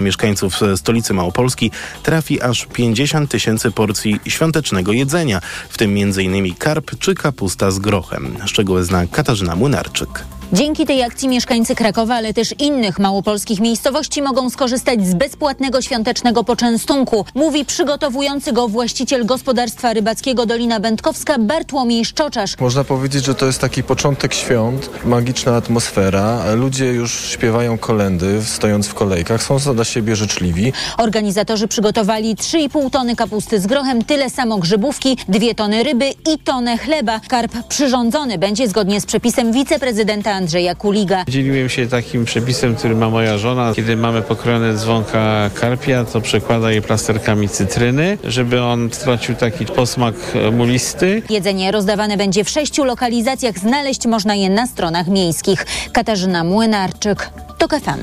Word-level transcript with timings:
mieszkańców 0.00 0.60
stolicy 0.76 1.14
Małopolski 1.14 1.70
trafi 2.02 2.40
aż 2.40 2.66
50 2.72 3.30
tysięcy 3.30 3.70
porcji 3.70 4.20
świątecznego 4.26 4.92
jedzenia, 4.92 5.40
w 5.68 5.78
tym 5.78 5.96
m.in. 5.96 6.54
karp 6.54 6.90
czy 6.98 7.14
kapusta 7.14 7.70
z 7.70 7.78
grochem. 7.78 8.36
Szczegóły 8.46 8.84
zna 8.84 9.06
Katarzyna 9.06 9.56
Młynarczyk. 9.56 10.24
Dzięki 10.52 10.86
tej 10.86 11.02
akcji 11.02 11.28
mieszkańcy 11.28 11.74
Krakowa, 11.74 12.14
ale 12.14 12.34
też 12.34 12.54
innych 12.58 12.98
małopolskich 12.98 13.60
miejscowości 13.60 14.22
mogą 14.22 14.50
skorzystać 14.50 15.06
z 15.06 15.14
bezpłatnego 15.14 15.82
świątecznego 15.82 16.44
poczęstunku, 16.44 17.24
mówi 17.34 17.64
przygotowujący 17.64 18.52
go 18.52 18.68
właściciel 18.68 19.26
gospodarstwa 19.26 19.92
rybackiego 19.92 20.46
Dolina 20.46 20.80
Będkowska 20.80 21.38
Bartłomiej 21.38 22.04
Szczoczarz. 22.04 22.58
Można 22.58 22.84
powiedzieć, 22.84 23.24
że 23.24 23.34
to 23.34 23.46
jest 23.46 23.60
taki 23.60 23.82
początek 23.82 24.34
świąt, 24.34 24.90
magiczna 25.04 25.56
atmosfera. 25.56 26.54
Ludzie 26.54 26.86
już 26.86 27.30
śpiewają 27.30 27.78
kolendy, 27.78 28.42
stojąc 28.44 28.86
w 28.86 28.94
kolejkach, 28.94 29.42
są 29.42 29.58
dla 29.74 29.84
siebie 29.84 30.16
życzliwi. 30.16 30.72
Organizatorzy 30.98 31.68
przygotowali 31.68 32.36
3,5 32.36 32.90
tony 32.90 33.16
kapusty 33.16 33.60
z 33.60 33.66
grochem, 33.66 34.04
tyle 34.04 34.30
samo 34.30 34.58
grzybówki, 34.58 35.16
2 35.28 35.54
tony 35.56 35.82
ryby 35.82 36.06
i 36.32 36.38
tonę 36.44 36.78
chleba. 36.78 37.20
Karp 37.28 37.52
przyrządzony 37.68 38.38
będzie 38.38 38.68
zgodnie 38.68 39.00
z 39.00 39.06
przepisem 39.06 39.52
wiceprezydenta 39.52 40.39
Andrzeja 40.40 40.74
Kuliga. 40.74 41.24
Dzieliłem 41.28 41.68
się 41.68 41.86
takim 41.86 42.24
przepisem, 42.24 42.76
który 42.76 42.94
ma 42.94 43.10
moja 43.10 43.38
żona. 43.38 43.72
Kiedy 43.76 43.96
mamy 43.96 44.22
pokrojone 44.22 44.74
dzwonka 44.74 45.50
karpia, 45.54 46.04
to 46.04 46.20
przekłada 46.20 46.72
je 46.72 46.82
plasterkami 46.82 47.48
cytryny, 47.48 48.18
żeby 48.24 48.62
on 48.62 48.88
stracił 48.92 49.34
taki 49.34 49.66
posmak 49.66 50.14
mulisty. 50.52 51.22
Jedzenie 51.30 51.72
rozdawane 51.72 52.16
będzie 52.16 52.44
w 52.44 52.48
sześciu 52.48 52.84
lokalizacjach. 52.84 53.58
Znaleźć 53.58 54.06
można 54.06 54.34
je 54.34 54.50
na 54.50 54.66
stronach 54.66 55.08
miejskich. 55.08 55.66
Katarzyna 55.92 56.44
Młynarczyk, 56.44 57.30
TOK 57.58 57.70
FM. 57.70 58.00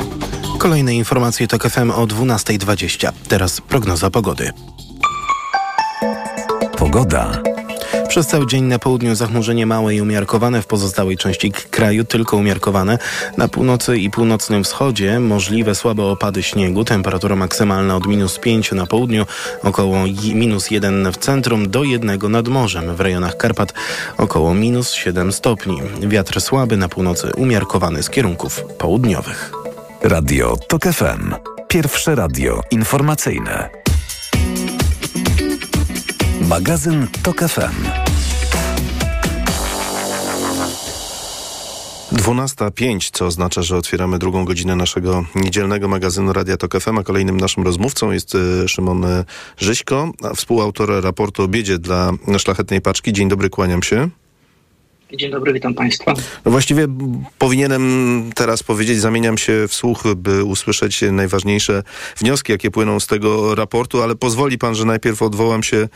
Kolejne 0.58 0.96
informacje 0.96 1.48
TOK 1.48 1.70
FM 1.70 1.92
o 1.92 2.08
12.20. 2.08 3.12
Teraz 3.28 3.62
prognoza 3.62 4.10
pogody. 4.10 4.52
Pogoda. 6.78 7.57
Przez 8.08 8.28
cały 8.28 8.48
dzień 8.48 8.64
na 8.64 8.80
południu 8.80 9.16
zachmurzenie 9.16 9.66
małe 9.66 9.96
i 9.96 10.02
umiarkowane, 10.02 10.62
w 10.62 10.68
pozostałej 10.68 11.18
części 11.18 11.52
kraju 11.52 12.04
tylko 12.04 12.38
umiarkowane. 12.38 12.98
Na 13.38 13.48
północy 13.48 13.98
i 13.98 14.10
północnym 14.10 14.64
wschodzie 14.64 15.20
możliwe 15.20 15.76
słabe 15.76 16.04
opady 16.04 16.44
śniegu, 16.44 16.86
temperatura 16.86 17.36
maksymalna 17.36 17.96
od 17.96 18.08
minus 18.08 18.40
5 18.40 18.72
na 18.72 18.86
południu, 18.86 19.26
około 19.64 19.98
minus 20.34 20.72
1 20.72 21.12
w 21.12 21.18
centrum 21.18 21.70
do 21.70 21.84
1 21.84 22.32
nad 22.32 22.48
morzem. 22.48 22.96
W 22.96 23.02
rejonach 23.02 23.38
Karpat 23.38 23.74
około 24.18 24.54
minus 24.54 24.92
7 24.92 25.32
stopni. 25.32 25.82
Wiatr 26.02 26.42
słaby 26.42 26.78
na 26.78 26.90
północy 26.90 27.32
umiarkowany 27.38 28.04
z 28.04 28.10
kierunków 28.10 28.64
południowych. 28.78 29.52
Radio 30.04 30.58
TOK 30.68 30.84
FM. 30.84 31.36
Pierwsze 31.68 32.16
radio 32.16 32.62
informacyjne. 32.72 33.87
Magazyn 36.48 37.08
TOK 37.24 37.40
FM. 37.40 37.86
12.05, 42.12 43.10
co 43.14 43.26
oznacza, 43.26 43.62
że 43.62 43.78
otwieramy 43.78 44.20
drugą 44.20 44.46
godzinę 44.46 44.76
naszego 44.76 45.26
niedzielnego 45.36 45.88
magazynu 45.88 46.34
Radia 46.34 46.58
Tok 46.58 46.80
FM, 46.80 46.98
a 46.98 47.04
kolejnym 47.04 47.38
naszym 47.38 47.64
rozmówcą 47.64 48.12
jest 48.12 48.36
e, 48.36 48.68
Szymon 48.68 49.06
Żyśko, 49.58 50.12
współautor 50.36 51.04
raportu 51.04 51.44
o 51.44 51.48
biedzie 51.48 51.80
dla 51.80 52.12
Szlachetnej 52.38 52.82
Paczki. 52.82 53.14
Dzień 53.14 53.30
dobry, 53.30 53.50
kłaniam 53.50 53.84
się. 53.84 54.10
Dzień 55.14 55.32
dobry, 55.32 55.54
witam 55.54 55.74
Państwa. 55.74 56.14
No 56.46 56.52
właściwie 56.52 56.88
powinienem 57.38 58.24
teraz 58.36 58.64
powiedzieć, 58.64 59.00
zamieniam 59.00 59.38
się 59.38 59.68
w 59.68 59.74
słuch, 59.74 60.04
by 60.16 60.44
usłyszeć 60.44 61.02
najważniejsze 61.12 61.84
wnioski, 62.18 62.52
jakie 62.52 62.72
płyną 62.72 63.00
z 63.00 63.08
tego 63.08 63.56
raportu, 63.56 64.04
ale 64.04 64.16
pozwoli 64.16 64.58
Pan, 64.58 64.76
że 64.76 64.86
najpierw 64.86 65.22
odwołam 65.22 65.64
się 65.64 65.88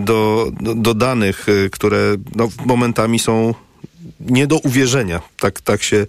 do, 0.00 0.46
do, 0.60 0.74
do 0.74 0.94
danych, 0.94 1.46
które 1.72 2.16
no, 2.36 2.48
momentami 2.66 3.18
są 3.18 3.54
nie 4.20 4.46
do 4.46 4.58
uwierzenia, 4.58 5.20
tak, 5.38 5.60
tak, 5.60 5.82
się, 5.82 6.06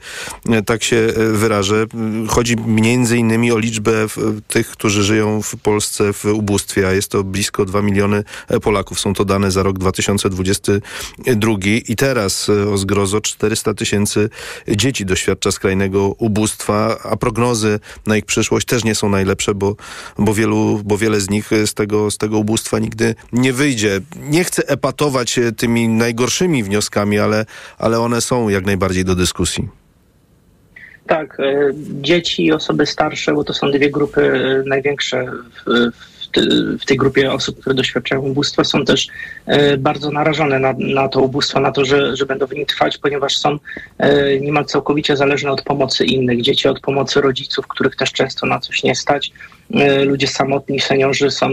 tak 0.65 0.83
się 0.83 1.07
wyrażę. 1.33 1.85
Chodzi 2.27 2.55
między 2.57 3.17
innymi 3.17 3.51
o 3.51 3.57
liczbę 3.57 3.91
tych, 4.47 4.67
którzy 4.67 5.03
żyją 5.03 5.41
w 5.41 5.55
Polsce 5.55 6.13
w 6.13 6.25
ubóstwie, 6.25 6.87
a 6.87 6.91
jest 6.91 7.09
to 7.09 7.23
blisko 7.23 7.65
2 7.65 7.81
miliony 7.81 8.23
Polaków. 8.61 8.99
Są 8.99 9.13
to 9.13 9.25
dane 9.25 9.51
za 9.51 9.63
rok 9.63 9.79
2022 9.79 11.53
i 11.87 11.95
teraz 11.95 12.49
o 12.49 12.77
zgrozo 12.77 13.21
400 13.21 13.73
tysięcy 13.73 14.29
dzieci 14.67 15.05
doświadcza 15.05 15.51
skrajnego 15.51 16.07
ubóstwa, 16.07 16.97
a 17.03 17.17
prognozy 17.17 17.79
na 18.07 18.17
ich 18.17 18.25
przyszłość 18.25 18.67
też 18.67 18.83
nie 18.83 18.95
są 18.95 19.09
najlepsze, 19.09 19.55
bo, 19.55 19.75
bo, 20.17 20.33
wielu, 20.33 20.81
bo 20.85 20.97
wiele 20.97 21.21
z 21.21 21.29
nich 21.29 21.49
z 21.65 21.73
tego, 21.73 22.11
z 22.11 22.17
tego 22.17 22.37
ubóstwa 22.37 22.79
nigdy 22.79 23.15
nie 23.31 23.53
wyjdzie. 23.53 24.01
Nie 24.15 24.43
chcę 24.43 24.67
epatować 24.67 25.39
tymi 25.57 25.87
najgorszymi 25.87 26.63
wnioskami, 26.63 27.19
ale, 27.19 27.45
ale 27.81 27.99
one 27.99 28.21
są 28.21 28.49
jak 28.49 28.65
najbardziej 28.65 29.05
do 29.05 29.15
dyskusji. 29.15 29.69
Tak, 31.07 31.37
dzieci 32.01 32.45
i 32.45 32.51
osoby 32.51 32.85
starsze, 32.85 33.33
bo 33.33 33.43
to 33.43 33.53
są 33.53 33.71
dwie 33.71 33.91
grupy 33.91 34.21
największe 34.65 35.25
w, 35.25 35.91
w 35.95 36.10
tej 36.85 36.97
grupie 36.97 37.31
osób, 37.31 37.59
które 37.59 37.75
doświadczają 37.75 38.21
ubóstwa, 38.21 38.63
są 38.63 38.85
też 38.85 39.07
bardzo 39.77 40.11
narażone 40.11 40.59
na, 40.59 40.73
na 40.77 41.07
to 41.07 41.21
ubóstwo, 41.21 41.59
na 41.59 41.71
to, 41.71 41.85
że, 41.85 42.15
że 42.15 42.25
będą 42.25 42.47
w 42.47 42.53
nim 42.53 42.65
trwać, 42.65 42.97
ponieważ 42.97 43.37
są 43.37 43.57
niemal 44.41 44.65
całkowicie 44.65 45.17
zależne 45.17 45.51
od 45.51 45.61
pomocy 45.61 46.05
innych. 46.05 46.41
Dzieci 46.41 46.67
od 46.67 46.79
pomocy 46.79 47.21
rodziców, 47.21 47.67
których 47.67 47.95
też 47.95 48.11
często 48.11 48.47
na 48.47 48.59
coś 48.59 48.83
nie 48.83 48.95
stać. 48.95 49.31
Ludzie 50.05 50.27
samotni, 50.27 50.79
seniorzy 50.79 51.31
są 51.31 51.49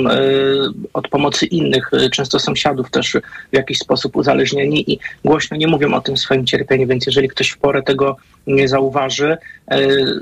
od 0.93 1.09
pomocy 1.09 1.47
innych, 1.47 1.91
często 2.12 2.38
sąsiadów 2.38 2.91
też 2.91 3.17
w 3.53 3.56
jakiś 3.56 3.78
sposób 3.78 4.17
uzależnieni 4.17 4.93
i 4.93 4.99
głośno 5.25 5.56
nie 5.56 5.67
mówią 5.67 5.94
o 5.94 6.00
tym 6.00 6.17
swoim 6.17 6.47
cierpieniu, 6.47 6.87
więc 6.87 7.06
jeżeli 7.06 7.28
ktoś 7.28 7.49
w 7.50 7.59
porę 7.59 7.83
tego 7.83 8.17
nie 8.47 8.69
zauważy, 8.69 9.37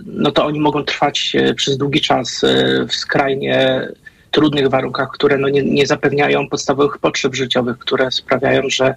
no 0.06 0.30
to 0.30 0.44
oni 0.46 0.60
mogą 0.60 0.84
trwać 0.84 1.32
przez 1.56 1.76
długi 1.76 2.00
czas 2.00 2.44
w 2.88 2.94
skrajnie 2.94 3.88
trudnych 4.36 4.68
warunkach, 4.68 5.08
które 5.12 5.38
no 5.38 5.48
nie, 5.48 5.62
nie 5.62 5.86
zapewniają 5.86 6.48
podstawowych 6.48 6.98
potrzeb 6.98 7.34
życiowych, 7.34 7.78
które 7.78 8.10
sprawiają, 8.10 8.62
że, 8.68 8.94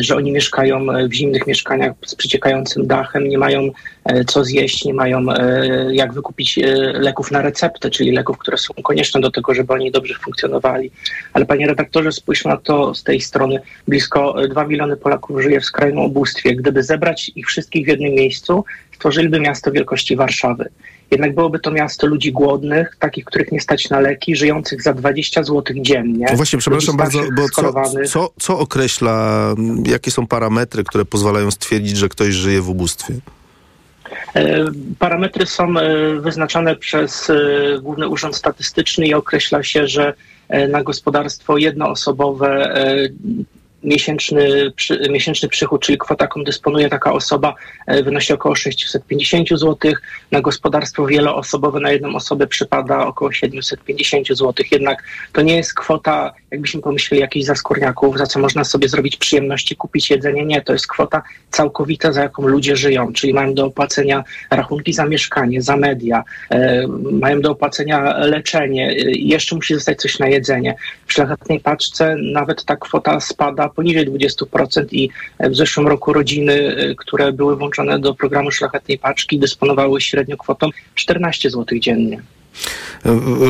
że 0.00 0.16
oni 0.16 0.32
mieszkają 0.32 0.86
w 1.08 1.12
zimnych 1.12 1.46
mieszkaniach 1.46 1.92
z 2.06 2.14
przeciekającym 2.14 2.86
dachem, 2.86 3.28
nie 3.28 3.38
mają 3.38 3.70
co 4.26 4.44
zjeść, 4.44 4.84
nie 4.84 4.94
mają 4.94 5.26
jak 5.90 6.12
wykupić 6.12 6.58
leków 6.94 7.30
na 7.30 7.42
receptę, 7.42 7.90
czyli 7.90 8.12
leków, 8.12 8.38
które 8.38 8.58
są 8.58 8.74
konieczne 8.74 9.20
do 9.20 9.30
tego, 9.30 9.54
żeby 9.54 9.72
oni 9.72 9.90
dobrze 9.90 10.14
funkcjonowali. 10.14 10.90
Ale 11.32 11.46
panie 11.46 11.66
redaktorze, 11.66 12.12
spójrz 12.12 12.44
na 12.44 12.56
to 12.56 12.94
z 12.94 13.02
tej 13.02 13.20
strony. 13.20 13.60
Blisko 13.88 14.34
2 14.48 14.64
miliony 14.64 14.96
Polaków 14.96 15.42
żyje 15.42 15.60
w 15.60 15.64
skrajnym 15.64 16.04
ubóstwie. 16.04 16.56
Gdyby 16.56 16.82
zebrać 16.82 17.30
ich 17.36 17.46
wszystkich 17.46 17.84
w 17.84 17.88
jednym 17.88 18.12
miejscu, 18.12 18.64
stworzyliby 18.94 19.40
miasto 19.40 19.72
wielkości 19.72 20.16
Warszawy. 20.16 20.68
Jednak 21.10 21.34
byłoby 21.34 21.58
to 21.58 21.70
miasto 21.70 22.06
ludzi 22.06 22.32
głodnych, 22.32 22.96
takich, 22.98 23.24
których 23.24 23.52
nie 23.52 23.60
stać 23.60 23.90
na 23.90 24.00
leki, 24.00 24.36
żyjących 24.36 24.82
za 24.82 24.94
20 24.94 25.42
zł 25.42 25.76
dziennie. 25.80 26.26
No 26.30 26.36
właśnie, 26.36 26.58
przepraszam 26.58 26.96
bardzo, 26.96 27.20
bo 27.36 27.48
co, 27.48 27.72
co, 28.06 28.30
co 28.38 28.58
określa, 28.58 29.54
jakie 29.86 30.10
są 30.10 30.26
parametry, 30.26 30.84
które 30.84 31.04
pozwalają 31.04 31.50
stwierdzić, 31.50 31.96
że 31.96 32.08
ktoś 32.08 32.34
żyje 32.34 32.60
w 32.60 32.70
ubóstwie? 32.70 33.14
Parametry 34.98 35.46
są 35.46 35.74
wyznaczane 36.20 36.76
przez 36.76 37.32
Główny 37.82 38.08
Urząd 38.08 38.36
Statystyczny 38.36 39.06
i 39.06 39.14
określa 39.14 39.62
się, 39.62 39.86
że 39.86 40.14
na 40.68 40.82
gospodarstwo 40.82 41.58
jednoosobowe 41.58 42.74
miesięczny, 43.82 44.72
przy, 44.76 45.00
miesięczny 45.10 45.48
przychód, 45.48 45.82
czyli 45.82 45.98
kwota, 45.98 46.24
jaką 46.24 46.44
dysponuje 46.44 46.88
taka 46.88 47.12
osoba, 47.12 47.54
wynosi 48.04 48.32
około 48.32 48.54
650 48.54 49.48
zł. 49.48 49.76
Na 50.30 50.40
gospodarstwo 50.40 51.06
wieloosobowe 51.06 51.80
na 51.80 51.92
jedną 51.92 52.14
osobę 52.14 52.46
przypada 52.46 53.06
około 53.06 53.32
750 53.32 54.28
zł. 54.28 54.54
Jednak 54.70 55.02
to 55.32 55.42
nie 55.42 55.56
jest 55.56 55.74
kwota, 55.74 56.32
jakbyśmy 56.50 56.80
pomyśleli, 56.80 57.20
jakichś 57.20 57.46
zaskórniaków, 57.46 58.18
za 58.18 58.26
co 58.26 58.40
można 58.40 58.64
sobie 58.64 58.88
zrobić 58.88 59.16
przyjemności, 59.16 59.76
kupić 59.76 60.10
jedzenie. 60.10 60.44
Nie, 60.44 60.62
to 60.62 60.72
jest 60.72 60.86
kwota 60.86 61.22
całkowita, 61.50 62.12
za 62.12 62.22
jaką 62.22 62.46
ludzie 62.46 62.76
żyją, 62.76 63.12
czyli 63.12 63.34
mają 63.34 63.54
do 63.54 63.66
opłacenia 63.66 64.24
rachunki 64.50 64.92
za 64.92 65.06
mieszkanie, 65.06 65.62
za 65.62 65.76
media, 65.76 66.24
e, 66.50 66.86
mają 67.12 67.40
do 67.40 67.50
opłacenia 67.50 68.18
leczenie, 68.18 68.90
e, 68.90 68.94
jeszcze 69.10 69.56
musi 69.56 69.74
zostać 69.74 70.00
coś 70.00 70.18
na 70.18 70.28
jedzenie. 70.28 70.74
W 71.06 71.12
szlachetnej 71.12 71.60
paczce 71.60 72.16
nawet 72.32 72.64
ta 72.64 72.76
kwota 72.76 73.20
spada 73.20 73.67
poniżej 73.68 74.10
20% 74.10 74.86
i 74.92 75.10
w 75.40 75.56
zeszłym 75.56 75.88
roku 75.88 76.12
rodziny, 76.12 76.76
które 76.98 77.32
były 77.32 77.56
włączone 77.56 77.98
do 77.98 78.14
programu 78.14 78.50
Szlachetnej 78.50 78.98
Paczki, 78.98 79.38
dysponowały 79.38 80.00
średnio 80.00 80.36
kwotą 80.36 80.70
14 80.94 81.50
zł 81.50 81.78
dziennie. 81.78 82.22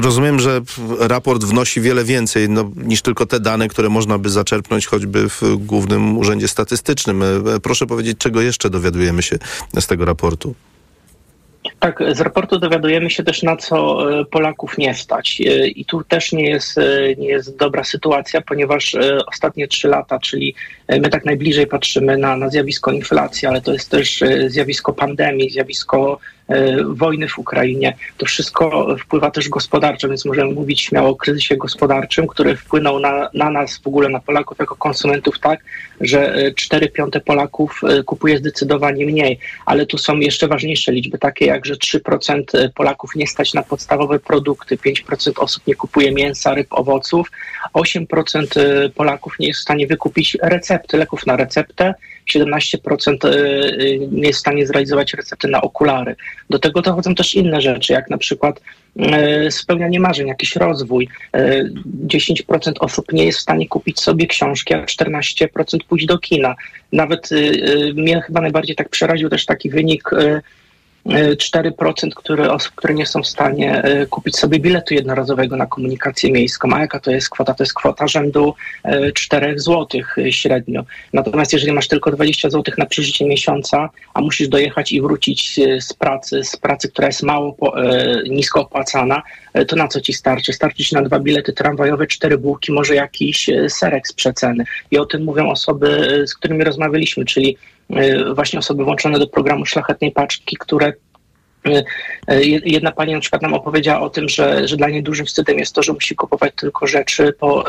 Rozumiem, 0.03 0.41
że 0.41 0.61
raport 0.99 1.45
wnosi 1.45 1.81
wiele 1.81 2.05
więcej 2.05 2.49
no, 2.49 2.71
niż 2.77 3.03
tylko 3.03 3.27
te 3.27 3.41
dane, 3.41 3.69
które 3.69 3.89
można 3.89 4.19
by 4.19 4.31
zaczerpnąć 4.31 4.87
choćby 4.87 5.29
w 5.29 5.43
Głównym 5.57 6.19
Urzędzie 6.19 6.49
Statystycznym. 6.49 7.25
Proszę 7.63 7.87
powiedzieć, 7.87 8.19
czego 8.19 8.41
jeszcze 8.41 8.71
dowiadujemy 8.71 9.23
się 9.23 9.39
z 9.81 9.87
tego 9.87 10.05
raportu? 10.05 10.55
Tak, 11.79 12.03
z 12.13 12.21
raportu 12.21 12.59
dowiadujemy 12.59 13.11
się 13.11 13.23
też, 13.23 13.43
na 13.43 13.57
co 13.57 14.11
e, 14.21 14.25
Polaków 14.25 14.79
nie 14.79 14.95
stać. 14.95 15.41
E, 15.41 15.67
I 15.67 15.85
tu 15.85 16.05
też 16.05 16.33
nie 16.33 16.51
jest, 16.51 16.79
e, 16.79 17.15
nie 17.17 17.29
jest 17.29 17.57
dobra 17.57 17.85
sytuacja, 17.85 18.41
ponieważ 18.41 18.97
ostatnie 19.27 19.69
trzy 19.69 19.89
lata, 19.89 20.19
czyli 20.19 20.55
my 20.89 21.09
tak 21.09 21.25
najbliżej 21.25 21.67
patrzymy 21.67 22.19
na, 22.19 22.37
na 22.37 22.49
zjawisko 22.49 22.93
inflacji, 22.93 23.49
ale 23.49 23.61
to 23.61 23.73
jest 23.73 23.91
też 23.91 24.25
zjawisko 24.49 24.93
pandemii, 24.93 25.51
zjawisko 25.51 26.19
wojny 26.85 27.29
w 27.29 27.39
Ukrainie. 27.39 27.97
To 28.17 28.27
wszystko 28.27 28.97
wpływa 29.01 29.31
też 29.31 29.49
gospodarczo, 29.49 30.09
więc 30.09 30.25
możemy 30.25 30.53
mówić 30.53 30.81
śmiało 30.81 31.09
o 31.09 31.17
kryzysie 31.17 31.57
gospodarczym, 31.57 32.27
który 32.27 32.57
wpłynął 32.57 32.99
na, 32.99 33.31
na 33.35 33.51
nas, 33.51 33.79
w 33.79 33.87
ogóle 33.87 34.09
na 34.09 34.21
Polaków 34.21 34.59
jako 34.59 34.77
konsumentów 34.77 35.39
tak, 35.39 35.61
że 36.01 36.37
4 36.57 36.89
piąte 36.89 37.21
Polaków 37.21 37.81
kupuje 38.07 38.39
zdecydowanie 38.39 39.07
mniej. 39.07 39.39
Ale 39.67 39.87
tu 39.87 39.99
są 39.99 40.17
jeszcze 40.17 40.49
ważniejsze 40.49 40.93
liczby, 40.93 41.19
takie 41.19 41.47
jak 41.47 41.67
że 41.67 41.75
3% 41.75 42.71
Polaków 42.75 43.15
nie 43.15 43.27
stać 43.27 43.55
na 43.55 43.63
podstawowe 43.63 44.19
produkty, 44.19 44.77
5% 44.77 45.33
osób 45.37 45.67
nie 45.67 45.75
kupuje 45.75 46.13
mięsa, 46.13 46.55
ryb, 46.55 46.67
owoców, 46.71 47.31
8% 47.75 48.91
Polaków 48.95 49.39
nie 49.39 49.47
jest 49.49 49.61
w 49.61 49.63
stanie 49.63 49.87
wykupić 49.87 50.37
recepty, 50.43 50.78
leków 50.93 51.27
na 51.27 51.37
receptę, 51.37 51.95
17% 52.35 52.79
nie 54.13 54.27
jest 54.27 54.39
w 54.39 54.41
stanie 54.41 54.67
zrealizować 54.67 55.15
recepty 55.15 55.49
na 55.49 55.61
okulary. 55.61 56.17
Do 56.51 56.59
tego 56.59 56.83
dochodzą 56.83 57.15
też 57.15 57.35
inne 57.35 57.61
rzeczy, 57.61 57.93
jak 57.93 58.11
na 58.11 58.19
przykład 58.19 58.61
spełnianie 59.51 60.01
marzeń, 60.01 60.29
jakiś 60.29 60.57
rozwój. 60.57 61.09
10% 62.07 62.73
osób 62.81 63.13
nie 63.13 63.25
jest 63.25 63.39
w 63.39 63.43
stanie 63.43 63.69
kupić 63.69 64.01
sobie 64.01 64.27
książki, 64.27 64.75
a 64.75 64.85
14% 64.85 65.79
pójść 65.89 66.07
do 66.07 66.19
kina. 66.19 66.55
Nawet 66.93 67.31
mnie 67.95 68.21
chyba 68.21 68.41
najbardziej 68.41 68.77
tak 68.77 68.89
przeraził 68.89 69.29
też 69.29 69.47
taki 69.47 69.71
wynik 69.71 70.11
4% 71.07 72.11
które, 72.17 72.53
osób, 72.53 72.75
które 72.75 72.95
nie 72.95 73.07
są 73.07 73.23
w 73.23 73.27
stanie 73.27 73.83
e, 73.83 74.07
kupić 74.07 74.37
sobie 74.37 74.61
biletu 74.61 74.95
jednorazowego 74.95 75.57
na 75.57 75.67
komunikację 75.67 76.33
miejską. 76.33 76.73
A 76.73 76.81
jaka 76.81 77.01
to 77.01 77.11
jest 77.11 77.31
kwota? 77.31 77.55
To 77.55 77.63
jest 77.63 77.75
kwota 77.75 78.09
rzędu 78.09 78.55
4 79.15 79.47
e, 79.47 79.59
zł 79.59 80.01
e, 80.19 80.33
średnio. 80.33 80.85
Natomiast 81.13 81.53
jeżeli 81.53 81.73
masz 81.73 81.89
tylko 81.89 82.11
20 82.11 82.51
zł 82.51 82.75
na 82.79 82.87
przeżycie 82.87 83.25
miesiąca, 83.25 83.91
a 84.15 84.21
musisz 84.21 84.49
dojechać 84.49 84.93
i 84.93 85.01
wrócić 85.01 85.61
z 85.81 85.93
pracy, 85.95 86.45
z 86.45 86.57
pracy, 86.57 86.89
która 86.89 87.07
jest 87.07 87.23
mało, 87.23 87.57
nisko 88.31 88.61
opłacana, 88.61 89.23
to 89.69 89.77
na 89.77 89.89
co 89.89 90.01
ci 90.01 90.13
starczy? 90.13 90.53
Starczy 90.53 90.85
ci 90.85 90.95
na 90.95 91.03
dwa 91.03 91.21
bilety 91.21 91.53
tramwajowe, 91.53 92.07
cztery 92.07 92.39
bułki, 92.39 92.73
może 92.73 92.95
jakiś 92.95 93.51
serek 93.69 94.09
z 94.09 94.13
przeceny. 94.13 94.65
I 94.91 94.99
o 94.99 95.07
tym 95.07 95.25
mówią 95.25 95.51
osoby, 95.51 96.23
z 96.27 96.35
którymi 96.35 96.65
rozmawialiśmy, 96.65 97.25
czyli 97.25 97.57
E, 97.57 97.78
właśnie 98.35 98.59
osoby 98.59 98.85
włączone 98.85 99.19
do 99.19 99.27
programu 99.27 99.67
Szlachetnej 99.67 100.13
Paczki, 100.13 100.57
które 100.57 100.93
E, 101.67 101.85
e, 102.29 102.45
jedna 102.45 102.93
pani 102.93 103.13
na 103.13 103.21
przykład 103.21 103.43
nam 103.43 103.55
opowiedziała 103.55 104.01
o 104.01 104.11
tym, 104.11 104.29
że, 104.29 104.69
że 104.69 104.77
dla 104.77 104.89
niej 104.89 105.03
dużym 105.03 105.27
wstydem 105.27 105.59
jest 105.59 105.75
to, 105.75 105.83
że 105.83 105.93
musi 105.93 106.17
kupować 106.17 106.53
tylko 106.57 106.87
rzeczy 106.87 107.33
po, 107.33 107.65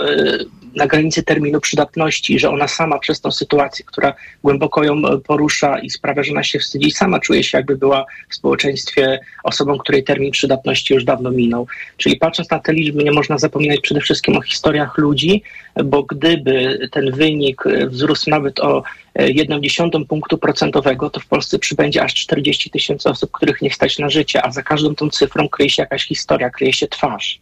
na 0.75 0.87
granicy 0.87 1.23
terminu 1.23 1.61
przydatności, 1.61 2.39
że 2.39 2.49
ona 2.49 2.67
sama 2.67 2.99
przez 2.99 3.21
tą 3.21 3.31
sytuację, 3.31 3.85
która 3.85 4.13
głęboko 4.43 4.83
ją 4.83 5.01
porusza 5.27 5.79
i 5.79 5.89
sprawia, 5.89 6.23
że 6.23 6.31
ona 6.31 6.43
się 6.43 6.59
wstydzi, 6.59 6.91
sama 6.91 7.19
czuje 7.19 7.43
się 7.43 7.57
jakby 7.57 7.77
była 7.77 8.05
w 8.29 8.35
społeczeństwie 8.35 9.19
osobą, 9.43 9.77
której 9.77 10.03
termin 10.03 10.31
przydatności 10.31 10.93
już 10.93 11.03
dawno 11.03 11.31
minął. 11.31 11.67
Czyli 11.97 12.17
patrząc 12.17 12.49
na 12.49 12.59
te 12.59 12.73
liczby, 12.73 13.03
nie 13.03 13.11
można 13.11 13.37
zapominać 13.37 13.79
przede 13.79 14.01
wszystkim 14.01 14.37
o 14.37 14.41
historiach 14.41 14.97
ludzi, 14.97 15.43
bo 15.85 16.03
gdyby 16.03 16.79
ten 16.91 17.11
wynik 17.11 17.63
wzrósł 17.87 18.29
nawet 18.29 18.59
o 18.59 18.83
jedną 19.15 19.59
dziesiątą 19.59 20.05
punktu 20.05 20.37
procentowego, 20.37 21.09
to 21.09 21.19
w 21.19 21.25
Polsce 21.25 21.59
przybędzie 21.59 22.03
aż 22.03 22.13
40 22.13 22.69
tysięcy 22.69 23.09
osób, 23.09 23.31
których 23.31 23.61
nie 23.61 23.71
stać 23.71 23.99
na 23.99 24.09
życie, 24.09 24.45
a 24.45 24.51
za 24.51 24.63
każdą 24.63 24.95
tą 24.95 25.09
cyfrą 25.09 25.49
kryje 25.49 25.69
się 25.69 25.81
jakaś 25.81 26.05
historia, 26.05 26.49
kryje 26.49 26.73
się 26.73 26.87
twarz. 26.87 27.39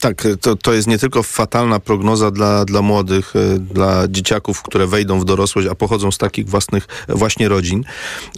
Tak, 0.00 0.26
to, 0.40 0.56
to 0.56 0.72
jest 0.72 0.88
nie 0.88 0.98
tylko 0.98 1.22
fatalna 1.22 1.80
prognoza 1.80 2.30
dla, 2.30 2.64
dla 2.64 2.82
młodych, 2.82 3.36
e, 3.36 3.58
dla 3.58 4.08
dzieciaków, 4.08 4.62
które 4.62 4.86
wejdą 4.86 5.20
w 5.20 5.24
dorosłość, 5.24 5.68
a 5.68 5.74
pochodzą 5.74 6.12
z 6.12 6.18
takich 6.18 6.48
własnych 6.48 6.86
właśnie 7.08 7.48
rodzin, 7.48 7.84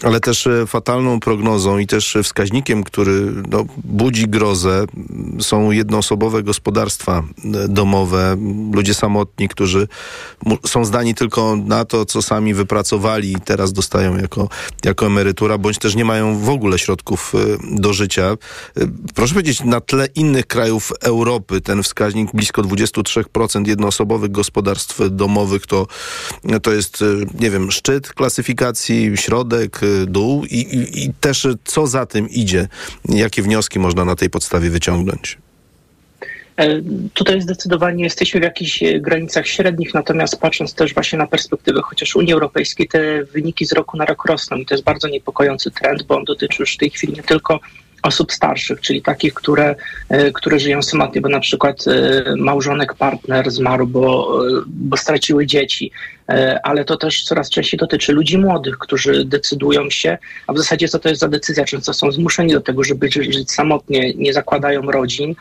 ale 0.03 0.21
też 0.21 0.47
e, 0.47 0.67
fatalną 0.67 1.21
prognozą 1.21 1.79
i 1.79 1.87
też 1.87 2.17
wskaźnikiem, 2.25 2.85
który 2.85 3.33
no, 3.51 3.65
budzi 3.85 4.29
grozę, 4.29 4.85
są 5.41 5.71
jednoosobowe 5.71 6.43
gospodarstwa 6.43 7.23
e, 7.45 7.69
domowe, 7.69 8.37
ludzie 8.73 8.95
samotni, 8.95 9.49
którzy 9.49 9.89
są 10.67 10.85
zdani 10.85 11.15
tylko 11.15 11.57
na 11.57 11.85
to, 11.85 12.05
co 12.05 12.23
sami 12.23 12.55
wypracowali 12.55 13.33
i 13.33 13.41
teraz 13.41 13.73
dostają 13.73 14.17
jako, 14.17 14.49
jako 14.85 15.07
emerytura, 15.07 15.59
bądź 15.59 15.79
też 15.79 15.95
nie 15.95 16.05
mają 16.05 16.39
w 16.39 16.49
ogóle 16.49 16.79
środków 16.79 17.33
do 17.73 17.93
życia. 17.93 18.37
Proszę 19.15 19.35
powiedzieć, 19.35 19.65
na 19.65 19.81
tle 19.81 20.07
innych 20.15 20.47
krajów 20.47 20.93
Europy 21.01 21.50
ten 21.65 21.83
wskaźnik 21.83 22.33
blisko 22.35 22.63
23% 22.63 23.69
jednoosobowych 23.69 24.31
gospodarstw 24.31 25.01
domowych 25.11 25.67
to, 25.67 25.87
to 26.63 26.73
jest, 26.73 27.05
nie 27.41 27.51
wiem, 27.51 27.71
szczyt 27.71 28.13
klasyfikacji, 28.13 29.17
środek, 29.17 29.81
dół 30.07 30.45
i, 30.45 30.57
i, 30.57 31.05
i 31.05 31.13
też 31.21 31.47
co 31.65 31.87
za 31.87 32.07
tym 32.07 32.29
idzie, 32.29 32.69
jakie 33.09 33.43
wnioski 33.43 33.79
można 33.79 34.05
na 34.05 34.17
tej 34.17 34.31
podstawie 34.31 34.71
wyciągnąć? 34.71 35.39
E, 36.61 36.83
tutaj 37.15 37.41
zdecydowanie 37.41 38.05
jesteśmy 38.05 38.41
w 38.41 38.43
jakichś 38.43 38.83
e, 38.83 39.01
granicach 39.01 39.47
średnich, 39.47 39.95
natomiast 39.95 40.41
patrząc 40.41 40.75
też 40.75 40.95
właśnie 40.95 41.19
na 41.19 41.27
perspektywę 41.27 41.81
chociaż 41.83 42.17
Unii 42.17 42.33
Europejskiej, 42.33 42.89
te 42.89 43.25
wyniki 43.25 43.67
z 43.67 43.73
roku 43.73 43.97
na 43.97 44.05
rok 44.05 44.25
rosną 44.25 44.57
i 44.57 44.67
to 44.67 44.75
jest 44.75 44.85
bardzo 44.85 45.09
niepokojący 45.09 45.71
trend, 45.71 46.03
bo 46.03 46.17
on 46.17 46.25
dotyczy 46.25 46.63
już 46.63 46.75
w 46.75 46.77
tej 46.77 46.91
chwili 46.91 47.13
nie 47.13 47.23
tylko 47.23 47.61
osób 48.03 48.33
starszych, 48.33 48.81
czyli 48.81 49.03
takich, 49.03 49.35
które, 49.35 49.75
e, 50.09 50.33
które 50.33 50.59
żyją 50.59 50.83
samotnie, 50.83 51.21
bo 51.21 51.29
na 51.29 51.41
przykład 51.41 51.85
e, 51.87 52.37
małżonek, 52.37 52.95
partner 52.95 53.51
zmarł, 53.51 53.87
bo, 53.87 54.39
e, 54.49 54.63
bo 54.67 54.97
straciły 54.97 55.47
dzieci, 55.47 55.91
ale 56.63 56.85
to 56.85 56.97
też 56.97 57.25
coraz 57.25 57.51
częściej 57.51 57.79
dotyczy 57.79 58.13
ludzi 58.13 58.39
młodych, 58.39 58.79
którzy 58.79 59.25
decydują 59.25 59.91
się, 59.91 60.19
a 60.47 60.53
w 60.53 60.59
zasadzie 60.59 60.89
co 60.89 60.99
to 60.99 61.09
jest 61.09 61.21
za 61.21 61.29
decyzja? 61.29 61.65
Często 61.65 61.95
są 61.95 62.13
zmuszeni 62.13 62.53
do 62.53 62.61
tego, 62.61 62.85
żeby 62.85 63.11
żyć 63.11 63.51
samotnie, 63.51 64.15
nie 64.15 64.33
zakładają 64.33 64.83
rodzin, 64.83 65.35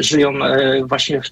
żyją 0.00 0.32
właśnie 0.84 1.20
w, 1.20 1.30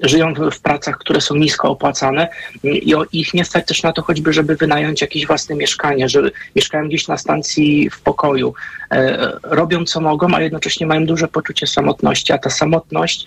żyją 0.00 0.34
w, 0.34 0.60
pracach, 0.60 0.98
które 0.98 1.20
są 1.20 1.34
nisko 1.34 1.70
opłacane 1.70 2.28
i 2.64 2.94
ich 3.12 3.34
nie 3.34 3.44
stać 3.44 3.66
też 3.66 3.82
na 3.82 3.92
to 3.92 4.02
choćby, 4.02 4.32
żeby 4.32 4.56
wynająć 4.56 5.00
jakieś 5.00 5.26
własne 5.26 5.54
mieszkanie, 5.54 6.08
że 6.08 6.30
mieszkają 6.56 6.88
gdzieś 6.88 7.08
na 7.08 7.18
stacji 7.18 7.90
w 7.90 8.00
pokoju. 8.00 8.54
E, 8.90 9.32
robią 9.42 9.84
co 9.84 10.00
mogą, 10.00 10.34
a 10.34 10.40
jednocześnie 10.40 10.86
mają 10.86 11.06
duże 11.06 11.28
poczucie 11.28 11.66
samotności, 11.66 12.32
a 12.32 12.38
ta 12.38 12.50
samotność 12.50 13.26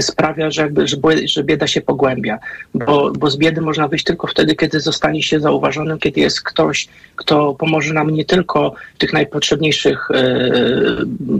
sprawia, 0.00 0.50
że, 0.50 0.62
jakby, 0.62 0.86
że 1.24 1.44
bieda 1.44 1.66
się 1.66 1.80
pogłębia, 1.80 2.38
bo, 2.74 3.12
bo 3.18 3.30
z 3.30 3.36
biedy 3.36 3.60
można 3.60 3.88
wyjść 3.88 4.04
tylko 4.04 4.26
wtedy, 4.26 4.54
kiedy 4.54 4.80
zostanie 4.80 5.22
się 5.22 5.40
zauważonym, 5.40 5.98
kiedy 5.98 6.20
jest 6.20 6.42
ktoś, 6.42 6.88
kto 7.16 7.54
pomoże 7.54 7.94
nam 7.94 8.10
nie 8.10 8.24
tylko 8.24 8.74
w 8.94 8.98
tych 8.98 9.12
najpotrzebniejszych 9.12 10.10
e, 10.10 10.50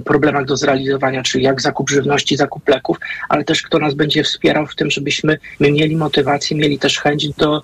problemach 0.04 0.44
do 0.44 0.56
zrealizowania, 0.56 1.22
czyli 1.22 1.44
jak 1.44 1.60
zakup 1.60 1.90
żywności, 1.90 2.36
zakup 2.36 2.68
leków, 2.68 2.96
ale 3.28 3.44
też 3.44 3.62
kto 3.62 3.78
nas 3.78 3.94
będzie 3.94 4.24
wspierał 4.24 4.66
w 4.66 4.74
tym, 4.74 4.90
żebyśmy 4.90 5.38
my 5.60 5.72
mieli 5.72 5.96
motywację, 5.96 6.56
mieli 6.56 6.78
też 6.78 6.98
chęć 6.98 7.28
do 7.28 7.62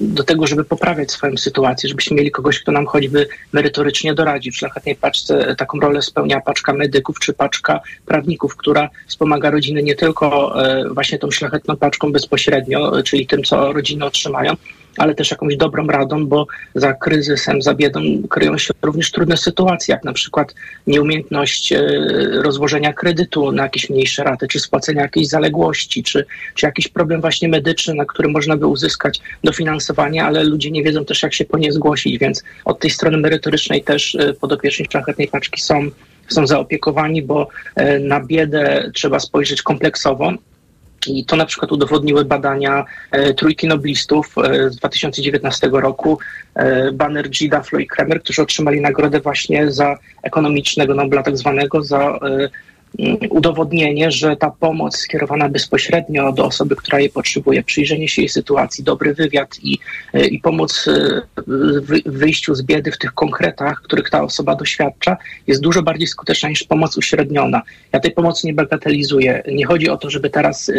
do 0.00 0.24
tego, 0.24 0.46
żeby 0.46 0.64
poprawiać 0.64 1.10
swoją 1.10 1.36
sytuację, 1.36 1.88
żebyśmy 1.88 2.16
mieli 2.16 2.30
kogoś, 2.30 2.60
kto 2.60 2.72
nam 2.72 2.86
choćby 2.86 3.28
merytorycznie 3.52 4.14
doradzi. 4.14 4.50
W 4.50 4.56
szlachetnej 4.56 4.96
paczce 4.96 5.54
taką 5.58 5.80
rolę 5.80 6.02
spełnia 6.02 6.40
paczka 6.40 6.72
medyków 6.72 7.18
czy 7.20 7.32
paczka 7.32 7.80
prawników, 8.06 8.56
która 8.56 8.90
wspomaga 9.06 9.50
rodziny 9.50 9.82
nie 9.82 9.94
tylko 9.94 10.54
e, 10.64 10.88
właśnie 10.88 11.18
tą 11.18 11.30
szlachetną 11.30 11.76
paczką 11.76 12.12
bezpośrednio, 12.12 13.02
czyli 13.02 13.26
tym, 13.26 13.42
co 13.42 13.72
rodziny 13.72 14.04
otrzymają, 14.04 14.54
ale 14.96 15.14
też 15.14 15.30
jakąś 15.30 15.56
dobrą 15.56 15.86
radą, 15.86 16.26
bo 16.26 16.46
za 16.74 16.92
kryzysem, 16.92 17.62
za 17.62 17.74
biedą 17.74 18.00
kryją 18.30 18.58
się 18.58 18.74
również 18.82 19.10
trudne 19.10 19.36
sytuacje, 19.36 19.94
jak 19.94 20.04
na 20.04 20.12
przykład 20.12 20.54
nieumiejętność 20.86 21.72
e, 21.72 21.80
rozłożenia 22.42 22.92
kredytu 22.92 23.52
na 23.52 23.62
jakieś 23.62 23.90
mniejsze 23.90 24.24
raty, 24.24 24.48
czy 24.48 24.60
spłacenia 24.60 25.02
jakiejś 25.02 25.28
zaległości, 25.28 26.02
czy, 26.02 26.26
czy 26.54 26.66
jakiś 26.66 26.88
problem 26.88 27.20
właśnie 27.20 27.48
medyczny, 27.48 27.94
na 27.94 28.04
który 28.04 28.28
można 28.28 28.56
by 28.56 28.66
uzyskać 28.66 29.20
dofinansowanie, 29.44 30.24
ale 30.24 30.44
ludzie 30.44 30.70
nie 30.70 30.82
wiedzą 30.82 31.04
też, 31.04 31.22
jak 31.22 31.34
się 31.34 31.44
po 31.44 31.58
nie 31.58 31.72
zgłosić, 31.72 32.18
więc 32.18 32.42
od 32.64 32.80
tej 32.80 32.90
strony 32.90 33.18
merytorycznej 33.18 33.82
też 33.82 34.14
e, 34.14 34.34
podopieczni 34.34 34.86
szlachetnej 34.90 35.28
paczki 35.28 35.60
są 35.60 35.90
są 36.28 36.46
zaopiekowani, 36.46 37.22
bo 37.22 37.48
e, 37.74 37.98
na 37.98 38.20
biedę 38.20 38.90
trzeba 38.94 39.20
spojrzeć 39.20 39.62
kompleksowo, 39.62 40.32
i 41.06 41.24
to 41.24 41.36
na 41.36 41.46
przykład 41.46 41.72
udowodniły 41.72 42.24
badania 42.24 42.84
e, 43.10 43.34
trójki 43.34 43.66
noblistów 43.66 44.34
e, 44.38 44.70
z 44.70 44.76
2019 44.76 45.70
roku, 45.72 46.18
e, 46.54 46.92
Banerjee, 46.92 47.48
Duflo 47.48 47.78
i 47.78 47.86
Kremer, 47.86 48.22
którzy 48.22 48.42
otrzymali 48.42 48.80
nagrodę 48.80 49.20
właśnie 49.20 49.72
za 49.72 49.98
ekonomicznego 50.22 50.94
Nobla 50.94 51.22
tak 51.22 51.36
zwanego, 51.36 51.82
za 51.82 52.18
udowodnienie, 53.30 54.10
że 54.10 54.36
ta 54.36 54.50
pomoc 54.50 54.96
skierowana 54.96 55.48
bezpośrednio 55.48 56.32
do 56.32 56.44
osoby, 56.44 56.76
która 56.76 57.00
jej 57.00 57.10
potrzebuje, 57.10 57.62
przyjrzenie 57.62 58.08
się 58.08 58.22
jej 58.22 58.28
sytuacji, 58.28 58.84
dobry 58.84 59.14
wywiad 59.14 59.58
i, 59.62 59.78
i 60.30 60.40
pomoc 60.40 60.88
w 61.46 62.02
wyjściu 62.06 62.54
z 62.54 62.62
biedy 62.62 62.92
w 62.92 62.98
tych 62.98 63.12
konkretach, 63.12 63.82
których 63.82 64.10
ta 64.10 64.22
osoba 64.22 64.54
doświadcza, 64.54 65.16
jest 65.46 65.60
dużo 65.60 65.82
bardziej 65.82 66.06
skuteczna 66.06 66.48
niż 66.48 66.62
pomoc 66.62 66.96
uśredniona. 66.96 67.62
Ja 67.92 68.00
tej 68.00 68.10
pomocy 68.10 68.46
nie 68.46 68.54
bagatelizuję. 68.54 69.42
Nie 69.52 69.66
chodzi 69.66 69.90
o 69.90 69.96
to, 69.96 70.10
żeby 70.10 70.30
teraz 70.30 70.70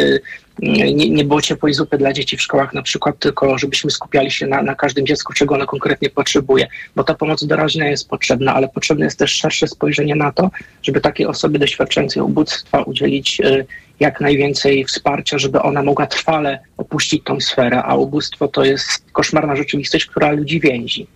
nie, 0.61 1.09
nie 1.09 1.25
było 1.25 1.41
ciepłej 1.41 1.73
zupy 1.73 1.97
dla 1.97 2.13
dzieci 2.13 2.37
w 2.37 2.41
szkołach 2.41 2.73
na 2.73 2.81
przykład, 2.81 3.19
tylko 3.19 3.57
żebyśmy 3.57 3.91
skupiali 3.91 4.31
się 4.31 4.47
na, 4.47 4.61
na 4.61 4.75
każdym 4.75 5.05
dziecku, 5.05 5.33
czego 5.33 5.55
ono 5.55 5.65
konkretnie 5.65 6.09
potrzebuje, 6.09 6.67
bo 6.95 7.03
ta 7.03 7.13
pomoc 7.13 7.45
doraźna 7.45 7.85
jest 7.85 8.09
potrzebna, 8.09 8.53
ale 8.53 8.67
potrzebne 8.67 9.05
jest 9.05 9.19
też 9.19 9.31
szersze 9.31 9.67
spojrzenie 9.67 10.15
na 10.15 10.31
to, 10.31 10.51
żeby 10.83 11.01
takiej 11.01 11.25
osoby 11.25 11.59
doświadczającej 11.59 12.23
ubóstwa 12.23 12.81
udzielić 12.81 13.39
y, 13.39 13.65
jak 13.99 14.21
najwięcej 14.21 14.85
wsparcia, 14.85 15.37
żeby 15.37 15.61
ona 15.61 15.83
mogła 15.83 16.07
trwale 16.07 16.59
opuścić 16.81 17.23
tą 17.23 17.39
sferę, 17.39 17.83
a 17.83 17.95
ubóstwo 17.95 18.47
to 18.47 18.63
jest 18.63 19.03
koszmarna 19.11 19.55
rzeczywistość, 19.55 20.05
która 20.05 20.31
ludzi 20.31 20.59
więzi. 20.59 21.07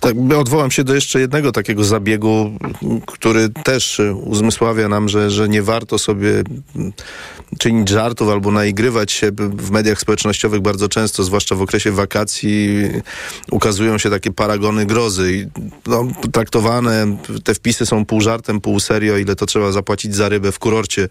Tak, 0.00 0.14
odwołam 0.38 0.70
się 0.70 0.84
do 0.84 0.94
jeszcze 0.94 1.20
jednego 1.20 1.52
takiego 1.52 1.84
zabiegu, 1.84 2.50
który 3.06 3.48
też 3.48 4.00
uzmysławia 4.24 4.88
nam, 4.88 5.08
że, 5.08 5.30
że 5.30 5.48
nie 5.48 5.62
warto 5.62 5.98
sobie 5.98 6.42
czynić 7.58 7.88
żartów 7.88 8.28
albo 8.28 8.52
naigrywać 8.52 9.12
się 9.12 9.30
w 9.38 9.70
mediach 9.70 10.00
społecznościowych 10.00 10.60
bardzo 10.60 10.88
często, 10.88 11.24
zwłaszcza 11.24 11.54
w 11.54 11.62
okresie 11.62 11.92
wakacji, 11.92 12.78
ukazują 13.50 13.98
się 13.98 14.10
takie 14.10 14.30
paragony 14.30 14.86
grozy. 14.86 15.50
No, 15.86 16.08
traktowane, 16.32 17.16
te 17.44 17.54
wpisy 17.54 17.86
są 17.86 18.06
pół 18.06 18.20
żartem, 18.20 18.60
pół 18.60 18.80
serio, 18.80 19.18
ile 19.18 19.36
to 19.36 19.46
trzeba 19.46 19.72
zapłacić 19.72 20.14
za 20.14 20.28
rybę 20.28 20.52
w 20.52 20.58
kurorcie 20.58 21.08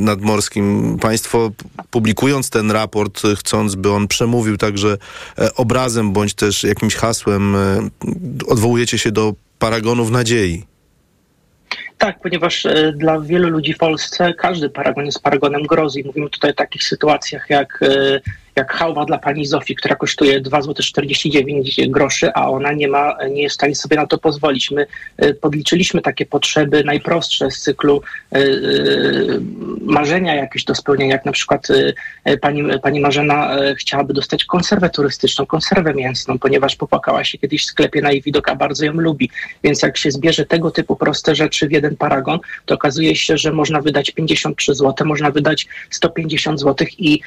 nadmorskim. 0.00 0.98
Państwo 1.00 1.50
publikując 1.90 2.50
ten 2.50 2.70
raport, 2.70 3.22
chcąc, 3.36 3.74
by 3.74 3.90
on 3.90 4.08
przemówił 4.08 4.56
także 4.56 4.96
e, 5.38 5.54
obrazem 5.54 6.12
bądź 6.12 6.34
też 6.34 6.64
jakimś 6.64 6.94
hasłem, 6.94 7.56
e, 7.56 7.88
odwołujecie 8.46 8.98
się 8.98 9.10
do 9.10 9.34
paragonów 9.58 10.10
nadziei. 10.10 10.64
Tak, 11.98 12.20
ponieważ 12.20 12.66
e, 12.66 12.92
dla 12.96 13.20
wielu 13.20 13.48
ludzi 13.48 13.72
w 13.72 13.78
Polsce 13.78 14.34
każdy 14.34 14.70
paragon 14.70 15.06
jest 15.06 15.22
paragonem 15.22 15.62
grozy. 15.62 16.02
Mówimy 16.04 16.30
tutaj 16.30 16.50
o 16.50 16.54
takich 16.54 16.84
sytuacjach 16.84 17.50
jak 17.50 17.80
jak 18.56 18.72
hałwa 18.72 19.04
dla 19.04 19.18
pani 19.18 19.46
Zofii, 19.46 19.74
która 19.76 19.96
kosztuje 19.96 20.40
2,49 20.40 21.64
zł 21.64 21.90
groszy, 21.90 22.32
a 22.34 22.50
ona 22.50 22.72
nie 22.72 22.88
ma, 22.88 23.16
nie 23.30 23.42
jest 23.42 23.52
w 23.52 23.58
stanie 23.58 23.74
sobie 23.74 23.96
na 23.96 24.06
to 24.06 24.18
pozwolić. 24.18 24.70
My 24.70 24.86
e, 25.16 25.34
podliczyliśmy 25.34 26.02
takie 26.02 26.26
potrzeby 26.26 26.84
najprostsze 26.84 27.50
z 27.50 27.60
cyklu 27.60 28.02
e, 28.32 28.38
e, 28.38 28.42
marzenia 29.80 30.34
jakieś 30.34 30.64
do 30.64 30.74
spełnienia, 30.74 31.12
jak 31.12 31.24
na 31.24 31.32
przykład 31.32 31.68
pani, 32.40 32.62
pani 32.82 33.00
Marzena 33.00 33.56
chciałaby 33.78 34.14
dostać 34.14 34.44
konserwę 34.44 34.90
turystyczną, 34.90 35.46
konserwę 35.46 35.94
mięsną, 35.94 36.38
ponieważ 36.38 36.76
popłakała 36.76 37.24
się 37.24 37.38
kiedyś 37.38 37.62
w 37.62 37.66
sklepie 37.66 38.02
na 38.02 38.12
jej 38.12 38.22
widok, 38.22 38.48
a 38.48 38.54
bardzo 38.54 38.84
ją 38.84 38.92
lubi. 38.92 39.30
Więc 39.64 39.82
jak 39.82 39.96
się 39.96 40.10
zbierze 40.10 40.46
tego 40.46 40.70
typu 40.70 40.96
proste 40.96 41.34
rzeczy 41.34 41.68
w 41.68 41.72
jeden 41.72 41.96
paragon, 41.96 42.38
to 42.66 42.74
okazuje 42.74 43.16
się, 43.16 43.36
że 43.36 43.52
można 43.52 43.80
wydać 43.80 44.10
53 44.10 44.74
zł, 44.74 45.06
można 45.06 45.30
wydać 45.30 45.66
150 45.90 46.60
zł 46.60 46.86
i 46.98 47.20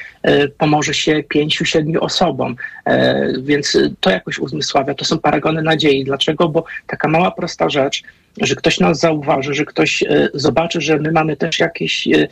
pomoże 0.58 0.94
się 0.94 1.15
pięciu, 1.24 1.66
siedmiu 1.66 2.04
osobom. 2.04 2.56
E, 2.86 3.28
więc 3.42 3.78
to 4.00 4.10
jakoś 4.10 4.40
uzmysławia. 4.40 4.94
To 4.94 5.06
są 5.06 5.20
paragony 5.20 5.62
nadziei. 5.62 6.04
Dlaczego? 6.04 6.50
Bo 6.50 6.64
taka 6.88 7.08
mała, 7.08 7.32
prosta 7.32 7.70
rzecz, 7.70 8.04
że 8.42 8.56
ktoś 8.56 8.80
nas 8.80 9.00
zauważy, 9.00 9.54
że 9.54 9.66
ktoś 9.66 10.04
e, 10.04 10.30
zobaczy, 10.34 10.82
że 10.82 10.98
my 10.98 11.12
mamy 11.12 11.38
też 11.38 11.60
jakieś 11.60 12.08
e, 12.08 12.28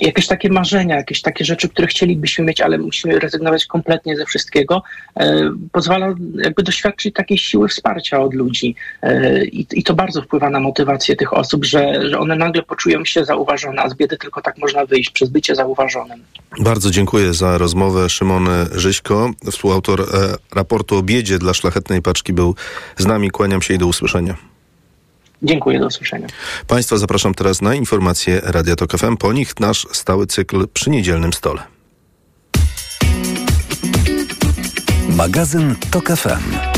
jakieś 0.00 0.26
takie 0.26 0.48
marzenia, 0.48 0.96
jakieś 0.96 1.22
takie 1.22 1.44
rzeczy, 1.44 1.68
które 1.68 1.88
chcielibyśmy 1.88 2.44
mieć, 2.44 2.60
ale 2.60 2.78
musimy 2.78 3.18
rezygnować 3.18 3.66
kompletnie 3.66 4.16
ze 4.16 4.24
wszystkiego, 4.24 4.82
e, 5.16 5.50
pozwala 5.72 6.14
jakby 6.34 6.62
doświadczyć 6.62 7.14
takiej 7.14 7.38
siły 7.38 7.68
wsparcia 7.68 8.20
od 8.20 8.34
ludzi. 8.34 8.74
E, 9.02 9.44
I, 9.44 9.66
I, 9.72 9.82
to 9.82 9.94
bardzo 9.94 10.22
wpływa 10.22 10.50
na 10.50 10.60
motywację 10.60 11.16
tych 11.16 11.32
osób, 11.32 11.64
że, 11.64 12.10
że 12.10 12.18
one 12.18 12.36
nagle 12.36 12.62
poczują 12.62 13.04
się 13.04 13.24
zauważone, 13.24 13.82
a 13.82 13.88
z 13.88 13.94
biedy 13.94 14.16
tylko 14.16 14.42
tak 14.42 14.58
można 14.58 14.86
wyjść, 14.86 15.10
przez 15.10 15.28
bycie 15.28 15.54
zauważonym. 15.54 16.22
Bardzo 16.60 16.90
dziękuję 16.90 17.34
za 17.34 17.58
rozmowę. 17.58 18.08
Szymon 18.08 18.48
Żyśko, 18.74 19.30
współautor 19.50 20.00
e, 20.00 20.04
raportu 20.54 20.96
o 20.96 21.02
biedzie 21.02 21.38
dla 21.38 21.54
szlachetnej 21.54 22.02
paczki 22.02 22.32
był 22.32 22.54
z 22.96 23.06
nami. 23.06 23.30
Kłaniam 23.30 23.62
się 23.62 23.74
i 23.74 23.78
do 23.78 23.86
usłyszenia. 23.86 24.34
Dziękuję, 25.42 25.80
do 25.80 25.86
usłyszenia. 25.86 26.26
Państwa 26.66 26.96
zapraszam 26.96 27.34
teraz 27.34 27.62
na 27.62 27.74
informacje 27.74 28.40
Radia 28.44 28.76
Tok 28.76 28.98
FM. 28.98 29.16
Po 29.16 29.32
nich 29.32 29.60
nasz 29.60 29.86
stały 29.92 30.26
cykl 30.26 30.68
przy 30.68 30.90
niedzielnym 30.90 31.32
stole. 31.32 31.62
Magazyn 35.08 35.74
Tok 35.90 36.08
FM. 36.08 36.77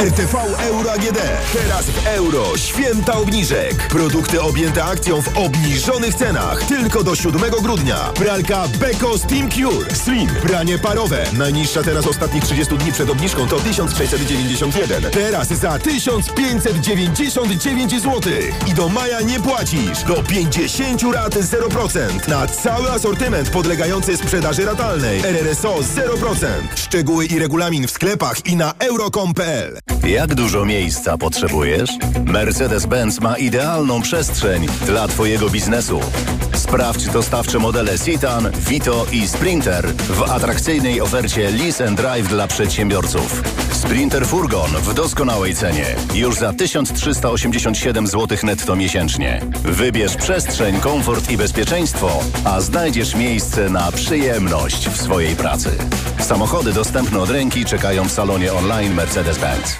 RTV 0.00 0.38
Euro 0.58 0.92
AGD. 0.92 1.18
Teraz 1.52 1.86
w 1.86 2.06
euro. 2.06 2.56
Święta 2.56 3.12
obniżek. 3.12 3.88
Produkty 3.88 4.42
objęte 4.42 4.84
akcją 4.84 5.22
w 5.22 5.38
obniżonych 5.38 6.14
cenach. 6.14 6.64
Tylko 6.64 7.04
do 7.04 7.16
7 7.16 7.40
grudnia. 7.62 7.96
Pralka 7.96 8.68
Beko 8.68 9.18
Steam 9.18 9.50
Cure. 9.50 9.94
Slim. 9.94 10.26
Pranie 10.26 10.78
parowe. 10.78 11.24
Najniższa 11.38 11.82
teraz 11.82 12.06
ostatnich 12.06 12.44
30 12.44 12.78
dni 12.78 12.92
przed 12.92 13.10
obniżką 13.10 13.48
to 13.48 13.60
1691. 13.60 15.10
Teraz 15.10 15.48
za 15.48 15.78
1599 15.78 18.02
zł. 18.02 18.20
I 18.66 18.74
do 18.74 18.88
maja 18.88 19.20
nie 19.20 19.40
płacisz. 19.40 20.02
Do 20.08 20.22
50 20.22 21.02
rat 21.14 21.34
0%. 21.34 22.28
Na 22.28 22.46
cały 22.46 22.90
asortyment 22.90 23.50
podlegający 23.50 24.16
sprzedaży 24.16 24.64
ratalnej. 24.64 25.20
RRSO 25.20 25.74
0%. 25.74 26.46
Szczegóły 26.74 27.26
i 27.26 27.38
regulamin 27.38 27.86
w 27.86 27.90
sklepach 27.90 28.46
i 28.46 28.56
na 28.56 28.74
euro.com.pl. 28.78 29.89
Jak 30.04 30.34
dużo 30.34 30.64
miejsca 30.64 31.18
potrzebujesz? 31.18 31.90
Mercedes-Benz 32.24 33.20
ma 33.20 33.36
idealną 33.36 34.02
przestrzeń 34.02 34.66
dla 34.86 35.08
Twojego 35.08 35.50
biznesu. 35.50 36.00
Sprawdź 36.54 37.06
dostawcze 37.06 37.58
modele 37.58 37.98
Citan, 37.98 38.50
Vito 38.68 39.06
i 39.12 39.28
Sprinter 39.28 39.86
w 39.94 40.22
atrakcyjnej 40.22 41.00
ofercie 41.00 41.50
Lease 41.50 41.88
and 41.88 41.96
Drive 41.96 42.28
dla 42.28 42.46
przedsiębiorców. 42.46 43.42
Sprinter 43.72 44.26
Furgon 44.26 44.70
w 44.70 44.94
doskonałej 44.94 45.54
cenie. 45.54 45.86
Już 46.14 46.36
za 46.36 46.52
1387 46.52 48.06
zł 48.06 48.38
netto 48.42 48.76
miesięcznie. 48.76 49.40
Wybierz 49.64 50.16
przestrzeń, 50.16 50.80
komfort 50.80 51.30
i 51.30 51.36
bezpieczeństwo, 51.36 52.10
a 52.44 52.60
znajdziesz 52.60 53.14
miejsce 53.14 53.70
na 53.70 53.92
przyjemność 53.92 54.88
w 54.88 55.02
swojej 55.02 55.36
pracy. 55.36 55.70
Samochody 56.18 56.72
dostępne 56.72 57.18
od 57.18 57.30
ręki 57.30 57.64
czekają 57.64 58.08
w 58.08 58.12
salonie 58.12 58.52
online 58.52 58.94
Mercedes-Benz. 58.96 59.79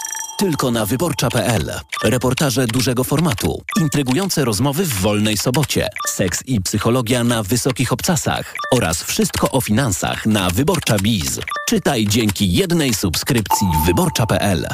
Tylko 0.41 0.71
na 0.71 0.85
wyborcza.pl. 0.85 1.71
Reportaże 2.03 2.67
dużego 2.67 3.03
formatu, 3.03 3.61
intrygujące 3.81 4.45
rozmowy 4.45 4.85
w 4.85 4.93
wolnej 4.93 5.37
sobocie, 5.37 5.87
seks 6.07 6.43
i 6.45 6.61
psychologia 6.61 7.23
na 7.23 7.43
wysokich 7.43 7.93
obcasach 7.93 8.53
oraz 8.73 9.03
wszystko 9.03 9.51
o 9.51 9.61
finansach 9.61 10.25
na 10.25 10.49
Wyborcza 10.49 10.95
Biz. 11.01 11.39
Czytaj 11.69 12.07
dzięki 12.07 12.53
jednej 12.53 12.93
subskrypcji 12.93 13.67
wyborcza.pl. 13.85 14.67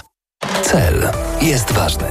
Cel 0.63 1.09
jest 1.41 1.71
ważny, 1.71 2.09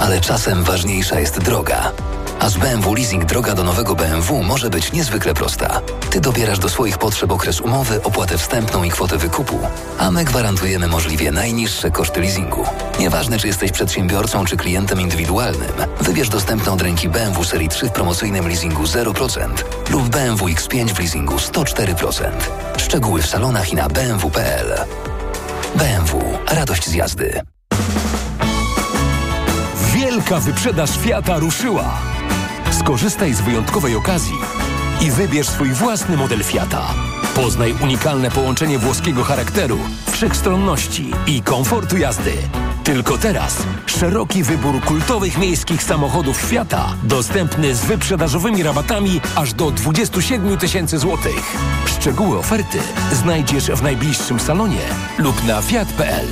ale 0.00 0.20
czasem 0.20 0.64
ważniejsza 0.64 1.20
jest 1.20 1.38
droga. 1.38 1.92
A 2.40 2.48
z 2.48 2.56
BMW 2.56 2.94
Leasing 2.94 3.24
droga 3.24 3.54
do 3.54 3.64
nowego 3.64 3.94
BMW 3.94 4.42
może 4.42 4.70
być 4.70 4.92
niezwykle 4.92 5.34
prosta. 5.34 5.80
Ty 6.10 6.20
dobierasz 6.20 6.58
do 6.58 6.68
swoich 6.68 6.98
potrzeb 6.98 7.32
okres 7.32 7.60
umowy, 7.60 8.02
opłatę 8.02 8.38
wstępną 8.38 8.84
i 8.84 8.90
kwotę 8.90 9.18
wykupu, 9.18 9.58
a 9.98 10.10
my 10.10 10.24
gwarantujemy 10.24 10.86
możliwie 10.86 11.32
najniższe 11.32 11.90
koszty 11.90 12.20
leasingu. 12.20 12.64
Nieważne, 12.98 13.38
czy 13.38 13.46
jesteś 13.46 13.72
przedsiębiorcą, 13.72 14.44
czy 14.44 14.56
klientem 14.56 15.00
indywidualnym, 15.00 15.72
wybierz 16.00 16.28
dostępne 16.28 16.72
od 16.72 16.82
ręki 16.82 17.08
BMW 17.08 17.44
Serii 17.44 17.68
3 17.68 17.86
w 17.86 17.92
promocyjnym 17.92 18.48
leasingu 18.48 18.82
0% 18.82 19.48
lub 19.90 20.08
BMW 20.08 20.46
X5 20.46 20.94
w 20.94 20.98
leasingu 20.98 21.36
104%. 21.36 22.30
Szczegóły 22.76 23.22
w 23.22 23.26
salonach 23.26 23.72
i 23.72 23.76
na 23.76 23.88
bmw.pl. 23.88 24.74
BMW. 25.74 26.38
Radość 26.50 26.88
z 26.88 26.94
jazdy. 26.94 27.40
Wielka 29.94 30.40
wyprzedaż 30.40 30.90
Fiata 30.98 31.38
ruszyła. 31.38 32.15
Skorzystaj 32.78 33.34
z 33.34 33.40
wyjątkowej 33.40 33.96
okazji 33.96 34.34
i 35.00 35.10
wybierz 35.10 35.48
swój 35.48 35.72
własny 35.72 36.16
model 36.16 36.44
Fiata. 36.44 36.94
Poznaj 37.34 37.74
unikalne 37.82 38.30
połączenie 38.30 38.78
włoskiego 38.78 39.24
charakteru, 39.24 39.78
wszechstronności 40.10 41.10
i 41.26 41.42
komfortu 41.42 41.96
jazdy. 41.96 42.32
Tylko 42.84 43.18
teraz 43.18 43.62
szeroki 43.86 44.42
wybór 44.42 44.80
kultowych 44.80 45.38
miejskich 45.38 45.82
samochodów 45.82 46.36
Fiata, 46.36 46.94
dostępny 47.02 47.74
z 47.74 47.84
wyprzedażowymi 47.84 48.62
rabatami 48.62 49.20
aż 49.36 49.54
do 49.54 49.70
27 49.70 50.58
tysięcy 50.58 50.98
złotych. 50.98 51.56
Szczegóły 51.86 52.38
oferty 52.38 52.78
znajdziesz 53.12 53.66
w 53.66 53.82
najbliższym 53.82 54.40
salonie 54.40 54.82
lub 55.18 55.44
na 55.44 55.62
fiat.pl. 55.62 56.26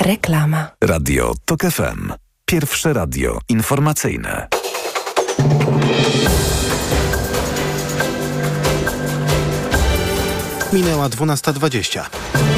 Reklama. 0.00 0.70
Radio 0.84 1.34
TOK 1.44 1.60
FM. 1.62 2.12
Pierwsze 2.46 2.92
radio 2.92 3.38
informacyjne. 3.48 4.48
Minęła 10.72 11.08
12.20. 11.08 12.55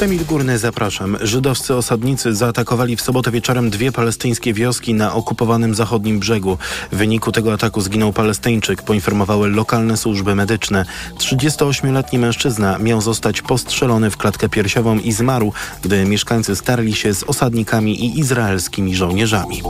Emil 0.00 0.24
Górny, 0.24 0.58
zapraszam. 0.58 1.16
Żydowscy 1.20 1.74
osadnicy 1.74 2.34
zaatakowali 2.34 2.96
w 2.96 3.00
sobotę 3.00 3.30
wieczorem 3.30 3.70
dwie 3.70 3.92
palestyńskie 3.92 4.52
wioski 4.52 4.94
na 4.94 5.14
okupowanym 5.14 5.74
zachodnim 5.74 6.18
brzegu. 6.18 6.58
W 6.92 6.96
wyniku 6.96 7.32
tego 7.32 7.52
ataku 7.52 7.80
zginął 7.80 8.12
Palestyńczyk, 8.12 8.82
poinformowały 8.82 9.48
lokalne 9.48 9.96
służby 9.96 10.34
medyczne. 10.34 10.84
38-letni 11.18 12.18
mężczyzna 12.18 12.78
miał 12.78 13.00
zostać 13.00 13.42
postrzelony 13.42 14.10
w 14.10 14.16
klatkę 14.16 14.48
piersiową 14.48 14.98
i 14.98 15.12
zmarł, 15.12 15.52
gdy 15.82 16.04
mieszkańcy 16.04 16.56
starli 16.56 16.94
się 16.94 17.14
z 17.14 17.22
osadnikami 17.22 18.04
i 18.04 18.18
izraelskimi 18.18 18.96
żołnierzami. 18.96 19.62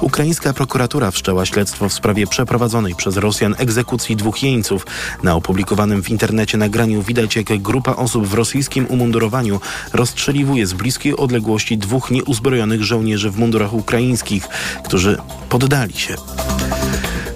Ukraińska 0.00 0.52
prokuratura 0.52 1.10
wszczęła 1.10 1.46
śledztwo 1.46 1.88
w 1.88 1.92
sprawie 1.92 2.26
przeprowadzonej 2.26 2.94
przez 2.94 3.16
Rosjan 3.16 3.54
egzekucji 3.58 4.16
dwóch 4.16 4.42
jeńców. 4.42 4.86
Na 5.22 5.34
opublikowanym 5.34 6.02
w 6.02 6.10
internecie 6.10 6.58
nagraniu 6.58 7.02
widać, 7.02 7.36
jak 7.36 7.62
grupa 7.62 7.96
osób 7.96 8.26
w 8.26 8.34
rosyjskim 8.34 8.86
umundurowaniu 8.86 9.51
rozstrzeliwuje 9.92 10.66
z 10.66 10.72
bliskiej 10.72 11.16
odległości 11.16 11.78
dwóch 11.78 12.10
nieuzbrojonych 12.10 12.82
żołnierzy 12.82 13.30
w 13.30 13.38
mundurach 13.38 13.72
ukraińskich, 13.72 14.48
którzy 14.84 15.18
poddali 15.48 15.94
się. 15.94 16.14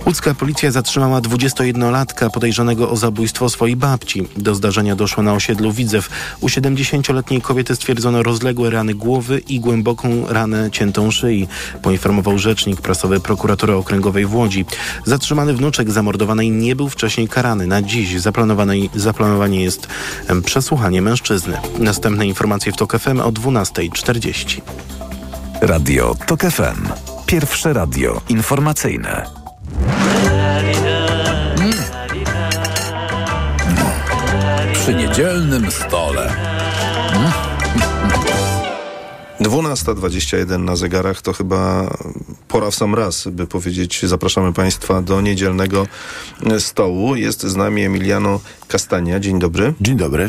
Łódzka 0.07 0.35
policja 0.35 0.71
zatrzymała 0.71 1.21
21-latka 1.21 2.31
podejrzanego 2.31 2.91
o 2.91 2.97
zabójstwo 2.97 3.49
swojej 3.49 3.77
babci. 3.77 4.29
Do 4.37 4.55
zdarzenia 4.55 4.97
doszło 4.97 5.23
na 5.23 5.33
osiedlu 5.35 5.73
Widzew. 5.73 6.09
U 6.41 6.47
70-letniej 6.47 7.41
kobiety 7.41 7.77
stwierdzono 7.77 8.23
rozległe 8.23 8.71
rany 8.71 8.95
głowy 8.95 9.43
i 9.49 9.61
głęboką 9.61 10.27
ranę 10.29 10.71
ciętą 10.71 11.11
szyi, 11.11 11.49
poinformował 11.83 12.39
rzecznik 12.39 12.81
prasowy 12.81 13.21
prokuratury 13.21 13.75
okręgowej 13.75 14.27
w 14.27 14.35
Łodzi. 14.35 14.65
Zatrzymany 15.04 15.54
wnuczek 15.54 15.91
zamordowanej 15.91 16.50
nie 16.50 16.76
był 16.76 16.89
wcześniej 16.89 17.28
karany. 17.28 17.67
Na 17.67 17.83
dziś 17.83 18.21
zaplanowane 18.95 19.59
jest 19.59 19.89
przesłuchanie 20.45 21.02
mężczyzny. 21.02 21.59
Następne 21.78 22.26
informacje 22.26 22.73
w 22.73 22.76
TOK 22.76 22.99
FM 22.99 23.21
o 23.21 23.33
12.40. 23.33 24.61
Radio 25.61 26.17
TOK 26.26 26.41
FM. 26.41 26.89
Pierwsze 27.26 27.73
radio 27.73 28.21
informacyjne. 28.28 29.46
Przy 34.73 34.95
niedzielnym 34.95 35.71
stole. 35.71 36.36
12.21 39.41 40.58
na 40.58 40.76
zegarach 40.76 41.23
to 41.23 41.32
chyba 41.32 41.91
pora 42.49 42.71
w 42.71 42.75
sam 42.75 42.95
raz, 42.95 43.28
by 43.28 43.47
powiedzieć 43.47 44.02
zapraszamy 44.02 44.52
Państwa 44.52 45.02
do 45.02 45.21
niedzielnego 45.21 45.86
stołu. 46.58 47.17
Jest 47.17 47.43
z 47.43 47.56
nami 47.56 47.82
Emiliano 47.82 48.41
Castania. 48.69 49.21
Dzień 49.21 49.39
dobry. 49.39 49.75
Dzień 49.81 49.97
dobry. 49.97 50.26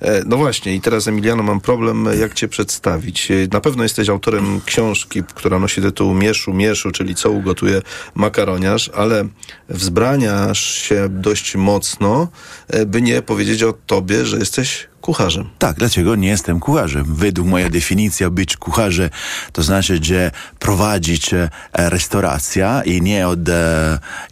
E, 0.00 0.22
No 0.26 0.36
właśnie 0.36 0.74
i 0.74 0.80
teraz 0.80 1.08
Emiliano 1.08 1.42
mam 1.42 1.60
problem, 1.60 2.08
jak 2.20 2.34
cię 2.34 2.48
przedstawić. 2.48 3.30
E, 3.30 3.34
Na 3.52 3.60
pewno 3.60 3.82
jesteś 3.82 4.08
autorem 4.08 4.60
książki, 4.66 5.22
która 5.34 5.58
nosi 5.58 5.82
tytuł 5.82 6.14
Mieszu, 6.14 6.52
Mieszu, 6.54 6.90
czyli 6.90 7.14
co 7.14 7.30
ugotuje 7.30 7.82
makaroniarz, 8.14 8.90
ale 8.94 9.24
wzbraniasz 9.68 10.74
się 10.74 11.08
dość 11.08 11.56
mocno, 11.56 12.28
e, 12.68 12.86
by 12.86 13.02
nie 13.02 13.22
powiedzieć 13.22 13.62
o 13.62 13.72
tobie, 13.86 14.26
że 14.26 14.38
jesteś 14.38 14.88
kucharzem. 15.00 15.48
Tak, 15.58 15.76
dlaczego 15.76 16.16
nie 16.16 16.28
jestem 16.28 16.60
kucharzem? 16.60 17.04
Według 17.08 17.48
moja 17.48 17.68
definicja 17.70 18.30
być 18.30 18.56
kucharzem 18.56 19.10
to 19.52 19.62
znaczy, 19.62 19.98
że 20.02 20.30
prowadzić 20.58 21.30
restauracja 21.72 22.82
i 22.82 23.02
nie 23.02 23.28
od, 23.28 23.38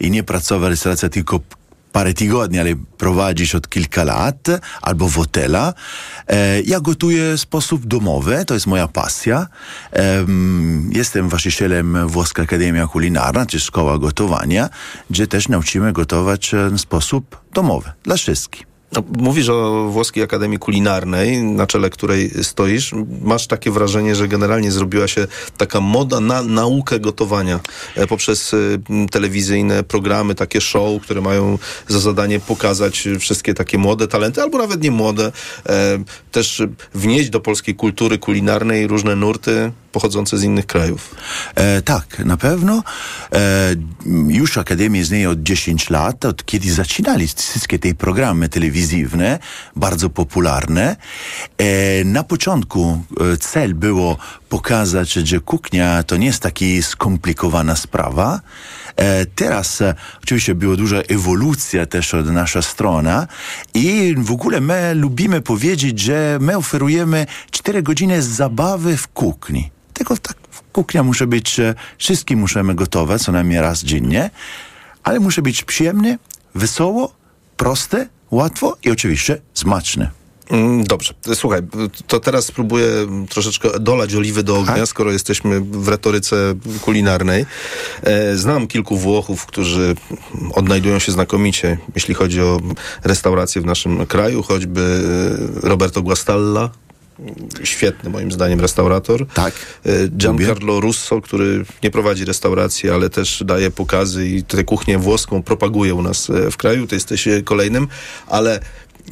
i 0.00 0.10
nie 0.10 0.22
pracować 0.22 0.70
restauracja 0.70 1.08
tylko 1.08 1.40
parę 1.92 2.14
tygodni, 2.14 2.58
ale 2.58 2.74
prowadzić 2.98 3.54
od 3.54 3.68
kilka 3.68 4.04
lat, 4.04 4.48
albo 4.82 5.08
w 5.08 5.16
hotela. 5.16 5.74
E, 6.26 6.60
ja 6.60 6.80
gotuję 6.80 7.36
w 7.36 7.40
sposób 7.40 7.86
domowy, 7.86 8.44
to 8.44 8.54
jest 8.54 8.66
moja 8.66 8.88
pasja. 8.88 9.46
Em, 9.92 10.90
jestem 10.92 11.28
właścicielem 11.28 12.08
Włoska 12.08 12.42
Akademia 12.42 12.86
Kulinarna, 12.86 13.46
czy 13.46 13.60
Szkoła 13.60 13.98
Gotowania, 13.98 14.68
gdzie 15.10 15.26
też 15.26 15.48
nauczymy 15.48 15.92
gotować 15.92 16.54
e, 16.54 16.70
w 16.70 16.78
sposób 16.78 17.40
domowy, 17.54 17.92
dla 18.02 18.16
wszystkich. 18.16 18.67
No, 18.92 19.02
mówisz 19.18 19.48
o 19.48 19.88
Włoskiej 19.90 20.22
Akademii 20.22 20.58
Kulinarnej, 20.58 21.42
na 21.42 21.66
czele 21.66 21.90
której 21.90 22.30
stoisz. 22.42 22.94
Masz 23.22 23.46
takie 23.46 23.70
wrażenie, 23.70 24.16
że 24.16 24.28
generalnie 24.28 24.72
zrobiła 24.72 25.08
się 25.08 25.26
taka 25.56 25.80
moda 25.80 26.20
na 26.20 26.42
naukę 26.42 27.00
gotowania 27.00 27.60
e, 27.96 28.06
poprzez 28.06 28.54
e, 28.54 28.58
telewizyjne 29.10 29.82
programy, 29.82 30.34
takie 30.34 30.60
show, 30.60 31.02
które 31.02 31.20
mają 31.20 31.58
za 31.88 32.00
zadanie 32.00 32.40
pokazać 32.40 33.08
wszystkie 33.18 33.54
takie 33.54 33.78
młode 33.78 34.08
talenty, 34.08 34.42
albo 34.42 34.58
nawet 34.58 34.82
nie 34.82 34.90
młode, 34.90 35.32
e, 35.68 35.98
też 36.32 36.62
wnieść 36.94 37.30
do 37.30 37.40
polskiej 37.40 37.74
kultury 37.74 38.18
kulinarnej 38.18 38.86
różne 38.86 39.16
nurty 39.16 39.72
pochodzące 39.92 40.38
z 40.38 40.42
innych 40.42 40.66
krajów. 40.66 41.14
E, 41.54 41.82
tak, 41.82 42.18
na 42.18 42.36
pewno. 42.36 42.82
E, 43.32 43.74
już 44.28 44.58
Akademia 44.58 45.00
istnieje 45.00 45.30
od 45.30 45.42
10 45.42 45.90
lat, 45.90 46.24
od 46.24 46.44
kiedy 46.44 46.72
zaczynali 46.72 47.26
wszystkie 47.26 47.78
te 47.78 47.94
programy 47.94 48.48
telewizyjne, 48.48 48.77
bardzo 49.76 50.10
popularne. 50.10 50.96
E, 51.58 52.04
na 52.04 52.24
początku 52.24 53.04
e, 53.20 53.36
cel 53.36 53.74
było 53.74 54.16
pokazać, 54.48 55.12
że 55.12 55.40
kuchnia 55.40 56.02
to 56.02 56.16
nie 56.16 56.26
jest 56.26 56.42
taka 56.42 56.64
skomplikowana 56.82 57.76
sprawa. 57.76 58.40
E, 58.96 59.26
teraz 59.26 59.82
oczywiście 60.22 60.54
była 60.54 60.76
duża 60.76 60.96
ewolucja 60.96 61.86
też 61.86 62.14
od 62.14 62.26
nasza 62.26 62.62
strona 62.62 63.26
i 63.74 64.14
w 64.18 64.32
ogóle 64.32 64.60
my 64.60 64.94
lubimy 64.94 65.40
powiedzieć, 65.40 66.00
że 66.00 66.38
my 66.40 66.56
oferujemy 66.56 67.26
4 67.50 67.82
godziny 67.82 68.22
zabawy 68.22 68.96
w 68.96 69.08
kuchni. 69.08 69.70
Tylko 69.92 70.16
tak 70.16 70.36
kuchnia 70.72 71.02
musi 71.02 71.26
być, 71.26 71.60
wszystkie 71.98 72.36
musimy 72.36 72.74
gotować 72.74 73.22
co 73.22 73.32
najmniej 73.32 73.60
raz 73.60 73.84
dziennie, 73.84 74.30
ale 75.02 75.20
musi 75.20 75.42
być 75.42 75.64
przyjemnie, 75.64 76.18
wesoło, 76.54 77.14
proste, 77.56 78.08
łatwo 78.30 78.76
i 78.84 78.90
oczywiście 78.90 79.40
smaczne. 79.54 80.10
Mm, 80.50 80.84
Dobrze, 80.84 81.14
słuchaj, 81.34 81.60
to 82.06 82.20
teraz 82.20 82.44
spróbuję 82.44 82.88
troszeczkę 83.28 83.80
dolać 83.80 84.14
oliwy 84.14 84.42
do 84.42 84.58
ognia, 84.58 84.86
skoro 84.86 85.12
jesteśmy 85.12 85.60
w 85.60 85.88
retoryce 85.88 86.54
kulinarnej. 86.80 87.46
E, 88.02 88.36
Znam 88.36 88.66
kilku 88.66 88.96
Włochów, 88.96 89.46
którzy 89.46 89.96
odnajdują 90.54 90.98
się 90.98 91.12
znakomicie, 91.12 91.78
jeśli 91.94 92.14
chodzi 92.14 92.40
o 92.40 92.60
restauracje 93.04 93.62
w 93.62 93.66
naszym 93.66 94.06
kraju, 94.06 94.42
choćby 94.42 95.02
e, 95.64 95.68
Roberto 95.68 96.02
Guastalla, 96.02 96.70
świetny 97.64 98.10
moim 98.10 98.32
zdaniem 98.32 98.60
restaurator. 98.60 99.26
Tak. 99.26 99.54
E, 99.86 100.08
Giancarlo 100.08 100.80
Russo, 100.80 101.20
który 101.20 101.64
nie 101.82 101.90
prowadzi 101.90 102.24
restauracji, 102.24 102.90
ale 102.90 103.10
też 103.10 103.42
daje 103.46 103.70
pokazy 103.70 104.28
i 104.28 104.42
tę 104.42 104.64
kuchnię 104.64 104.98
włoską 104.98 105.42
propaguje 105.42 105.94
u 105.94 106.02
nas 106.02 106.30
e, 106.30 106.50
w 106.50 106.56
kraju. 106.56 106.86
To 106.86 106.94
jesteś 106.94 107.28
e, 107.28 107.42
kolejnym, 107.42 107.88
ale 108.26 108.60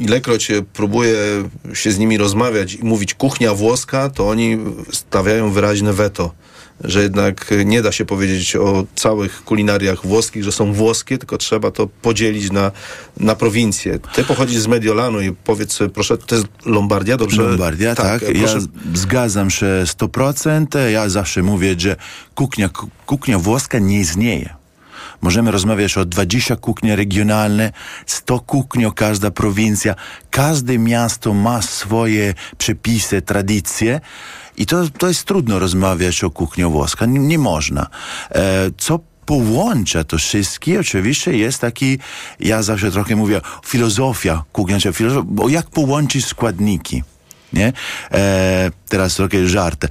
ilekroć 0.01 0.53
próbuję 0.73 1.14
się 1.75 1.92
z 1.92 1.99
nimi 1.99 2.19
rozmawiać 2.19 2.75
i 2.75 2.85
mówić 2.85 3.14
kuchnia 3.14 3.55
włoska, 3.55 4.11
to 4.11 4.29
oni 4.29 4.59
stawiają 4.92 5.51
wyraźne 5.51 5.92
weto 5.92 6.33
że 6.84 7.02
jednak 7.02 7.54
nie 7.64 7.82
da 7.82 7.92
się 7.92 8.04
powiedzieć 8.04 8.56
o 8.56 8.84
całych 8.94 9.44
kulinariach 9.44 10.06
włoskich, 10.06 10.44
że 10.44 10.52
są 10.52 10.72
włoskie, 10.72 11.18
tylko 11.18 11.38
trzeba 11.38 11.70
to 11.70 11.86
podzielić 12.02 12.52
na, 12.52 12.72
na 13.16 13.34
prowincje. 13.34 13.98
Ty 14.14 14.24
pochodzisz 14.24 14.58
z 14.58 14.66
Mediolanu 14.66 15.20
i 15.20 15.32
powiedz 15.32 15.78
proszę, 15.94 16.18
to 16.18 16.34
jest 16.34 16.46
Lombardia, 16.66 17.16
dobrze? 17.16 17.42
Lombardia, 17.42 17.94
tak. 17.94 18.20
proszę. 18.20 18.58
Ja 18.58 18.94
zgadzam 18.94 19.50
się 19.50 19.66
100%. 19.84 20.88
Ja 20.88 21.08
zawsze 21.08 21.42
mówię, 21.42 21.74
że 21.78 21.96
kuchnia, 22.34 22.70
kuchnia 23.06 23.38
włoska 23.38 23.78
nie 23.78 24.00
istnieje. 24.00 24.65
Możemy 25.22 25.50
rozmawiać 25.50 25.98
o 25.98 26.05
20 26.05 26.57
kuchni 26.57 26.96
regionalne, 26.96 27.72
100 28.07 28.40
kuchni, 28.40 28.92
każda 28.94 29.31
prowincja. 29.31 29.94
Każde 30.31 30.79
miasto 30.79 31.35
ma 31.35 31.62
swoje 31.62 32.35
przepisy, 32.59 33.22
tradycje. 33.22 34.00
I 34.57 34.66
to, 34.66 34.88
to 34.98 35.09
jest 35.09 35.24
trudno 35.24 35.59
rozmawiać 35.59 36.24
o 36.24 36.31
kuchni 36.31 36.64
włoskiej. 36.64 37.09
Nie, 37.09 37.18
nie 37.18 37.38
można. 37.38 37.87
E, 38.31 38.70
co 38.79 39.00
połącza 39.26 40.05
to 40.05 40.18
wszystkie, 40.18 40.81
oczywiście 40.81 41.38
jest 41.38 41.61
taki, 41.61 41.98
ja 42.40 42.62
zawsze 42.62 42.90
trochę 42.90 43.16
mówię, 43.16 43.40
filozofia 43.66 44.44
kuchnia, 44.52 44.79
filozofia, 44.92 45.22
bo 45.26 45.48
jak 45.48 45.66
połączyć 45.66 46.26
składniki, 46.26 47.02
nie? 47.52 47.72
E, 48.12 48.70
teraz 48.88 49.14
trochę 49.14 49.48
żart 49.48 49.87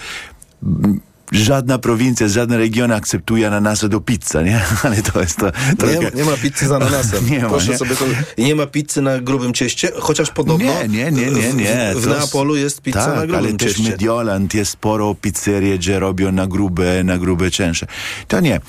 żadna 1.32 1.78
prowincja, 1.78 2.28
żaden 2.28 2.58
region 2.58 2.92
akceptuje 2.92 3.48
ananasa 3.48 3.88
do 3.88 4.02
pizza, 4.02 4.42
nie? 4.42 4.62
Ale 4.84 5.02
to 5.02 5.22
jest 5.22 5.38
to... 5.38 5.52
to 5.78 5.88
nie, 5.88 6.12
nie, 6.16 6.24
ma 6.24 6.38
pizzy 6.38 6.68
z 6.68 6.72
ananasem. 6.72 7.26
nie 7.32 7.40
Proszę 7.40 7.66
ma, 7.66 7.72
nie? 7.72 7.78
sobie 7.78 7.96
to... 7.96 8.06
Nie 8.38 8.56
ma 8.56 8.66
pizzy 8.66 9.02
na 9.02 9.20
grubym 9.20 9.54
cieście, 9.54 9.92
chociaż 10.00 10.32
podobno 10.32 10.66
Nie, 10.66 10.88
nie, 10.88 11.12
nie, 11.12 11.32
nie, 11.32 11.54
nie. 11.54 11.92
w, 11.96 12.02
w 12.02 12.08
Neapolu 12.08 12.56
jest 12.56 12.82
pizza 12.82 13.06
tak, 13.06 13.16
na 13.16 13.28
grubym 13.28 13.36
ale 13.36 13.54
też 13.54 13.74
cieście. 13.74 13.92
Mediolan 13.92 14.48
jest 14.54 14.72
sporo 14.72 15.16
pizzerie, 15.16 15.78
gdzie 15.78 16.00
robią 16.00 16.32
na 16.32 16.48
grube, 16.48 17.04
na 17.04 17.18
grube 17.18 17.52
cięższe. 17.52 17.88
To 18.28 18.40
nie, 18.40 18.60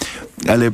ale 0.48 0.70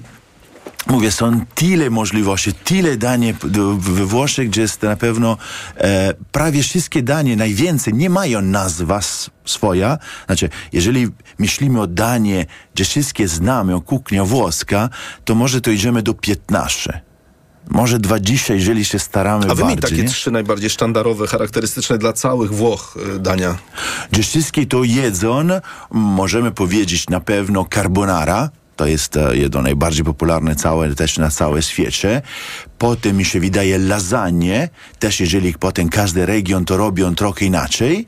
Mówię, 0.86 1.12
są 1.12 1.40
tyle 1.54 1.90
możliwości, 1.90 2.52
tyle 2.52 2.96
danie 2.96 3.34
we 3.78 4.06
Włoszech, 4.06 4.48
gdzie 4.48 4.60
jest 4.60 4.82
na 4.82 4.96
pewno 4.96 5.36
e, 5.76 6.14
prawie 6.32 6.62
wszystkie 6.62 7.02
danie, 7.02 7.36
najwięcej, 7.36 7.94
nie 7.94 8.10
mają 8.10 8.42
nazwa 8.42 9.00
swoja. 9.44 9.98
Znaczy, 10.26 10.48
jeżeli 10.72 11.08
myślimy 11.38 11.80
o 11.80 11.86
danie, 11.86 12.46
gdzie 12.74 12.84
wszystkie 12.84 13.28
znamy, 13.28 13.74
o 13.74 13.80
kuchnia 13.80 14.24
włoska, 14.24 14.88
to 15.24 15.34
może 15.34 15.60
to 15.60 15.70
idziemy 15.70 16.02
do 16.02 16.14
15. 16.14 17.00
Może 17.68 17.98
20, 17.98 18.54
jeżeli 18.54 18.84
się 18.84 18.98
staramy 18.98 19.50
A 19.50 19.54
wymień 19.54 19.78
takie 19.78 20.02
nie? 20.02 20.08
trzy 20.08 20.30
najbardziej 20.30 20.70
sztandarowe, 20.70 21.26
charakterystyczne 21.26 21.98
dla 21.98 22.12
całych 22.12 22.52
Włoch 22.52 22.96
y, 23.16 23.18
dania. 23.18 23.58
Gdzie 24.10 24.22
wszystkie 24.22 24.66
to 24.66 24.84
jedzą, 24.84 25.48
możemy 25.90 26.52
powiedzieć 26.52 27.08
na 27.08 27.20
pewno 27.20 27.66
carbonara, 27.74 28.50
to 28.82 28.86
jest 28.86 29.16
e, 29.16 29.36
jedno 29.36 29.62
najbardziej 29.62 30.04
popularne 30.04 30.56
całe, 30.56 30.94
też 30.94 31.18
na 31.18 31.30
całe 31.30 31.62
świecie. 31.62 32.22
Potem 32.78 33.16
mi 33.16 33.24
się 33.24 33.40
wydaje 33.40 33.78
lasagne, 33.78 34.68
też 34.98 35.20
jeżeli 35.20 35.54
potem 35.54 35.88
każdy 35.88 36.26
region 36.26 36.64
to 36.64 36.76
robią 36.76 37.14
trochę 37.14 37.44
inaczej. 37.44 38.06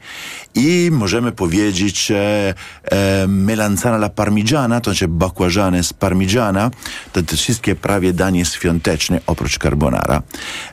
I 0.54 0.88
możemy 0.92 1.32
powiedzieć 1.32 2.10
e, 2.10 2.54
e, 2.84 3.26
melanzana 3.28 3.96
alla 3.96 4.08
parmigiana, 4.08 4.80
to 4.80 4.90
znaczy 4.90 5.08
bakłażany 5.08 5.84
z 5.84 5.92
parmigiana, 5.92 6.70
to, 7.12 7.22
to 7.22 7.36
wszystkie 7.36 7.74
prawie 7.74 8.12
danie 8.12 8.44
świąteczne 8.44 9.20
oprócz 9.26 9.58
carbonara. 9.58 10.22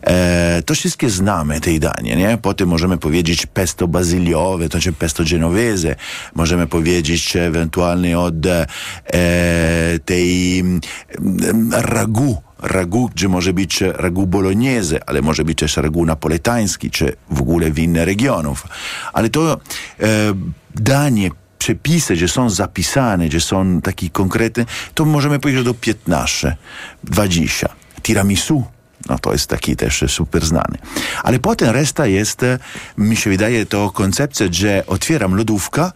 E, 0.02 0.62
to 0.66 0.74
wszystkie 0.74 1.10
znamy 1.10 1.62
tej 1.62 1.80
danie, 1.80 2.16
nie? 2.16 2.38
Potem 2.42 2.70
możemy 2.70 2.98
powiedzieć 2.98 3.46
pesto 3.46 3.88
bazyliowe, 3.88 4.70
to 4.70 4.72
znaczy 4.72 4.94
pesto 4.94 5.24
genovese. 5.24 5.96
Możemy 6.36 6.68
powiedzieć 6.68 7.36
ewentualnie 7.36 8.20
od 8.20 8.46
e, 8.46 8.68
tej 10.00 10.60
mm, 10.60 10.82
ragu, 11.74 12.42
ragu, 12.62 13.10
gdzie 13.16 13.30
może 13.30 13.54
być 13.54 13.82
ragu 13.82 14.28
bolognese, 14.28 15.10
ale 15.10 15.22
może 15.22 15.46
być 15.46 15.60
też 15.60 15.78
ragu 15.78 16.06
napoletański, 16.06 16.92
czy 16.92 17.16
w 17.30 17.42
ogóle 17.42 17.72
w 17.72 17.80
innych 17.80 18.06
regionów. 18.06 18.68
Ale 19.14 19.30
to 19.30 19.54
e, 19.54 19.58
danie, 20.76 21.30
przepisy, 21.60 22.16
że 22.16 22.28
są 22.28 22.50
zapisane, 22.50 23.32
że 23.32 23.42
są 23.42 23.82
takie 23.82 24.10
konkretne, 24.10 24.66
to 24.94 25.06
możemy 25.06 25.40
powiedzieć 25.40 25.64
do 25.64 25.74
15, 25.74 26.56
20. 27.04 27.70
Tiramisu, 28.02 28.64
no 29.10 29.20
to 29.20 29.32
jest 29.32 29.48
taki 29.48 29.76
też 29.76 30.04
super 30.08 30.46
znany. 30.46 30.78
Ale 31.24 31.40
potem 31.40 31.70
reszta 31.70 32.08
jest, 32.08 32.44
e, 32.44 32.60
mi 32.98 33.16
się 33.16 33.30
wydaje, 33.30 33.66
to 33.66 33.92
koncepcja, 33.92 34.48
że 34.52 34.84
otwieram 34.88 35.36
lodówkę, 35.36 35.92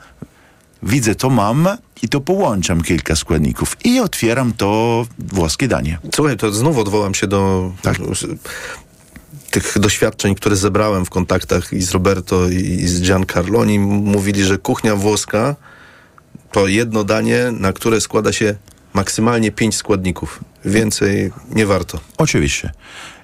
widzę 0.85 1.15
to 1.15 1.29
mam 1.29 1.67
i 2.01 2.09
to 2.09 2.21
połączam 2.21 2.81
kilka 2.81 3.15
składników 3.15 3.77
i 3.83 3.99
otwieram 3.99 4.53
to 4.53 5.05
włoskie 5.19 5.67
danie. 5.67 5.99
Słuchaj, 6.15 6.37
to 6.37 6.51
znów 6.51 6.77
odwołam 6.77 7.13
się 7.13 7.27
do 7.27 7.71
Tak. 7.81 7.97
tych 9.51 9.79
doświadczeń, 9.79 10.35
które 10.35 10.55
zebrałem 10.55 11.05
w 11.05 11.09
kontaktach 11.09 11.73
i 11.73 11.81
z 11.81 11.91
Roberto 11.91 12.49
i, 12.49 12.87
z 12.87 13.01
Giancarlo. 13.01 13.59
Oni 13.59 13.79
mówili, 13.79 14.43
że 14.43 14.57
kuchnia 14.57 14.95
włoska 14.95 15.55
to 16.51 16.67
jedno 16.67 17.03
danie, 17.03 17.51
na 17.51 17.73
które 17.73 18.01
składa 18.01 18.33
się 18.33 18.55
maksymalnie 18.93 19.51
pięć 19.51 19.75
składników. 19.75 20.43
Więcej 20.65 21.31
nie 21.51 21.65
warto. 21.65 21.99
Oczywiście. 22.17 22.71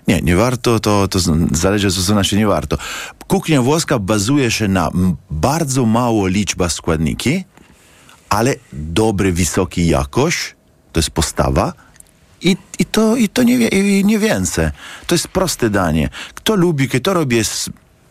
Nie, 0.08 0.21
nie 0.21 0.36
warto, 0.36 0.80
to, 0.80 1.08
to 1.08 1.19
zależy, 1.52 1.89
co 1.89 1.95
to 1.95 2.02
znaczy 2.02 2.38
nie 2.38 2.47
warto. 2.47 2.78
Kuchnia 3.28 3.62
włoska 3.62 4.00
bazuje 4.00 4.52
się 4.52 4.67
na 4.67 4.91
bardzo 5.32 5.86
mało 5.86 6.28
liczba 6.28 6.69
składniki, 6.69 7.43
ale 8.32 8.56
dobry, 8.74 9.34
wysoki 9.34 9.88
jakość, 9.88 10.56
to 10.91 11.00
jest 11.00 11.10
postawa 11.10 11.74
i, 12.41 12.58
i, 12.80 12.86
to, 12.86 13.15
i 13.15 13.30
to 13.30 13.44
nie, 13.44 13.67
i 13.67 14.06
nie 14.06 14.20
więcej. 14.20 14.70
To 15.08 15.15
jest 15.15 15.28
proste 15.28 15.70
danie. 15.70 16.10
Kto 16.34 16.56
lubi, 16.56 16.89
kto 16.89 17.13
robi 17.13 17.41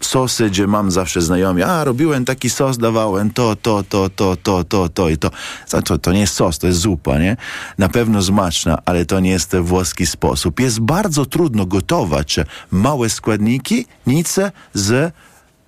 sosy, 0.01 0.51
gdzie 0.51 0.67
mam 0.67 0.91
zawsze 0.91 1.23
znajomi, 1.23 1.63
a 1.63 1.85
robiłem 1.85 2.25
taki 2.25 2.51
sos, 2.51 2.79
dawałem 2.79 3.31
to, 3.31 3.57
to, 3.57 3.83
to, 3.83 4.11
to, 4.11 4.37
to, 4.37 4.65
to, 4.65 4.89
to 4.89 5.09
i 5.09 5.19
to. 5.19 5.31
To, 5.71 5.83
to. 5.83 5.99
to 5.99 6.13
nie 6.13 6.21
jest 6.21 6.35
sos, 6.35 6.59
to 6.59 6.67
jest 6.67 6.79
zupa, 6.79 7.19
nie? 7.19 7.37
Na 7.79 7.89
pewno 7.89 8.23
smaczna, 8.23 8.79
ale 8.85 9.05
to 9.05 9.21
nie 9.21 9.31
jest 9.31 9.57
włoski 9.57 10.07
sposób. 10.07 10.61
Jest 10.61 10.81
bardzo 10.81 11.27
trudno 11.27 11.67
gotować 11.67 12.37
małe 12.71 13.11
składniki, 13.11 13.87
nic 14.07 14.39
z 14.75 15.13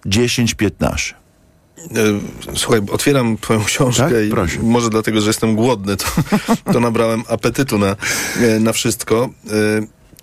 10-15. 0.07 1.22
E, 1.90 2.57
Słuchaj, 2.57 2.81
otwieram 2.90 3.37
twoją 3.40 3.64
książkę 3.64 4.11
Tak? 4.11 4.25
i 4.27 4.31
Proszę. 4.31 4.59
może 4.62 4.90
dlatego, 4.90 5.21
że 5.21 5.27
jestem 5.27 5.57
głodny, 5.57 5.97
to, 5.97 6.05
to 6.73 6.81
nabrałem 6.81 7.23
apetytu 7.29 7.79
na, 7.79 7.97
e, 8.40 8.61
na 8.61 8.73
wszystko. 8.73 9.31
E, 9.47 9.51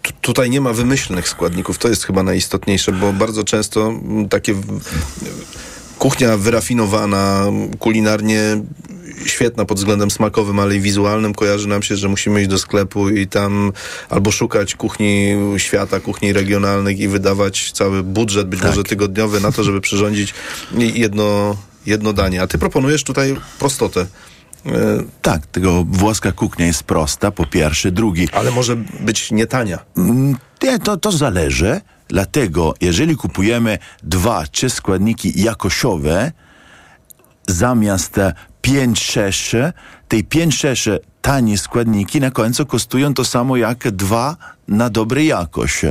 tu- 0.02 0.14
Tutaj 0.22 0.50
nie 0.50 0.62
ma 0.62 0.74
wymyślnych 0.74 1.30
składników, 1.30 1.78
to 1.78 1.88
jest 1.90 2.04
chyba 2.04 2.24
najistotniejsze, 2.24 2.92
bo 2.92 3.14
bardzo 3.14 3.44
często 3.44 3.94
takie 4.30 4.56
kuchnia 6.00 6.38
wyrafinowana, 6.38 7.46
kulinarnie 7.80 8.42
świetna 9.26 9.66
pod 9.66 9.78
względem 9.78 10.12
smakowym, 10.12 10.60
ale 10.60 10.76
i 10.76 10.80
wizualnym 10.80 11.34
kojarzy 11.34 11.68
nam 11.68 11.84
się, 11.84 11.96
że 11.96 12.08
musimy 12.08 12.42
iść 12.42 12.50
do 12.50 12.58
sklepu 12.58 13.10
i 13.10 13.28
tam 13.28 13.72
albo 14.10 14.32
szukać 14.32 14.76
kuchni 14.76 15.36
świata, 15.58 16.00
kuchni 16.00 16.34
regionalnych 16.34 17.00
i 17.00 17.08
wydawać 17.08 17.72
cały 17.72 18.04
budżet, 18.04 18.48
być 18.48 18.62
może 18.62 18.84
tygodniowy 18.84 19.40
na 19.42 19.52
to, 19.52 19.64
żeby 19.64 19.82
przyrządzić 19.82 20.34
jedno, 20.78 21.58
jedno 21.86 22.14
danie. 22.14 22.42
A 22.42 22.48
ty 22.48 22.58
proponujesz 22.58 23.04
tutaj 23.04 23.36
prostotę. 23.60 24.06
E, 24.66 24.72
Tak, 25.22 25.46
tego 25.46 25.84
włoska 25.84 26.32
kuchnia 26.32 26.66
jest 26.66 26.84
prosta, 26.84 27.32
po 27.32 27.46
pierwsze. 27.46 27.92
Drugi, 27.92 28.28
Ale 28.32 28.52
może 28.52 28.76
być 29.00 29.32
nie 29.32 29.48
tania. 29.48 29.80
Mm, 29.98 30.36
Nie, 30.64 30.80
to, 30.80 30.98
to 30.98 31.12
zależy. 31.12 31.82
Dlatego, 32.10 32.74
jeżeli 32.82 33.16
kupujemy 33.16 33.78
dwa, 34.04 34.44
trzy 34.48 34.70
składniki 34.70 35.42
jakościowe, 35.42 36.32
zamiast 37.48 38.16
5-6, 38.64 39.72
te 40.08 40.18
5-6 40.18 40.98
tanie 41.22 41.58
składniki 41.58 42.20
na 42.20 42.32
końcu 42.32 42.66
kosztują 42.66 43.14
to 43.14 43.26
samo 43.26 43.58
jak 43.58 43.92
dwa 43.92 44.38
na 44.68 44.90
dobrej 44.90 45.28
jakość. 45.28 45.82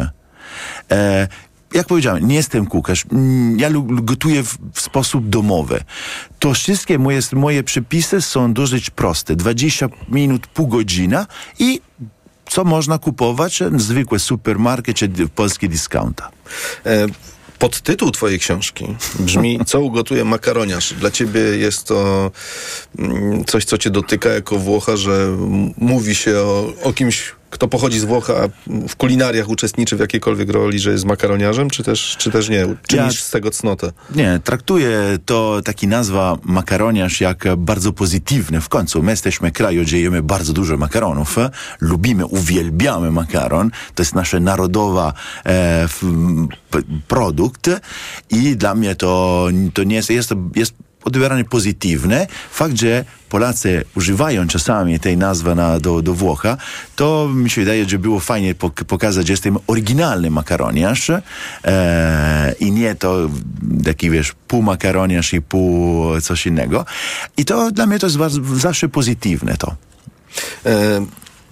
E, 0.90 1.28
jak 1.74 1.87
powiedziałem, 1.87 2.28
nie 2.28 2.35
jestem 2.35 2.66
kucharz. 2.66 3.04
Mm, 3.12 3.59
Ja 3.59 3.70
gotuję 3.88 4.42
w, 4.42 4.59
w 4.72 4.81
sposób 4.81 5.28
domowy. 5.28 5.81
To 6.38 6.54
wszystkie 6.54 6.98
moje, 6.98 7.20
moje 7.33 7.62
przepisy 7.62 8.22
są 8.22 8.52
dosyć 8.52 8.90
proste. 8.90 9.37
20 9.37 9.88
minut, 10.09 10.46
pół 10.46 10.66
godzina 10.66 11.26
i 11.59 11.81
co 12.50 12.64
można 12.64 12.98
kupować? 12.98 13.62
Zwykłe 13.76 14.18
supermarket 14.18 14.96
czy 14.96 15.08
d- 15.08 15.28
polskie 15.34 15.68
discounta. 15.68 16.30
E, 16.87 17.06
Podtytuł 17.58 18.11
twojej 18.11 18.38
książki 18.38 18.96
brzmi 19.20 19.61
Co 19.66 19.80
ugotuje 19.80 20.24
makaroniarz? 20.24 20.92
Dla 20.94 21.11
ciebie 21.11 21.40
jest 21.40 21.84
to 21.84 22.30
mm, 22.98 23.44
coś, 23.44 23.64
co 23.64 23.78
cię 23.78 23.90
dotyka 23.90 24.28
jako 24.28 24.58
Włocha, 24.58 24.96
że 24.96 25.37
mówi 25.78 26.14
się 26.14 26.37
o, 26.38 26.72
o 26.82 26.92
kimś, 26.92 27.32
kto 27.50 27.68
pochodzi 27.68 28.00
z 28.00 28.04
Włoch, 28.04 28.30
a 28.30 28.48
w 28.88 28.96
kulinariach 28.96 29.48
uczestniczy 29.48 29.96
w 29.96 30.00
jakiejkolwiek 30.00 30.50
roli, 30.50 30.78
że 30.78 30.90
jest 30.90 31.04
makaroniarzem, 31.04 31.70
czy 31.70 31.82
też, 31.82 32.16
czy 32.18 32.30
też 32.30 32.48
nie? 32.48 32.66
Czynisz 32.87 33.22
z 33.22 33.30
tego 33.30 33.50
cnotę? 33.50 33.92
Nie, 34.14 34.40
traktuję 34.44 35.18
to 35.26 35.61
taki 35.64 35.88
nazwa 35.88 36.38
makaroniarz 36.44 37.20
jak 37.20 37.44
bardzo 37.56 37.92
pozytywny. 37.92 38.61
W 38.61 38.68
końcu 38.68 39.02
my 39.02 39.11
jesteśmy 39.11 39.52
kraju, 39.52 39.82
gdzie 39.82 40.00
jemy 40.00 40.22
bardzo 40.22 40.52
dużo 40.52 40.76
makaronów. 40.76 41.37
Lubimy, 41.80 42.26
uwielbiamy 42.26 43.11
makaron. 43.11 43.70
To 43.94 44.02
jest 44.02 44.14
nasza 44.14 44.40
narodowa 44.40 45.12
e, 45.46 45.88
produkt 47.08 47.70
i 48.30 48.56
dla 48.56 48.74
mnie 48.74 48.94
to, 48.94 49.48
to 49.74 49.84
nie 49.84 49.96
jest, 49.96 50.11
jest, 50.11 50.34
jest 50.54 50.74
odbierane 51.09 51.44
pozytywne. 51.44 52.27
Fakt, 52.51 52.77
że 52.77 53.05
Polacy 53.29 53.85
używają 53.97 54.49
czasami 54.49 55.01
tej 55.01 55.16
nazwy 55.16 55.55
na, 55.55 55.81
do, 55.81 56.03
do 56.03 56.14
Włocha, 56.14 56.57
to 56.97 57.29
mi 57.35 57.51
się 57.51 57.61
wydaje, 57.61 57.88
że 57.88 57.99
było 57.99 58.21
fajnie 58.21 58.55
pok- 58.55 58.85
pokazać, 58.85 59.27
że 59.27 59.33
jestem 59.33 59.59
oryginalny 59.66 60.31
makaroniarz 60.31 61.11
e, 61.11 62.55
i 62.61 62.73
nie 62.73 62.94
to 62.94 63.31
taki, 63.85 64.11
wiesz, 64.11 64.35
pół 64.49 64.62
makaroniarz 64.62 65.33
i 65.33 65.42
pół 65.42 66.21
coś 66.21 66.47
innego. 66.47 66.85
I 67.37 67.44
to 67.44 67.71
dla 67.71 67.87
mnie 67.87 67.99
to 67.99 68.07
jest 68.07 68.18
bardzo, 68.18 68.40
zawsze 68.55 68.88
pozytywne 68.88 69.57
to. 69.57 69.75
E, 70.66 71.07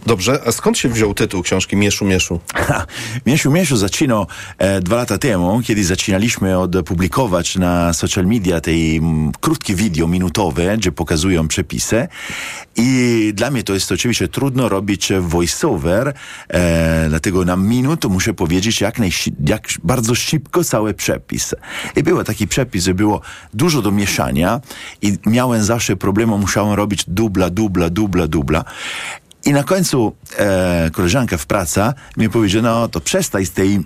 dobrze, 0.06 0.40
a 0.46 0.52
skąd 0.52 0.78
się 0.78 0.88
wziął 0.88 1.14
tytuł 1.14 1.42
książki 1.42 1.76
Mieszu 1.76 2.04
Mieszu? 2.04 2.40
Ha, 2.54 2.86
Mieszu 3.26 3.50
Mieszu 3.50 3.76
zaczynał 3.76 4.26
e, 4.58 4.80
dwa 4.80 4.96
lata 4.96 5.18
temu, 5.18 5.60
kiedy 5.64 5.84
zaczynaliśmy 5.84 6.58
od 6.58 6.72
publikować 6.86 7.56
na 7.56 7.92
social 7.92 8.26
media 8.26 8.60
te 8.60 8.70
mm, 8.70 9.32
krótkie 9.40 9.74
wideo 9.74 10.06
minutowe, 10.08 10.76
gdzie 10.76 10.92
pokazują 10.92 11.48
przepisy 11.48 12.08
i 12.76 13.32
dla 13.34 13.50
mnie 13.50 13.62
to 13.62 13.74
jest 13.74 13.92
oczywiście 13.92 14.28
trudno 14.28 14.68
robić 14.68 15.12
voiceover, 15.20 16.12
e, 16.48 17.06
dlatego 17.08 17.44
na 17.44 17.56
minutę 17.56 18.08
muszę 18.08 18.34
powiedzieć 18.34 18.80
jak, 18.80 18.98
najsi- 18.98 19.34
jak 19.48 19.68
bardzo 19.84 20.14
szybko 20.14 20.64
cały 20.64 20.94
przepis. 20.94 21.54
I 21.96 22.02
był 22.02 22.24
taki 22.24 22.48
przepis, 22.48 22.84
że 22.84 22.94
było 22.94 23.20
dużo 23.54 23.82
do 23.82 23.90
mieszania 23.90 24.60
i 25.02 25.18
miałem 25.26 25.64
zawsze 25.64 25.96
problemu, 25.96 26.38
musiałem 26.38 26.72
robić 26.72 27.04
dubla, 27.08 27.50
dubla, 27.50 27.90
dubla, 27.90 28.26
dubla. 28.26 28.64
I 29.46 29.52
na 29.52 29.62
końcu 29.62 30.12
e, 30.38 30.90
koleżanka 30.92 31.36
w 31.36 31.46
pracy 31.46 31.80
mi 32.16 32.28
powiedziała, 32.28 32.64
no 32.64 32.88
to 32.88 33.00
przestań 33.00 33.46
z 33.46 33.50
tej 33.50 33.80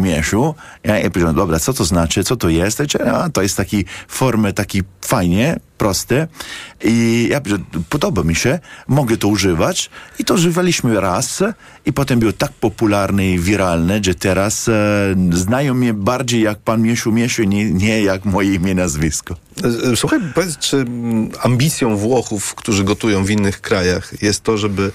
mieszu. 0.00 0.54
Ja, 0.84 0.98
ja 0.98 1.10
powiedziałem, 1.10 1.36
dobra, 1.36 1.58
co 1.58 1.72
to 1.72 1.84
znaczy, 1.84 2.24
co 2.24 2.36
to 2.36 2.48
jest? 2.48 2.78
Ja 2.78 2.86
no, 3.12 3.30
to 3.30 3.42
jest 3.42 3.56
taki 3.56 3.84
formy, 4.08 4.52
taki 4.52 4.82
fajnie, 5.00 5.56
proste. 5.80 6.28
I 6.84 7.28
ja 7.30 7.40
podoba 7.88 8.22
mi 8.22 8.34
się, 8.34 8.58
mogę 8.88 9.16
to 9.16 9.28
używać. 9.28 9.90
I 10.18 10.24
to 10.24 10.34
używaliśmy 10.34 11.00
raz 11.00 11.42
i 11.86 11.92
potem 11.92 12.20
był 12.20 12.32
tak 12.32 12.52
popularny 12.52 13.30
i 13.30 13.38
wiralny, 13.38 14.00
że 14.04 14.14
teraz 14.14 14.68
e, 14.68 14.74
znają 15.32 15.74
mnie 15.74 15.94
bardziej 15.94 16.42
jak 16.42 16.58
pan 16.58 16.82
Mieszu 16.82 17.12
Mieszu, 17.12 17.44
nie, 17.44 17.72
nie 17.72 18.02
jak 18.02 18.24
moje 18.24 18.54
imię, 18.54 18.74
nazwisko. 18.74 19.36
E, 19.92 19.96
Słuchaj, 19.96 20.20
powiedz, 20.34 20.58
czy 20.58 20.76
mm, 20.76 21.30
ambicją 21.42 21.96
Włochów, 21.96 22.54
którzy 22.54 22.84
gotują 22.84 23.24
w 23.24 23.30
innych 23.30 23.60
krajach, 23.60 24.22
jest 24.22 24.42
to, 24.42 24.58
żeby 24.58 24.92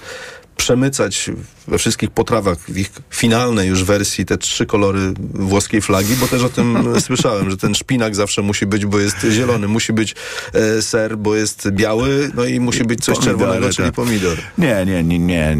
przemycać 0.56 1.30
we 1.68 1.78
wszystkich 1.78 2.10
potrawach, 2.10 2.58
w 2.58 2.78
ich 2.78 2.90
finalnej 3.10 3.68
już 3.68 3.84
wersji, 3.84 4.26
te 4.26 4.38
trzy 4.38 4.66
kolory 4.66 5.12
włoskiej 5.34 5.80
flagi, 5.82 6.16
bo 6.20 6.28
też 6.28 6.42
o 6.42 6.48
tym 6.48 6.78
słyszałem, 7.00 7.50
że 7.50 7.56
ten 7.56 7.74
szpinak 7.74 8.14
zawsze 8.14 8.42
musi 8.42 8.66
być, 8.66 8.86
bo 8.86 8.98
jest 8.98 9.26
zielony, 9.30 9.68
musi 9.68 9.92
być 9.92 10.14
e, 10.52 10.82
ser, 10.82 11.18
bo 11.18 11.34
jest 11.34 11.70
biały, 11.70 12.30
no 12.34 12.44
i 12.44 12.60
musi 12.60 12.84
być 12.84 13.04
coś 13.04 13.14
Pomidory, 13.14 13.38
czerwonego, 13.38 13.72
czyli 13.72 13.88
tak. 13.88 13.94
pomidor. 13.94 14.38
Nie, 14.58 14.84
nie, 14.86 15.04
nie, 15.04 15.18
nie. 15.18 15.56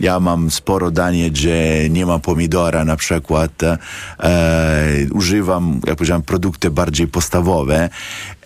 Ja 0.00 0.20
mam 0.20 0.50
sporo 0.50 0.90
danie, 0.90 1.30
gdzie 1.30 1.88
nie 1.90 2.06
ma 2.06 2.18
pomidora 2.18 2.84
na 2.84 2.96
przykład. 2.96 3.62
E, 3.62 5.06
używam, 5.12 5.80
jak 5.86 5.96
powiedziałem, 5.96 6.22
produkty 6.22 6.70
bardziej 6.70 7.08
podstawowe. 7.08 7.88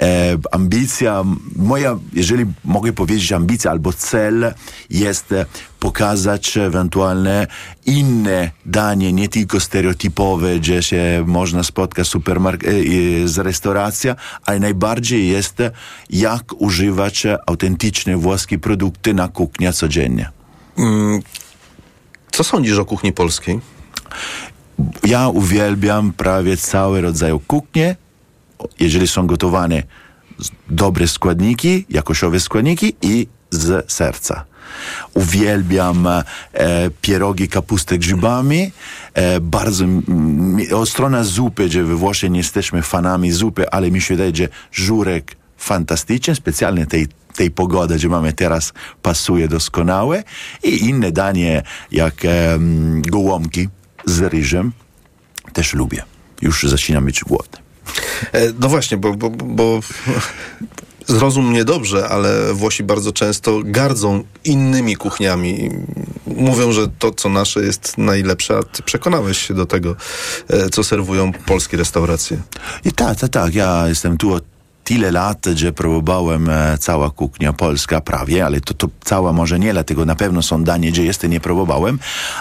E, 0.00 0.38
ambicja, 0.52 1.24
moja, 1.56 1.98
jeżeli 2.12 2.44
mogę 2.64 2.92
powiedzieć 2.92 3.32
ambicja 3.32 3.70
albo 3.70 3.92
cel 3.92 4.54
jest 4.90 5.34
pokazać 5.80 6.58
ewentualne 7.04 7.46
inne 7.86 8.50
danie, 8.66 9.12
nie 9.12 9.28
tylko 9.28 9.60
stereotypowe, 9.60 10.58
gdzie 10.58 10.82
się 10.82 11.24
można 11.26 11.62
spotkać 11.62 12.08
e, 12.16 13.28
z 13.28 13.38
restauracja, 13.38 14.16
ale 14.46 14.60
najbardziej 14.60 15.28
jest 15.28 15.56
jak 16.10 16.52
używać 16.58 17.26
autentyczne 17.46 18.16
włoskie 18.16 18.58
produkty 18.58 19.14
na 19.14 19.28
kuchni 19.28 19.72
codziennie. 19.72 20.30
Mm, 20.78 21.22
Co 22.32 22.44
sądzisz 22.44 22.78
o 22.78 22.84
kuchni 22.84 23.12
polskiej? 23.12 23.60
Ja 25.04 25.28
uwielbiam 25.28 26.12
prawie 26.12 26.56
cały 26.56 27.00
rodzaj 27.00 27.32
kuchni, 27.46 27.94
jeżeli 28.80 29.08
są 29.08 29.26
gotowane 29.26 29.82
dobre 30.68 31.08
składniki, 31.08 31.86
jakościowe 31.90 32.40
składniki 32.40 32.96
i 33.02 33.26
z 33.50 33.92
serca. 33.92 34.44
Uwielbiam 35.14 36.06
e, 36.06 36.22
pierogi 37.00 37.48
kapustę 37.48 37.98
grzybami. 37.98 38.72
E, 39.14 39.40
bardzo 39.40 39.84
strony 40.86 41.24
zupy, 41.24 41.66
gdzie 41.66 41.82
we 41.82 41.94
Włoszech 41.94 42.30
nie 42.30 42.38
jesteśmy 42.38 42.82
fanami 42.82 43.32
zupy, 43.32 43.70
ale 43.70 43.90
mi 43.90 44.00
się 44.00 44.14
wydaje, 44.14 44.36
że 44.36 44.48
żurek 44.72 45.36
fantastyczny, 45.56 46.34
specjalnie 46.34 46.86
tej 46.86 47.08
tej 47.36 47.50
pogody, 47.50 47.94
gdzie 47.94 48.08
mamy 48.08 48.32
teraz, 48.32 48.72
pasuje 49.02 49.48
doskonałe 49.48 50.22
i 50.62 50.84
inne 50.84 51.12
danie 51.12 51.62
jak 51.92 52.14
em, 52.24 53.02
gołąbki 53.02 53.68
z 54.04 54.20
ryżem 54.20 54.72
też 55.52 55.74
lubię. 55.74 56.02
Już 56.42 56.62
zaczynam 56.62 57.04
być 57.04 57.20
głodny. 57.20 57.58
E, 58.32 58.52
No 58.60 58.68
właśnie, 58.68 58.96
bo, 58.96 59.14
bo, 59.14 59.30
bo 59.30 59.80
zrozum 61.06 61.50
mnie 61.50 61.64
dobrze, 61.64 62.08
ale 62.08 62.54
Włosi 62.54 62.82
bardzo 62.82 63.12
często 63.12 63.60
gardzą 63.64 64.24
innymi 64.44 64.96
kuchniami. 64.96 65.70
Mówią, 66.26 66.72
że 66.72 66.88
to, 66.98 67.10
co 67.10 67.28
nasze 67.28 67.60
jest 67.60 67.98
najlepsze, 67.98 68.58
a 68.58 68.62
ty 68.62 68.82
przekonałeś 68.82 69.38
się 69.38 69.54
do 69.54 69.66
tego, 69.66 69.96
e, 70.48 70.70
co 70.70 70.84
serwują 70.84 71.32
polskie 71.32 71.76
restauracje. 71.76 72.42
I 72.84 72.92
tak, 72.92 73.18
tak, 73.18 73.30
tak. 73.30 73.54
Ja 73.54 73.88
jestem 73.88 74.16
tu 74.16 74.32
od 74.32 74.53
tyle 74.84 75.10
lat, 75.10 75.46
że 75.54 75.72
próbowałem 75.72 76.50
e, 76.50 76.78
cała 76.78 77.10
kuchnia 77.10 77.52
polska 77.52 78.00
prawie, 78.00 78.46
ale 78.46 78.60
to, 78.60 78.74
to 78.74 78.88
cała 79.04 79.32
może 79.32 79.58
nie, 79.58 79.72
dlatego 79.72 80.04
na 80.04 80.14
pewno 80.14 80.42
są 80.42 80.64
danie, 80.64 80.92
gdzie 80.92 81.04
jeszcze 81.04 81.28
nie 81.28 81.40
próbowałem, 81.40 81.98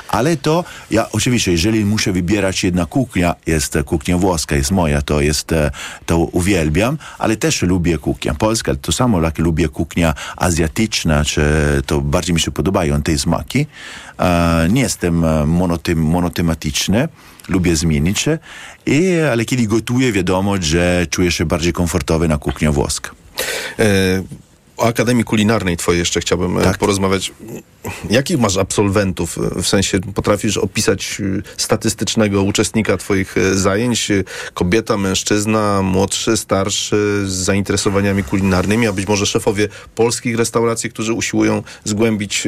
ale 0.07 0.37
to 0.37 0.63
ja 0.91 1.11
oczywiście, 1.11 1.51
jeżeli 1.51 1.85
muszę 1.85 2.11
wybierać 2.11 2.63
jedna 2.63 2.85
kuchnia, 2.85 3.35
jest 3.47 3.75
e, 3.75 3.83
kuchnia 3.83 4.17
włoska, 4.17 4.55
jest 4.55 4.71
moja, 4.71 5.01
to 5.01 5.21
jest, 5.21 5.51
e, 5.51 5.71
to 6.05 6.17
uwielbiam, 6.17 6.97
ale 7.17 7.37
też 7.37 7.61
lubię 7.61 7.97
kuchnia 7.97 8.33
polska, 8.33 8.75
to 8.75 8.91
samo 8.91 9.21
jak 9.21 9.37
lubię 9.37 9.69
kuchnia 9.69 10.13
azjatyczna, 10.37 11.25
czy 11.25 11.41
to 11.85 12.01
bardziej 12.01 12.33
mi 12.33 12.39
się 12.39 12.51
podobają 12.51 13.01
te 13.01 13.17
smaki. 13.17 13.67
E, 14.19 14.67
nie 14.71 14.81
jestem 14.81 15.25
e, 15.25 15.45
monotym, 15.45 15.99
monotematyczny, 16.03 17.07
lubię 17.49 17.75
zmienić 17.75 18.19
się, 18.19 18.39
i, 18.85 19.11
ale 19.31 19.45
kiedy 19.45 19.67
gotuję, 19.67 20.11
wiadomo, 20.11 20.55
że 20.61 21.07
czuję 21.09 21.31
się 21.31 21.45
bardziej 21.45 21.73
komfortowy 21.73 22.27
na 22.27 22.37
kuchni 22.37 22.67
włoska. 22.67 23.11
E, 24.77 24.83
O 24.83 24.85
Akademii 24.85 25.23
Kulinarnej 25.23 25.77
twojej 25.77 25.99
jeszcze 25.99 26.19
chciałbym 26.19 26.61
tak. 26.61 26.77
porozmawiać. 26.77 27.31
Jakich 28.09 28.39
masz 28.39 28.57
absolwentów? 28.57 29.37
W 29.55 29.67
sensie 29.67 29.99
potrafisz 29.99 30.57
opisać 30.57 31.17
y, 31.19 31.41
statystycznego 31.57 32.43
uczestnika 32.43 32.97
twoich 32.97 33.37
y, 33.37 33.59
zajęć? 33.59 34.11
Kobieta, 34.53 34.97
mężczyzna, 34.97 35.81
młodszy, 35.81 36.37
starszy, 36.37 37.23
z 37.25 37.31
zainteresowaniami 37.31 38.23
kulinarnymi, 38.23 38.87
a 38.87 38.93
być 38.93 39.07
może 39.07 39.25
szefowie 39.25 39.67
polskich 39.95 40.37
restauracji, 40.37 40.89
którzy 40.89 41.13
usiłują 41.13 41.63
zgłębić 41.83 42.47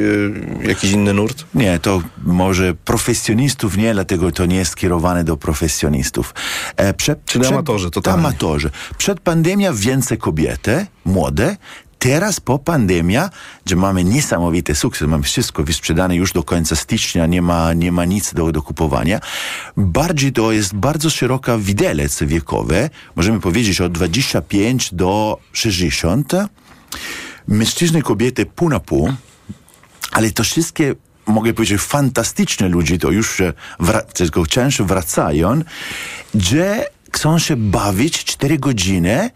jakiś 0.62 0.92
inny 0.92 1.14
nurt? 1.14 1.44
Nie, 1.54 1.78
to 1.78 2.02
może 2.24 2.74
profesjonistów 2.74 3.76
nie, 3.76 3.94
dlatego 3.94 4.32
to 4.32 4.46
nie 4.46 4.56
jest 4.56 4.70
skierowane 4.70 5.24
do 5.24 5.36
profesjonistów. 5.36 6.34
E, 6.76 6.94
przed, 6.94 7.24
Czyli 7.24 7.46
amatorzy, 7.46 7.90
totalnie. 7.90 8.26
Amatorzy. 8.26 8.70
Przed 8.98 9.20
pandemią 9.20 9.74
więcej 9.74 10.18
kobiety, 10.18 10.86
młode, 11.04 11.56
Teraz 12.06 12.40
po 12.40 12.58
pandemii, 12.58 13.18
że 13.66 13.76
mamy 13.76 14.04
niesamowity 14.04 14.74
sukces, 14.74 15.08
mamy 15.08 15.22
wszystko 15.22 15.64
wysprzedane 15.64 16.16
już 16.16 16.32
do 16.32 16.42
końca 16.42 16.76
stycznia, 16.76 17.26
nie 17.26 17.42
ma, 17.42 17.72
nie 17.72 17.92
ma 17.92 18.04
nic 18.04 18.34
do, 18.34 18.52
do 18.52 18.62
kupowania. 18.62 19.20
Bardziej 19.76 20.32
to 20.32 20.52
jest 20.52 20.74
bardzo 20.74 21.10
szeroka 21.10 21.58
widelec 21.58 22.22
wiekowy, 22.22 22.90
możemy 23.16 23.40
powiedzieć 23.40 23.80
od 23.80 23.92
25 23.92 24.94
do 24.94 25.38
60. 25.52 26.32
Mężczyzny, 27.48 28.02
kobiety 28.02 28.46
pół 28.46 28.68
na 28.68 28.80
pół, 28.80 29.12
ale 30.12 30.30
to 30.30 30.44
wszystkie 30.44 30.94
mogę 31.26 31.54
powiedzieć, 31.54 31.80
fantastyczne 31.80 32.68
ludzie, 32.68 32.98
to 32.98 33.10
już 33.10 33.42
tylko 34.14 34.46
często 34.46 34.84
wracają, 34.84 35.62
że 36.34 36.86
chcą 37.12 37.38
się 37.38 37.56
bawić 37.56 38.24
4 38.24 38.58
godziny 38.58 39.30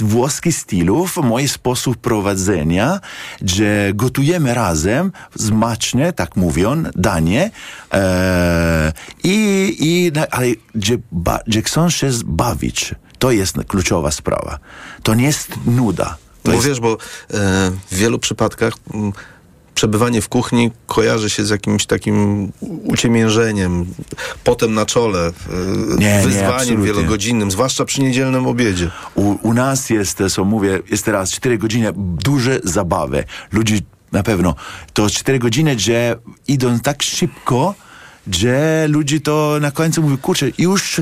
włoskich 0.00 0.56
stylów, 0.56 1.16
mój 1.16 1.48
sposób 1.48 1.96
prowadzenia, 1.96 3.00
że 3.42 3.90
gotujemy 3.94 4.54
razem, 4.54 5.12
smaczne, 5.38 6.12
tak 6.12 6.36
mówią, 6.36 6.82
danie, 6.94 7.50
e, 7.92 8.92
i, 9.24 9.76
i, 9.80 10.12
ale 10.30 10.46
że, 10.74 10.94
że 11.46 11.62
chcą 11.62 11.90
się 11.90 12.10
bawić. 12.24 12.94
To 13.18 13.30
jest 13.30 13.56
kluczowa 13.68 14.10
sprawa. 14.10 14.58
To 15.02 15.14
nie 15.14 15.24
jest 15.24 15.50
nuda. 15.66 16.16
To 16.42 16.50
Bo 16.50 16.52
jest, 16.52 16.66
wiesz, 16.66 16.80
bo 16.80 16.92
e, 16.92 16.96
w 17.90 17.94
wielu 17.94 18.18
przypadkach 18.18 18.74
m, 18.94 19.12
przebywanie 19.78 20.22
w 20.22 20.28
kuchni 20.28 20.70
kojarzy 20.86 21.30
się 21.30 21.44
z 21.44 21.50
jakimś 21.50 21.86
takim 21.86 22.52
uciemiężeniem, 22.84 23.86
potem 24.44 24.74
na 24.74 24.86
czole, 24.86 25.26
e, 25.26 25.32
Nie, 25.98 26.16
nie, 26.16 26.22
wyzwaniem 26.24 26.54
absolutnie. 26.54 26.86
wielogodzinnym, 26.86 27.50
zwłaszcza 27.50 27.84
przy 27.84 28.02
niedzielnym 28.02 28.46
obiedzie. 28.46 28.90
U, 29.14 29.48
u 29.48 29.54
nas 29.54 29.90
jest, 29.90 30.22
co 30.30 30.44
mówię, 30.44 30.80
jest 30.90 31.04
teraz 31.04 31.30
4 31.30 31.58
godziny 31.58 31.92
duże 31.96 32.60
zabawy. 32.64 33.24
Ludzie 33.52 33.78
na 34.12 34.22
pewno, 34.22 34.54
to 34.92 35.10
4 35.10 35.38
godziny, 35.38 35.78
że 35.78 36.18
idą 36.48 36.80
tak 36.80 37.02
szybko, 37.02 37.74
że 38.32 38.86
ludzie 38.88 39.20
to 39.20 39.56
na 39.60 39.70
końcu 39.70 40.02
mówią, 40.02 40.16
kurczę, 40.16 40.46
już 40.58 41.00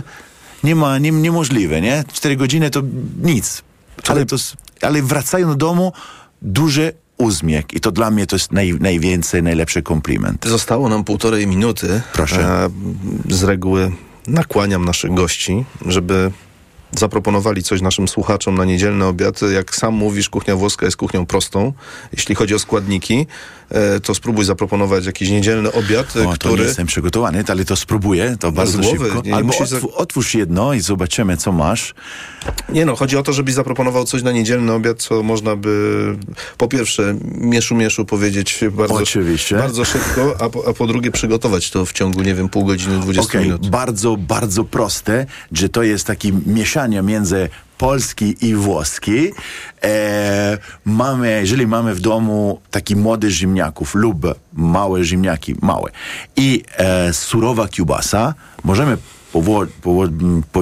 nie 0.64 0.74
ma, 0.74 0.98
nie, 0.98 1.10
niemożliwe, 1.10 1.80
nie? 1.80 2.04
4 2.12 2.36
godziny 2.36 2.70
to 2.70 2.82
nic. 3.22 3.62
Ale, 4.08 4.26
to, 4.26 4.36
ale 4.82 5.02
wracają 5.02 5.48
do 5.48 5.54
domu, 5.54 5.92
duży 6.42 6.92
uśmiech 7.18 7.64
i 7.72 7.80
to 7.80 7.92
dla 7.92 8.10
mnie 8.10 8.26
to 8.26 8.36
jest 8.36 8.52
naj, 8.52 8.74
najwięcej, 8.80 9.42
najlepszy 9.42 9.82
kompliment. 9.82 10.46
Zostało 10.46 10.88
nam 10.88 11.04
półtorej 11.04 11.46
minuty. 11.46 12.00
Proszę. 12.12 12.40
E, 12.40 12.70
z 13.34 13.42
reguły 13.42 13.92
nakłaniam 14.26 14.84
naszych 14.84 15.14
gości, 15.14 15.64
żeby 15.86 16.30
zaproponowali 16.98 17.62
coś 17.62 17.80
naszym 17.80 18.08
słuchaczom 18.08 18.54
na 18.54 18.64
niedzielny 18.64 19.04
obiad. 19.04 19.40
Jak 19.54 19.74
sam 19.74 19.94
mówisz, 19.94 20.28
kuchnia 20.28 20.56
włoska 20.56 20.86
jest 20.86 20.96
kuchnią 20.96 21.26
prostą. 21.26 21.72
Jeśli 22.12 22.34
chodzi 22.34 22.54
o 22.54 22.58
składniki, 22.58 23.26
to 24.02 24.14
spróbuj 24.14 24.44
zaproponować 24.44 25.06
jakiś 25.06 25.30
niedzielny 25.30 25.72
obiad, 25.72 26.16
e, 26.16 26.20
O, 26.20 26.22
to 26.24 26.30
nie 26.30 26.36
który... 26.36 26.64
jestem 26.64 26.86
przygotowany, 26.86 27.44
ale 27.48 27.64
to 27.64 27.76
spróbuję, 27.76 28.36
to 28.40 28.52
bardzo 28.52 28.78
głowy, 28.78 29.10
szybko. 29.10 29.22
Albo 29.34 29.46
musisz 29.46 29.72
otw- 29.72 29.88
otwórz 29.94 30.34
jedno 30.34 30.74
i 30.74 30.80
zobaczymy, 30.80 31.36
co 31.36 31.52
masz. 31.52 31.94
Nie 32.68 32.86
no, 32.86 32.96
chodzi 32.96 33.16
o 33.16 33.22
to, 33.22 33.32
żebyś 33.32 33.54
zaproponował 33.54 34.04
coś 34.04 34.22
na 34.22 34.32
niedzielny 34.32 34.72
obiad, 34.72 35.02
co 35.02 35.22
można 35.22 35.56
by 35.56 36.16
po 36.58 36.68
pierwsze 36.68 37.16
mieszu 37.24 37.74
mieszu 37.74 38.04
powiedzieć 38.04 38.60
bardzo, 38.72 38.94
Oczywiście. 38.94 39.56
bardzo 39.56 39.84
szybko, 39.84 40.36
a 40.40 40.48
po, 40.48 40.68
a 40.68 40.72
po 40.72 40.86
drugie 40.86 41.10
przygotować 41.10 41.70
to 41.70 41.86
w 41.86 41.92
ciągu, 41.92 42.22
nie 42.22 42.34
wiem, 42.34 42.48
pół 42.48 42.64
godziny, 42.64 42.98
20 43.00 43.30
Okej, 43.30 43.44
minut. 43.44 43.68
bardzo, 43.70 44.16
bardzo 44.16 44.64
proste, 44.64 45.26
że 45.52 45.68
to 45.68 45.82
jest 45.82 46.06
takie 46.06 46.32
mieszanie 46.46 47.02
między 47.02 47.48
polski 47.78 48.36
i 48.46 48.54
włoski. 48.54 49.32
E, 49.82 50.58
mamy, 50.84 51.38
jeżeli 51.40 51.66
mamy 51.66 51.94
w 51.94 52.00
domu 52.00 52.60
taki 52.70 52.96
młody 52.96 53.30
ziemniaków 53.30 53.94
lub 53.94 54.26
małe 54.52 55.04
ziemniaki, 55.04 55.54
małe 55.62 55.90
i 56.36 56.62
e, 56.76 57.12
surowa 57.12 57.68
kiełbasa, 57.68 58.34
możemy 58.64 58.96
powo- 59.32 59.66
powo- 59.82 60.42
po, 60.52 60.60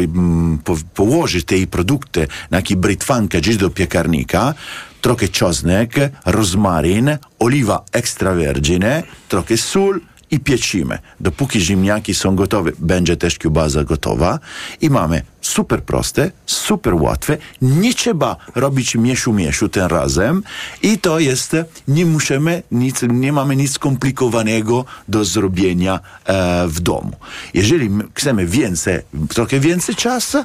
po, 0.64 0.76
położyć 0.94 1.44
te 1.44 1.66
produkty 1.66 2.26
na 2.50 2.58
taki 2.58 2.76
brytwankę 2.76 3.38
gdzieś 3.40 3.56
do 3.56 3.70
piekarnika, 3.70 4.54
trochę 5.00 5.28
czosnek, 5.28 5.94
rozmaryn, 6.26 7.18
oliwa 7.38 7.84
extravergine, 7.92 9.02
trochę 9.28 9.56
sól, 9.56 10.00
i 10.34 10.40
piecimy. 10.40 10.98
Dopóki 11.20 11.60
ziemniaki 11.60 12.14
są 12.14 12.36
gotowe, 12.36 12.70
będzie 12.78 13.16
też 13.16 13.38
kiełbasa 13.38 13.84
gotowa 13.84 14.38
i 14.80 14.90
mamy 14.90 15.22
super 15.40 15.82
proste, 15.82 16.30
super 16.46 16.94
łatwe. 16.94 17.36
Nie 17.62 17.94
trzeba 17.94 18.36
robić 18.54 18.94
mieszu 18.94 19.32
mieszu 19.32 19.68
tym 19.68 19.86
razem 19.86 20.42
i 20.82 20.98
to 20.98 21.18
jest, 21.18 21.56
nie 21.88 22.06
musimy 22.06 22.62
nic, 22.70 23.00
nie 23.08 23.32
mamy 23.32 23.56
nic 23.56 23.72
skomplikowanego 23.72 24.84
do 25.08 25.24
zrobienia 25.24 26.00
e, 26.24 26.68
w 26.68 26.80
domu. 26.80 27.12
Jeżeli 27.54 27.90
chcemy 28.14 28.46
więcej, 28.46 29.00
trochę 29.28 29.60
więcej 29.60 29.94
czasu, 29.94 30.44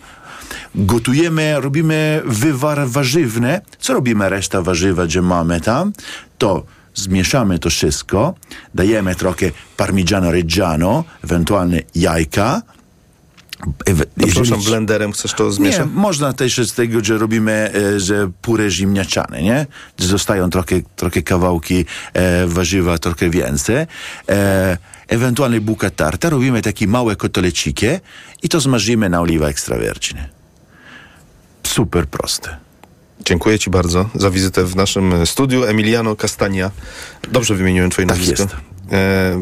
gotujemy, 0.75 1.62
robimy 1.62 2.21
wywar 2.25 2.88
warzywny. 2.88 3.62
Co 3.80 3.93
robimy 3.93 4.30
reszta 4.30 4.62
warzywa, 4.62 5.08
że 5.08 5.21
mamy 5.21 5.62
tam? 5.62 5.93
To 6.38 6.63
zmieszamy 6.99 7.59
to 7.59 7.69
wszystko, 7.69 8.35
dajemy 8.75 9.15
trochę 9.15 9.51
parmigiano 9.77 10.31
reggiano, 10.31 11.03
ewentualnie 11.23 11.81
jajka. 11.95 12.62
Ewe- 13.85 14.05
jeżeli- 14.17 14.31
przepraszam, 14.31 14.62
blenderem 14.63 15.12
chcesz 15.12 15.33
to 15.33 15.51
zmieszać? 15.51 15.79
nie, 15.79 15.85
można 15.85 16.33
też 16.33 16.57
z 16.67 16.73
tego, 16.73 17.03
że 17.03 17.17
robimy, 17.17 17.71
e, 17.95 17.99
że 17.99 18.29
purę 18.41 18.71
ziemniaczane, 18.71 19.41
nie? 19.41 19.65
Zostają 19.97 20.49
trochę, 20.49 20.81
trochę 20.95 21.21
kawałki 21.21 21.85
e, 22.13 22.47
warzywa, 22.47 22.97
trochę 22.97 23.29
więcej. 23.29 23.85
E, 24.29 24.77
ewentualnie 25.07 25.62
buka 25.62 25.89
tarta, 25.89 26.29
robimy 26.29 26.62
takie 26.62 26.88
małe 26.88 27.15
koteleciki 27.15 27.85
i 28.43 28.49
to 28.49 28.62
smażymy 28.62 29.09
na 29.09 29.21
oliwa 29.21 29.47
extravergine. 29.47 30.29
Super 31.67 32.07
proste. 32.07 32.57
Dziękuję 33.25 33.60
Ci 33.60 33.69
bardzo 33.69 34.10
za 34.15 34.29
wizytę 34.32 34.63
w 34.65 34.75
naszym 34.75 35.25
studiu. 35.25 35.63
Emiliano 35.63 36.15
Castania. 36.15 36.71
Dobrze 37.32 37.55
wymieniłem 37.55 37.89
Twoje 37.89 38.08
Tak 38.08 38.17
nazwisko. 38.17 38.43
jest. 38.43 38.55
E, 38.91 39.41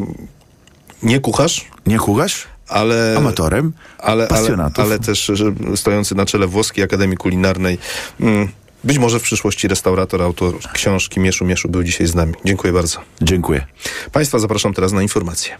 nie 1.02 1.20
kucharz, 1.20 1.64
Nie 1.86 1.98
kucharz? 1.98 2.46
ale... 2.68 3.14
Amatorem, 3.18 3.72
ale, 3.98 4.28
ale, 4.28 4.70
ale 4.76 4.98
też 4.98 5.30
że 5.34 5.44
stojący 5.76 6.14
na 6.14 6.26
czele 6.26 6.46
Włoskiej 6.46 6.84
Akademii 6.84 7.16
Kulinarnej. 7.16 7.78
Mm, 8.20 8.48
Być 8.84 8.98
może 8.98 9.18
w 9.18 9.22
przyszłości 9.22 9.68
restaurator, 9.68 10.22
autor 10.22 10.54
książki 10.72 11.20
Mieszu 11.20 11.44
Mieszu 11.44 11.68
był 11.68 11.82
dzisiaj 11.82 12.06
z 12.06 12.14
nami. 12.14 12.34
Dziękuję 12.44 12.72
bardzo. 12.72 12.98
Dziękuję. 13.22 13.66
Państwa 14.12 14.38
zapraszam 14.38 14.74
teraz 14.74 14.92
na 14.92 15.02
informacje. 15.02 15.56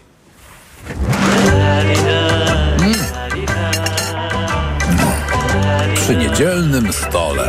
Przy 5.95 6.15
niedzielnym 6.15 6.93
stole. 6.93 7.48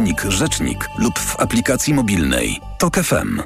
rzecznik 0.29 0.89
lub 0.97 1.19
w 1.19 1.39
aplikacji 1.39 1.93
mobilnej. 1.93 2.61
TOK 2.77 2.95
FM. 2.95 3.41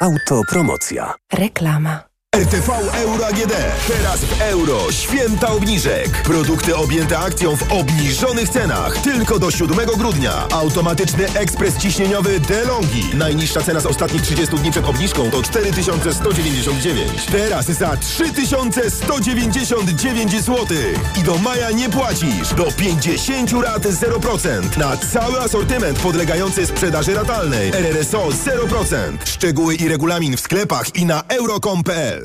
Autopromocja. 0.00 1.14
Reklama. 1.32 2.11
RTV 2.36 2.72
Euro 2.94 3.26
AGD. 3.26 3.52
Teraz 3.88 4.24
w 4.24 4.40
euro. 4.40 4.92
Święta 4.92 5.52
obniżek. 5.52 6.22
Produkty 6.22 6.76
objęte 6.76 7.18
akcją 7.18 7.56
w 7.56 7.72
obniżonych 7.72 8.48
cenach. 8.48 8.98
Tylko 8.98 9.38
do 9.38 9.50
7 9.50 9.78
grudnia. 9.98 10.48
Automatyczny 10.50 11.26
ekspres 11.34 11.76
ciśnieniowy 11.76 12.40
DeLonghi. 12.40 13.04
Najniższa 13.14 13.60
cena 13.60 13.80
z 13.80 13.86
ostatnich 13.86 14.22
30 14.22 14.56
dni 14.56 14.70
przed 14.70 14.84
obniżką 14.84 15.30
to 15.30 15.42
4199. 15.42 17.26
Teraz 17.32 17.66
za 17.66 17.96
3199 17.96 20.44
zł. 20.44 20.66
I 21.20 21.22
do 21.22 21.38
maja 21.38 21.70
nie 21.70 21.88
płacisz. 21.88 22.54
Do 22.56 22.72
50 22.72 23.52
rat 23.52 23.82
0%. 23.82 24.78
Na 24.78 24.96
cały 24.96 25.40
asortyment 25.40 25.98
podlegający 25.98 26.66
sprzedaży 26.66 27.14
ratalnej. 27.14 27.70
RRSO 27.70 28.28
0%. 28.28 29.16
Szczegóły 29.24 29.74
i 29.74 29.88
regulamin 29.88 30.36
w 30.36 30.40
sklepach 30.40 30.96
i 30.96 31.06
na 31.06 31.22
euro.com.pl. 31.28 32.21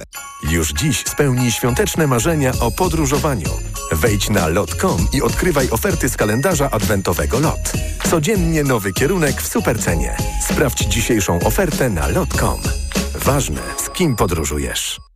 Już 0.52 0.74
dziś 0.74 1.04
spełnij 1.08 1.52
świąteczne 1.52 2.08
marzenia 2.08 2.52
o 2.60 2.72
podróżowaniu. 2.72 3.50
Wejdź 3.92 4.30
na 4.30 4.48
lot.com 4.48 5.08
i 5.14 5.22
odkrywaj 5.22 5.70
oferty 5.70 6.10
z 6.10 6.18
kalendarza 6.18 6.70
adwentowego 6.70 7.40
LOT. 7.40 7.74
Codziennie 8.10 8.64
nowy 8.64 8.94
kierunek 8.94 9.42
w 9.42 9.48
supercenie. 9.48 10.18
Sprawdź 10.50 10.80
dzisiejszą 10.80 11.40
ofertę 11.40 11.90
na 11.90 12.08
lot.com. 12.08 12.60
Ważne, 13.16 13.62
z 13.78 13.90
kim 13.90 14.16
podróżujesz. 14.16 15.07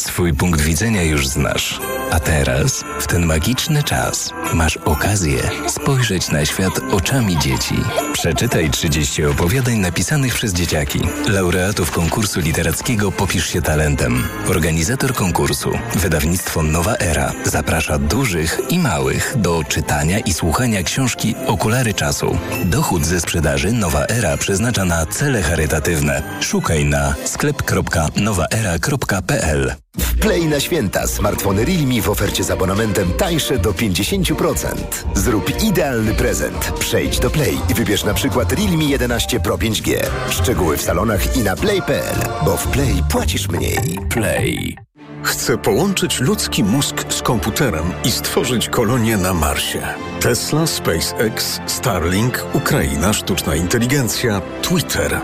Swój 0.00 0.34
punkt 0.34 0.60
widzenia 0.60 1.02
już 1.02 1.28
znasz. 1.28 1.80
A 2.10 2.20
teraz, 2.20 2.84
w 3.00 3.06
ten 3.06 3.26
magiczny 3.26 3.82
czas, 3.82 4.30
masz 4.54 4.76
okazję 4.76 5.42
spojrzeć 5.66 6.30
na 6.30 6.44
świat 6.44 6.80
oczami 6.92 7.38
dzieci. 7.38 7.74
Przeczytaj 8.12 8.70
30 8.70 9.24
opowiadań 9.24 9.78
napisanych 9.78 10.34
przez 10.34 10.52
dzieciaki. 10.52 11.00
Laureatów 11.28 11.90
konkursu 11.90 12.40
literackiego 12.40 13.12
Popisz 13.12 13.46
się 13.46 13.62
talentem. 13.62 14.28
Organizator 14.48 15.14
konkursu, 15.14 15.70
wydawnictwo 15.94 16.62
Nowa 16.62 16.96
Era, 16.96 17.32
zaprasza 17.44 17.98
dużych 17.98 18.60
i 18.68 18.78
małych 18.78 19.34
do 19.36 19.64
czytania 19.68 20.18
i 20.18 20.32
słuchania 20.32 20.82
książki 20.82 21.34
Okulary 21.46 21.94
czasu. 21.94 22.38
Dochód 22.64 23.06
ze 23.06 23.20
sprzedaży 23.20 23.72
Nowa 23.72 24.06
Era 24.06 24.36
przeznacza 24.36 24.84
na 24.84 25.06
cele 25.06 25.42
charytatywne. 25.42 26.22
Szukaj 26.40 26.84
na 26.84 27.14
sklep.nowaera.pl. 27.24 29.73
W 29.98 30.18
Play 30.18 30.46
na 30.46 30.60
święta 30.60 31.06
smartfony 31.06 31.64
Realme 31.64 32.02
w 32.02 32.08
ofercie 32.08 32.44
z 32.44 32.50
abonamentem 32.50 33.12
tańsze 33.12 33.58
do 33.58 33.72
50%. 33.72 34.66
Zrób 35.14 35.62
idealny 35.62 36.14
prezent. 36.14 36.72
Przejdź 36.78 37.18
do 37.18 37.30
Play 37.30 37.58
i 37.70 37.74
wybierz 37.74 38.04
na 38.04 38.14
przykład 38.14 38.52
Realme 38.52 38.84
11 38.84 39.40
Pro 39.40 39.56
5G. 39.56 40.06
Szczegóły 40.30 40.76
w 40.76 40.82
salonach 40.82 41.36
i 41.36 41.40
na 41.40 41.56
play.pl, 41.56 42.16
bo 42.44 42.56
w 42.56 42.66
Play 42.66 43.02
płacisz 43.10 43.48
mniej. 43.48 43.98
Play. 44.10 44.76
Chcę 45.24 45.58
połączyć 45.58 46.20
ludzki 46.20 46.64
mózg 46.64 47.12
z 47.12 47.22
komputerem 47.22 47.92
i 48.04 48.10
stworzyć 48.10 48.68
kolonię 48.68 49.16
na 49.16 49.34
Marsie. 49.34 49.82
Tesla, 50.20 50.66
SpaceX, 50.66 51.60
Starlink, 51.66 52.44
Ukraina, 52.52 53.12
sztuczna 53.12 53.56
inteligencja, 53.56 54.40
Twitter. 54.62 55.20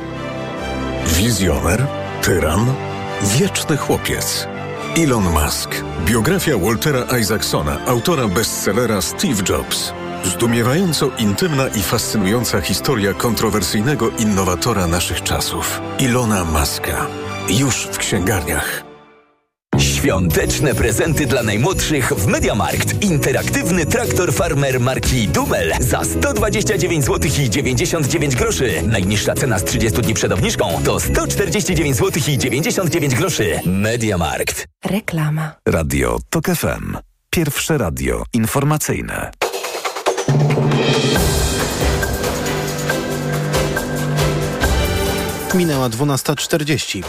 Wizjoner, 1.06 1.86
tyran, 2.22 2.74
wieczny 3.22 3.76
chłopiec. 3.76 4.46
Elon 4.96 5.24
Musk. 5.24 5.84
Biografia 6.06 6.58
Waltera 6.58 7.18
Isaacsona, 7.18 7.78
autora 7.86 8.28
bestsellera 8.28 9.02
Steve 9.02 9.42
Jobs. 9.48 9.92
Zdumiewająco 10.24 11.10
intymna 11.18 11.68
i 11.68 11.82
fascynująca 11.82 12.60
historia 12.60 13.14
kontrowersyjnego 13.14 14.10
innowatora 14.10 14.86
naszych 14.86 15.22
czasów. 15.22 15.80
Ilona 15.98 16.44
Muska. 16.44 17.06
Już 17.48 17.76
w 17.76 17.98
księgarniach. 17.98 18.89
Świąteczne 20.00 20.74
prezenty 20.74 21.26
dla 21.26 21.42
najmłodszych 21.42 22.12
w 22.12 22.26
Mediamarkt. 22.26 23.02
Interaktywny 23.04 23.86
traktor 23.86 24.32
farmer 24.32 24.80
marki 24.80 25.28
Dumel 25.28 25.72
za 25.80 26.04
129 26.04 27.04
zł 27.04 27.30
i 27.38 27.50
99 27.50 28.36
groszy. 28.36 28.82
Najniższa 28.86 29.34
cena 29.34 29.58
z 29.58 29.64
30 29.64 30.00
dni 30.00 30.14
przed 30.14 30.32
obniżką 30.32 30.80
to 30.84 31.00
149 31.00 31.96
zł 31.96 32.22
i 32.28 32.38
99 32.38 33.14
groszy. 33.14 33.60
Mediamarkt. 33.66 34.66
Reklama. 34.84 35.52
Radio 35.66 36.18
TOK 36.30 36.46
FM. 36.46 36.96
Pierwsze 37.30 37.78
radio 37.78 38.24
informacyjne. 38.32 39.30
Minęła 45.54 45.88
12.40. 45.88 47.02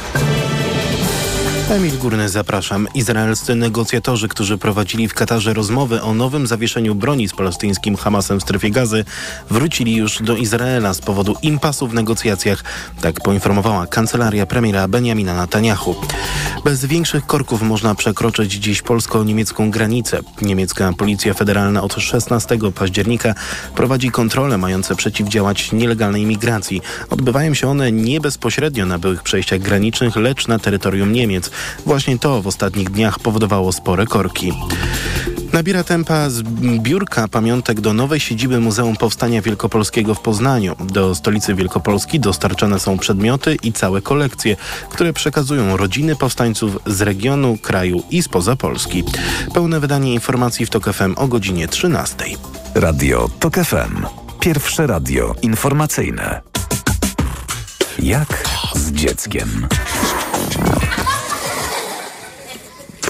Emil 1.71 1.97
Górny, 1.97 2.29
zapraszam. 2.29 2.87
Izraelscy 2.95 3.55
negocjatorzy, 3.55 4.27
którzy 4.27 4.57
prowadzili 4.57 5.07
w 5.07 5.13
Katarze 5.13 5.53
rozmowy 5.53 6.01
o 6.01 6.13
nowym 6.13 6.47
zawieszeniu 6.47 6.95
broni 6.95 7.27
z 7.27 7.33
palestyńskim 7.33 7.95
Hamasem 7.95 8.39
w 8.39 8.43
strefie 8.43 8.71
gazy, 8.71 9.05
wrócili 9.49 9.95
już 9.95 10.21
do 10.21 10.35
Izraela 10.35 10.93
z 10.93 11.01
powodu 11.01 11.35
impasu 11.41 11.87
w 11.87 11.93
negocjacjach. 11.93 12.63
Tak 13.01 13.19
poinformowała 13.23 13.87
kancelaria 13.87 14.45
premiera 14.45 14.87
Benjamina 14.87 15.41
Netanyahu. 15.41 15.95
Bez 16.63 16.85
większych 16.85 17.25
korków 17.25 17.61
można 17.61 17.95
przekroczyć 17.95 18.53
dziś 18.53 18.81
polsko-niemiecką 18.81 19.71
granicę. 19.71 20.19
Niemiecka 20.41 20.93
Policja 20.97 21.33
Federalna 21.33 21.83
od 21.83 21.93
16 21.93 22.57
października 22.75 23.33
prowadzi 23.75 24.11
kontrole 24.11 24.57
mające 24.57 24.95
przeciwdziałać 24.95 25.71
nielegalnej 25.71 26.25
migracji. 26.25 26.81
Odbywają 27.09 27.53
się 27.53 27.67
one 27.67 27.91
nie 27.91 28.21
bezpośrednio 28.21 28.85
na 28.85 28.99
byłych 28.99 29.23
przejściach 29.23 29.59
granicznych, 29.59 30.15
lecz 30.15 30.47
na 30.47 30.59
terytorium 30.59 31.13
Niemiec. 31.13 31.51
Właśnie 31.85 32.19
to 32.19 32.41
w 32.41 32.47
ostatnich 32.47 32.89
dniach 32.89 33.19
powodowało 33.19 33.71
spore 33.71 34.05
korki. 34.05 34.53
Nabiera 35.53 35.83
tempa 35.83 36.29
zbiórka 36.29 37.27
pamiątek 37.27 37.81
do 37.81 37.93
nowej 37.93 38.19
siedziby 38.19 38.59
Muzeum 38.59 38.95
Powstania 38.95 39.41
Wielkopolskiego 39.41 40.15
w 40.15 40.19
Poznaniu. 40.19 40.75
Do 40.79 41.15
stolicy 41.15 41.55
Wielkopolski 41.55 42.19
dostarczane 42.19 42.79
są 42.79 42.97
przedmioty 42.97 43.57
i 43.63 43.73
całe 43.73 44.01
kolekcje, 44.01 44.55
które 44.89 45.13
przekazują 45.13 45.77
rodziny 45.77 46.15
powstańców 46.15 46.77
z 46.85 47.01
regionu, 47.01 47.57
kraju 47.57 48.03
i 48.09 48.23
spoza 48.23 48.55
Polski. 48.55 49.03
Pełne 49.53 49.79
wydanie 49.79 50.13
informacji 50.13 50.65
w 50.65 50.69
TOK 50.69 50.93
FM 50.93 51.13
o 51.15 51.27
godzinie 51.27 51.67
13. 51.67 52.15
Radio 52.75 53.29
TOK 53.39 53.55
FM. 53.55 54.05
Pierwsze 54.39 54.87
radio 54.87 55.35
informacyjne. 55.41 56.41
Jak 57.99 58.49
z 58.75 58.91
dzieckiem? 58.91 59.67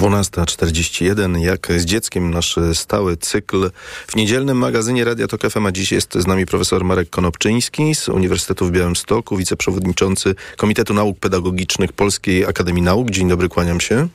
12.41, 0.02 1.40
jak 1.40 1.68
z 1.78 1.86
dzieckiem 1.86 2.32
nasz 2.32 2.56
stały 2.74 3.18
cykl 3.18 3.72
w 4.08 4.16
niedzielnym 4.16 4.58
magazynie 4.58 5.06
Radia 5.06 5.28
Tok 5.28 5.42
FM, 5.42 5.66
a 5.66 5.72
dziś 5.72 5.92
jest 5.92 6.14
z 6.14 6.28
nami 6.28 6.46
profesor 6.46 6.84
Marek 6.84 7.10
Konopczyński 7.10 7.96
z 7.96 8.10
Uniwersytetu 8.10 8.66
w 8.66 8.72
Białymstoku, 8.72 9.38
wiceprzewodniczący 9.38 10.36
Komitetu 10.58 10.94
Nauk 10.94 11.20
Pedagogicznych 11.20 11.94
Polskiej 11.94 12.46
Akademii 12.46 12.84
Nauk. 12.84 13.10
Dzień 13.10 13.30
dobry, 13.30 13.50
kłaniam 13.50 13.82
się. 13.82 14.08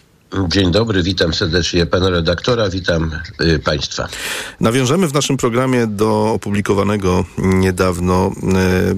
Dzień 0.48 0.72
dobry, 0.72 1.02
witam 1.02 1.34
serdecznie 1.34 1.86
pana 1.86 2.10
redaktora, 2.10 2.70
witam 2.70 3.10
y, 3.40 3.58
państwa. 3.58 4.08
Nawiążemy 4.60 5.08
w 5.08 5.14
naszym 5.14 5.36
programie 5.36 5.86
do 5.86 6.32
opublikowanego 6.32 7.24
niedawno 7.38 8.32
y, 8.32 8.96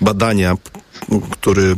badania 0.00 0.56
który, 1.30 1.76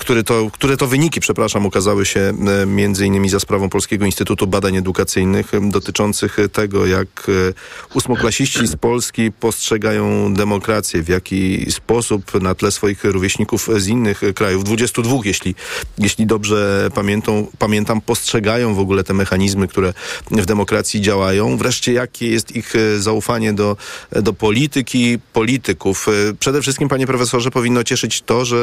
który 0.00 0.24
to, 0.24 0.50
które 0.52 0.76
to 0.76 0.86
wyniki, 0.86 1.20
przepraszam, 1.20 1.66
ukazały 1.66 2.06
się 2.06 2.20
e, 2.20 2.66
między 2.66 3.06
innymi 3.06 3.28
za 3.28 3.40
sprawą 3.40 3.68
Polskiego 3.68 4.06
Instytutu 4.06 4.46
Badań 4.46 4.76
Edukacyjnych 4.76 5.52
dotyczących 5.70 6.36
tego, 6.52 6.86
jak 6.86 7.06
e, 7.28 7.94
ósmoklasiści 7.94 8.66
z 8.66 8.76
Polski 8.76 9.32
postrzegają 9.32 10.34
demokrację, 10.34 11.02
w 11.02 11.08
jaki 11.08 11.66
sposób 11.72 12.42
na 12.42 12.54
tle 12.54 12.70
swoich 12.70 13.04
rówieśników 13.04 13.68
z 13.76 13.86
innych 13.86 14.20
krajów, 14.34 14.64
22 14.64 15.14
jeśli, 15.24 15.54
jeśli 15.98 16.26
dobrze 16.26 16.88
pamiętam, 16.94 17.46
pamiętam, 17.58 18.00
postrzegają 18.00 18.74
w 18.74 18.78
ogóle 18.78 19.04
te 19.04 19.14
mechanizmy, 19.14 19.68
które 19.68 19.92
w 20.30 20.46
demokracji 20.46 21.00
działają. 21.00 21.56
Wreszcie 21.56 21.92
jakie 21.92 22.28
jest 22.28 22.56
ich 22.56 22.76
e, 22.76 22.98
zaufanie 22.98 23.52
do, 23.52 23.76
do 24.12 24.32
polityki, 24.32 25.18
polityków. 25.32 26.06
Przede 26.38 26.62
wszystkim, 26.62 26.88
panie 26.88 27.06
profesorze, 27.06 27.50
powinno 27.50 27.84
cieszyć 27.84 28.22
to, 28.22 28.37
że 28.44 28.56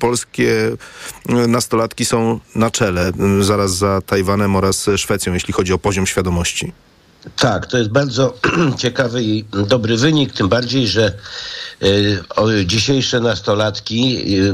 polskie 0.00 0.76
nastolatki 1.28 2.04
są 2.04 2.40
na 2.54 2.70
czele, 2.70 3.12
zaraz 3.40 3.76
za 3.76 4.00
Tajwanem 4.00 4.56
oraz 4.56 4.86
Szwecją, 4.96 5.34
jeśli 5.34 5.54
chodzi 5.54 5.72
o 5.72 5.78
poziom 5.78 6.06
świadomości. 6.06 6.72
Tak, 7.36 7.66
to 7.66 7.78
jest 7.78 7.90
bardzo 7.90 8.34
ciekawy 8.76 9.22
i 9.22 9.44
dobry 9.68 9.96
wynik, 9.96 10.32
tym 10.32 10.48
bardziej, 10.48 10.88
że 10.88 11.12
y, 11.82 12.66
dzisiejsze 12.66 13.20
nastolatki 13.20 14.24
y, 14.38 14.52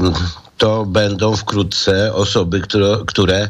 to 0.57 0.85
będą 0.85 1.35
wkrótce 1.35 2.13
osoby, 2.13 2.61
które, 2.61 2.97
które 3.07 3.49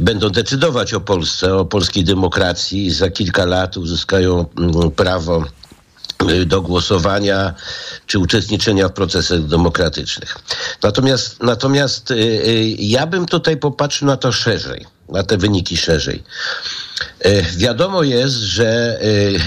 będą 0.00 0.28
decydować 0.28 0.94
o 0.94 1.00
Polsce, 1.00 1.54
o 1.54 1.64
polskiej 1.64 2.04
demokracji. 2.04 2.90
Za 2.90 3.10
kilka 3.10 3.44
lat 3.44 3.76
uzyskają 3.76 4.44
mm, 4.58 4.90
prawo 4.90 5.44
do 6.46 6.62
głosowania 6.62 7.54
czy 8.06 8.18
uczestniczenia 8.18 8.88
w 8.88 8.92
procesach 8.92 9.46
demokratycznych. 9.46 10.36
Natomiast, 10.82 11.42
natomiast 11.42 12.10
y, 12.10 12.14
y, 12.14 12.76
ja 12.78 13.06
bym 13.06 13.26
tutaj 13.26 13.56
popatrzył 13.56 14.08
na 14.08 14.16
to 14.16 14.32
szerzej, 14.32 14.86
na 15.08 15.22
te 15.22 15.36
wyniki 15.36 15.76
szerzej. 15.76 16.22
Wiadomo 17.56 18.02
jest, 18.02 18.34
że 18.34 19.00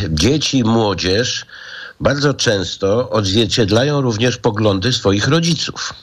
dzieci 0.09 0.57
i 0.57 0.63
młodzież 0.63 1.45
bardzo 1.99 2.33
często 2.33 3.09
odzwierciedlają 3.09 4.01
również 4.01 4.37
poglądy 4.37 4.93
swoich 4.93 5.27
rodziców. 5.27 5.93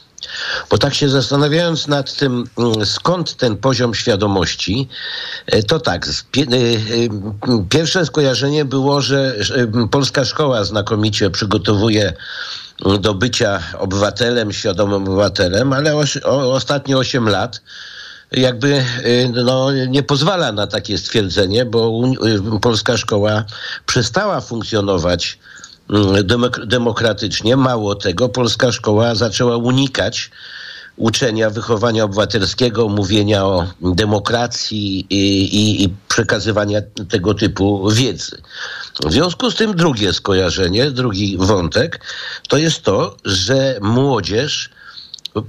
Bo 0.71 0.79
tak 0.79 0.95
się 0.95 1.09
zastanawiając 1.09 1.89
nad 1.89 2.17
tym, 2.17 2.45
mm, 2.59 2.87
skąd 2.87 3.37
ten 3.37 3.57
poziom 3.57 3.95
świadomości, 3.95 4.89
e, 5.47 5.63
to 5.63 5.81
tak, 5.81 6.09
pierwsze 7.69 8.07
skojarzenie 8.07 8.65
było, 8.65 9.01
że 9.01 9.35
polska 9.91 10.25
szkoła 10.25 10.65
znakomicie 10.65 11.31
przygotowuje 11.31 12.13
mm, 12.87 13.01
do 13.01 13.15
bycia 13.15 13.63
obywatelem, 13.79 14.53
świadomym 14.53 15.03
obywatelem, 15.03 15.73
ale 15.73 15.97
o, 16.25 16.53
ostatnie 16.53 16.99
8 16.99 17.29
lat 17.29 17.61
jakby 18.33 18.85
no, 19.45 19.73
nie 19.73 20.03
pozwala 20.03 20.53
na 20.53 20.67
takie 20.67 20.99
stwierdzenie, 20.99 21.65
bo 21.65 22.03
polska 22.63 22.97
szkoła 22.97 23.45
przestała 23.87 24.41
funkcjonować 24.41 25.39
Demokratycznie. 26.67 27.57
Mało 27.57 27.95
tego, 27.95 28.29
polska 28.29 28.73
szkoła 28.73 29.15
zaczęła 29.15 29.57
unikać 29.57 30.31
uczenia 30.97 31.51
wychowania 31.51 32.05
obywatelskiego, 32.05 32.89
mówienia 32.89 33.45
o 33.45 33.67
demokracji 33.81 35.07
i, 35.11 35.45
i, 35.57 35.85
i, 35.85 35.89
przekazywania 36.09 36.81
tego 37.09 37.35
typu 37.35 37.91
wiedzy. 37.91 38.43
W 39.07 39.13
związku 39.13 39.51
z 39.51 39.55
tym 39.55 39.77
drugie 39.77 40.13
skojarzenie, 40.13 40.91
drugi 40.91 41.37
wątek, 41.39 42.01
to 42.49 42.57
jest 42.57 42.83
to, 42.83 43.17
że 43.25 43.79
młodzież 43.81 44.71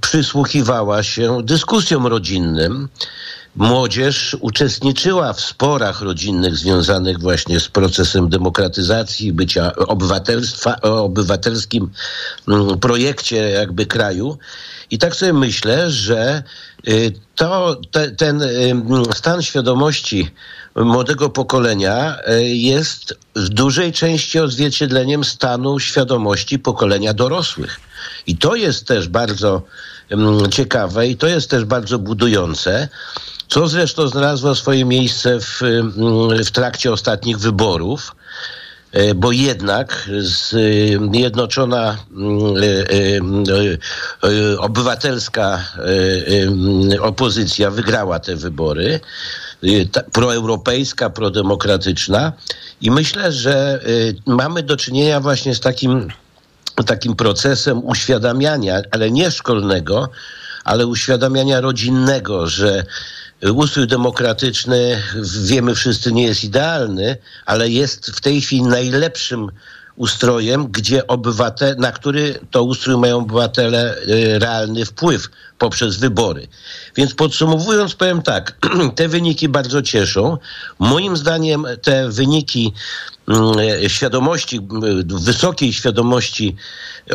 przysłuchiwała 0.02 1.04
się 1.04 1.44
dyskusjom 1.44 2.08
rodzinnym, 2.08 2.90
Młodzież 3.58 4.38
uczestniczyła 4.39 5.34
w 5.34 5.41
sporach 5.41 6.01
rodzinnych 6.01 6.55
związanych 6.55 7.20
właśnie 7.20 7.60
z 7.60 7.68
procesem 7.68 8.30
demokratyzacji, 8.30 9.34
bycia 9.34 9.76
obywatelstwa, 9.76 10.82
obywatelskim 10.82 11.89
mm, 12.47 12.80
projekcie 12.80 13.49
jakby 13.49 13.86
kraju. 13.86 14.38
I 14.91 14.97
tak 14.97 15.16
sobie 15.16 15.34
myślę, 15.34 15.91
że 15.91 16.43
y, 16.88 17.14
to, 17.36 17.82
te, 17.91 18.12
ten 18.12 18.41
y, 18.41 18.74
stan 19.14 19.41
świadomości 19.41 20.32
młodego 20.76 21.30
pokolenia 21.30 22.18
y, 22.30 22.43
jest 22.47 23.14
w 23.36 23.49
dużej 23.49 23.93
części 23.93 24.39
odzwierciedleniem 24.39 25.24
stanu 25.24 25.80
świadomości 25.80 26.60
pokolenia 26.60 27.14
dorosłych. 27.14 27.80
I 28.28 28.38
to 28.38 28.55
jest 28.55 28.88
też 28.88 29.08
bardzo 29.08 29.62
mm, 30.10 30.51
ciekawe 30.51 31.08
i 31.08 31.18
to 31.18 31.28
jest 31.28 31.49
też 31.49 31.66
bardzo 31.66 31.99
budujące 31.99 32.89
co 33.48 33.68
zresztą 33.68 34.08
znalazło 34.08 34.56
swoje 34.56 34.86
miejsce 34.86 35.39
w, 35.39 35.62
mm, 35.62 35.93
w 36.45 36.52
trakcie 36.52 36.91
ostatnich 36.91 37.39
wyborów 37.39 38.16
e, 38.91 39.16
bo 39.16 39.32
jednak 39.32 40.10
zjednoczona 41.12 41.98
mm, 42.12 42.56
e, 42.58 44.30
e, 44.54 44.60
obywatelska 44.60 45.64
opozycja 47.02 47.72
wygrała 47.72 48.20
te 48.20 48.36
wybory, 48.36 49.00
proeuropejska, 50.12 51.10
prodemokratyczna 51.10 52.34
i 52.82 52.91
myślę, 52.91 53.32
że 53.32 53.80
mamy 54.26 54.64
do 54.64 54.78
czynienia 54.78 55.20
właśnie 55.20 55.56
z 55.56 55.60
takim, 55.60 56.08
takim 56.86 57.16
procesem 57.16 57.86
uświadamiania, 57.86 58.82
ale 58.91 59.12
nie 59.12 59.32
szkolnego, 59.32 60.10
ale 60.64 60.88
uświadamiania 60.88 61.62
rodzinnego, 61.62 62.48
że 62.48 62.84
ustrój 63.42 63.88
demokratyczny, 63.88 65.04
wiemy 65.44 65.76
wszyscy, 65.76 66.12
nie 66.12 66.24
jest 66.24 66.44
idealny, 66.44 67.18
ale 67.46 67.70
jest 67.70 68.12
w 68.12 68.22
tej 68.22 68.42
chwili 68.42 68.62
najlepszym 68.62 69.52
ustrojem, 69.98 70.68
gdzie 70.68 71.08
obywatel, 71.08 71.76
na 71.78 71.91
który 71.91 72.39
to 72.52 72.64
ustrój 72.64 72.98
mają 72.98 73.18
obywatele 73.18 73.98
y, 73.98 74.39
realny 74.39 74.86
wpływ 74.86 75.30
poprzez 75.58 75.98
wybory. 75.98 76.48
Więc 76.95 77.14
podsumowując, 77.14 77.95
powiem 77.95 78.22
tak, 78.22 78.58
te 78.95 79.08
wyniki 79.08 79.50
bardzo 79.50 79.82
cieszą. 79.82 80.38
Moim 80.80 81.18
zdaniem 81.18 81.66
te 81.82 82.10
wyniki 82.10 82.74
mm, 83.28 83.54
świadomości, 83.88 84.60
wysokiej 85.06 85.74
świadomości 85.74 86.56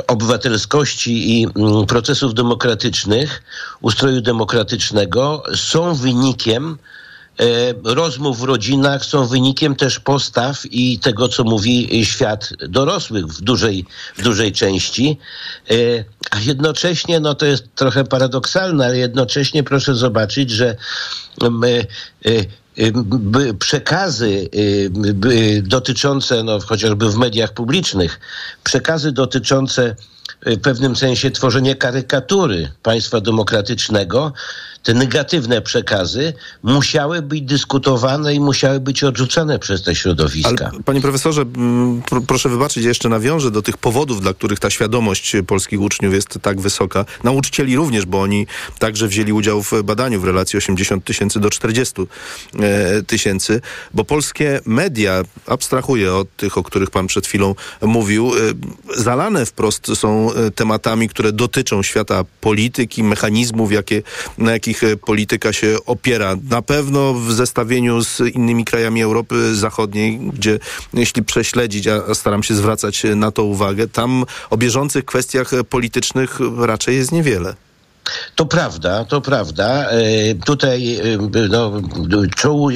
obywatelskości 0.06 1.40
i 1.40 1.46
mm, 1.56 1.86
procesów 1.86 2.34
demokratycznych, 2.34 3.42
ustroju 3.80 4.20
demokratycznego 4.20 5.42
są 5.54 5.94
wynikiem 5.94 6.78
rozmów 7.84 8.40
w 8.40 8.42
rodzinach 8.42 9.04
są 9.04 9.26
wynikiem 9.26 9.76
też 9.76 10.00
postaw 10.00 10.62
i 10.64 10.98
tego, 10.98 11.28
co 11.28 11.44
mówi 11.44 12.04
świat 12.04 12.50
dorosłych 12.68 13.26
w 13.26 13.40
dużej, 13.40 13.86
w 14.16 14.22
dużej 14.22 14.52
części. 14.52 15.18
E, 15.70 15.74
a 16.30 16.40
jednocześnie, 16.40 17.20
no 17.20 17.34
to 17.34 17.46
jest 17.46 17.74
trochę 17.74 18.04
paradoksalne, 18.04 18.84
ale 18.84 18.98
jednocześnie 18.98 19.62
proszę 19.62 19.94
zobaczyć, 19.94 20.50
że 20.50 20.76
e, 21.42 21.84
przekazy 23.58 24.50
dotyczące, 25.62 26.44
no 26.44 26.60
chociażby 26.60 27.10
w 27.10 27.16
mediach 27.16 27.52
publicznych, 27.52 28.20
przekazy 28.64 29.12
dotyczące 29.12 29.96
w 30.46 30.60
pewnym 30.60 30.96
sensie 30.96 31.30
tworzenia 31.30 31.74
karykatury 31.74 32.70
państwa 32.82 33.20
demokratycznego 33.20 34.32
te 34.82 34.94
negatywne 34.94 35.62
przekazy 35.62 36.32
musiały 36.62 37.22
być 37.22 37.42
dyskutowane 37.42 38.34
i 38.34 38.40
musiały 38.40 38.80
być 38.80 39.04
odrzucane 39.04 39.58
przez 39.58 39.82
te 39.82 39.94
środowiska. 39.94 40.70
Ale, 40.72 40.82
panie 40.84 41.00
profesorze, 41.00 41.44
proszę 42.26 42.48
wybaczyć, 42.48 42.84
jeszcze 42.84 43.08
nawiążę 43.08 43.50
do 43.50 43.62
tych 43.62 43.78
powodów, 43.78 44.20
dla 44.20 44.34
których 44.34 44.60
ta 44.60 44.70
świadomość 44.70 45.36
polskich 45.46 45.80
uczniów 45.80 46.14
jest 46.14 46.38
tak 46.42 46.60
wysoka. 46.60 47.04
Nauczycieli 47.24 47.76
również, 47.76 48.06
bo 48.06 48.20
oni 48.20 48.46
także 48.78 49.08
wzięli 49.08 49.32
udział 49.32 49.62
w 49.62 49.82
badaniu 49.84 50.20
w 50.20 50.24
relacji 50.24 50.56
80 50.56 51.04
tysięcy 51.04 51.40
do 51.40 51.50
40 51.50 51.94
e, 52.60 53.02
tysięcy, 53.02 53.60
bo 53.94 54.04
polskie 54.04 54.60
media, 54.66 55.22
abstrahuję 55.46 56.14
od 56.14 56.36
tych, 56.36 56.58
o 56.58 56.62
których 56.62 56.90
pan 56.90 57.06
przed 57.06 57.26
chwilą 57.26 57.54
mówił, 57.82 58.32
e, 58.34 58.38
zalane 58.96 59.46
wprost 59.46 59.86
są 59.94 60.31
tematami, 60.54 61.08
które 61.08 61.32
dotyczą 61.32 61.82
świata 61.82 62.24
polityki, 62.40 63.02
mechanizmów, 63.02 63.72
jakie, 63.72 64.02
na 64.38 64.52
jakich 64.52 64.84
e, 64.84 64.96
polityka 64.96 65.52
się 65.52 65.76
opiera. 65.86 66.36
Na 66.50 66.62
pewno 66.62 67.14
w 67.14 67.32
zestawieniu 67.32 68.04
z 68.04 68.20
innymi 68.20 68.64
krajami 68.64 69.02
Europy 69.02 69.54
Zachodniej, 69.54 70.18
gdzie 70.18 70.58
jeśli 70.94 71.24
prześledzić, 71.24 71.86
a 71.86 72.14
staram 72.14 72.42
się 72.42 72.54
zwracać 72.54 73.02
na 73.16 73.30
to 73.30 73.44
uwagę, 73.44 73.88
tam 73.88 74.24
o 74.50 74.56
bieżących 74.56 75.04
kwestiach 75.04 75.50
politycznych 75.68 76.38
raczej 76.58 76.96
jest 76.96 77.12
niewiele. 77.12 77.54
To 78.34 78.46
prawda, 78.46 79.04
to 79.04 79.20
prawda. 79.20 79.90
E, 79.90 80.34
tutaj 80.34 80.96
e, 80.96 81.00
no, 81.48 81.72
czoł, 82.36 82.70
e, 82.70 82.74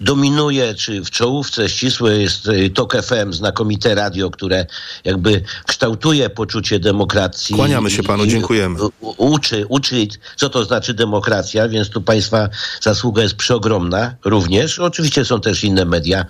dominuje, 0.00 0.74
czy 0.74 1.04
w 1.04 1.10
czołówce 1.10 1.68
ścisłe 1.68 2.18
jest 2.18 2.48
TOK 2.74 2.96
FM, 3.02 3.32
znakomite 3.32 3.94
radio, 3.94 4.30
które 4.30 4.66
jakby 5.04 5.42
kształtuje 5.66 6.30
poczucie 6.30 6.78
demokracji. 6.78 7.56
Kłaniamy 7.56 7.90
się 7.90 8.02
panu, 8.02 8.26
dziękujemy. 8.26 8.78
Uczy, 9.00 9.66
uczy, 9.68 10.06
co 10.36 10.50
to 10.50 10.64
znaczy 10.64 10.94
demokracja, 10.94 11.68
więc 11.68 11.90
tu 11.90 12.02
państwa 12.02 12.48
zasługa 12.80 13.22
jest 13.22 13.34
przeogromna 13.34 14.14
również. 14.24 14.78
Oczywiście 14.78 15.24
są 15.24 15.40
też 15.40 15.64
inne 15.64 15.84
media, 15.84 16.26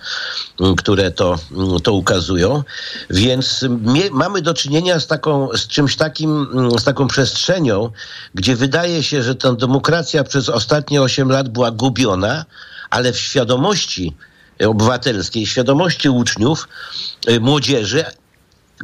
które 0.77 1.11
to, 1.11 1.39
to 1.83 1.93
ukazują. 1.93 2.63
Więc 3.09 3.65
mamy 4.11 4.41
do 4.41 4.53
czynienia 4.53 4.99
z 4.99 5.07
taką, 5.07 5.49
z 5.57 5.67
czymś 5.67 5.95
takim, 5.95 6.47
z 6.79 6.83
taką 6.83 7.07
przestrzenią, 7.07 7.91
gdzie 8.35 8.55
wydaje 8.55 9.03
się, 9.03 9.23
że 9.23 9.35
ta 9.35 9.53
demokracja 9.53 10.23
przez 10.23 10.49
ostatnie 10.49 11.01
8 11.01 11.31
lat 11.31 11.49
była 11.49 11.71
gubiona, 11.71 12.45
ale 12.89 13.13
w 13.13 13.19
świadomości 13.19 14.15
obywatelskiej, 14.65 15.45
świadomości 15.45 16.09
uczniów, 16.09 16.67
y, 17.29 17.39
młodzieży, 17.39 18.05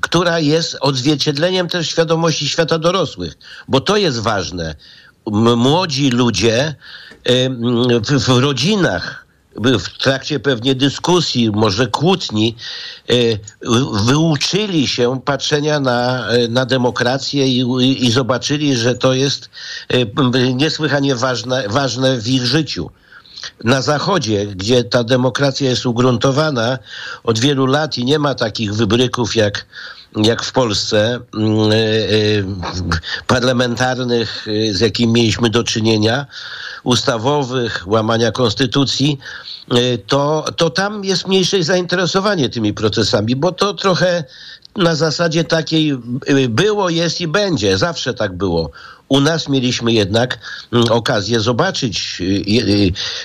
która 0.01 0.39
jest 0.39 0.77
odzwierciedleniem 0.81 1.69
też 1.69 1.89
świadomości 1.89 2.49
świata 2.49 2.79
dorosłych, 2.79 3.33
bo 3.67 3.81
to 3.81 3.97
jest 3.97 4.19
ważne. 4.19 4.75
Młodzi 5.55 6.09
ludzie 6.09 6.75
y, 7.29 7.49
w, 8.01 8.23
w 8.25 8.37
rodzinach 8.39 9.22
w 9.55 9.97
trakcie 9.97 10.39
pewnie 10.39 10.75
dyskusji, 10.75 11.51
może 11.51 11.87
kłótni, 11.87 12.55
e, 13.09 13.13
wyuczyli 14.05 14.87
się 14.87 15.21
patrzenia 15.25 15.79
na, 15.79 16.27
e, 16.27 16.47
na 16.47 16.65
demokrację 16.65 17.47
i, 17.47 18.05
i 18.05 18.11
zobaczyli, 18.11 18.75
że 18.75 18.95
to 18.95 19.13
jest 19.13 19.49
e, 19.89 20.53
niesłychanie 20.53 21.15
ważne, 21.15 21.69
ważne 21.69 22.17
w 22.17 22.27
ich 22.27 22.45
życiu. 22.45 22.89
Na 23.63 23.81
Zachodzie, 23.81 24.45
gdzie 24.45 24.83
ta 24.83 25.03
demokracja 25.03 25.69
jest 25.69 25.85
ugruntowana 25.85 26.77
od 27.23 27.39
wielu 27.39 27.65
lat 27.65 27.97
i 27.97 28.05
nie 28.05 28.19
ma 28.19 28.35
takich 28.35 28.73
wybryków 28.73 29.35
jak, 29.35 29.65
jak 30.15 30.43
w 30.43 30.51
Polsce 30.51 31.19
parlamentarnych, 33.27 34.47
z 34.71 34.79
jakimi 34.79 35.13
mieliśmy 35.13 35.49
do 35.49 35.63
czynienia, 35.63 36.25
ustawowych, 36.83 37.83
łamania 37.87 38.31
konstytucji, 38.31 39.19
to, 40.07 40.45
to 40.57 40.69
tam 40.69 41.05
jest 41.05 41.27
mniejsze 41.27 41.63
zainteresowanie 41.63 42.49
tymi 42.49 42.73
procesami, 42.73 43.35
bo 43.35 43.51
to 43.51 43.73
trochę 43.73 44.23
na 44.75 44.95
zasadzie 44.95 45.43
takiej 45.43 45.97
było, 46.49 46.89
jest 46.89 47.21
i 47.21 47.27
będzie. 47.27 47.77
Zawsze 47.77 48.13
tak 48.13 48.37
było. 48.37 48.71
U 49.09 49.19
nas 49.19 49.49
mieliśmy 49.49 49.93
jednak 49.93 50.39
mm, 50.73 50.91
okazję 50.91 51.39
zobaczyć 51.39 52.21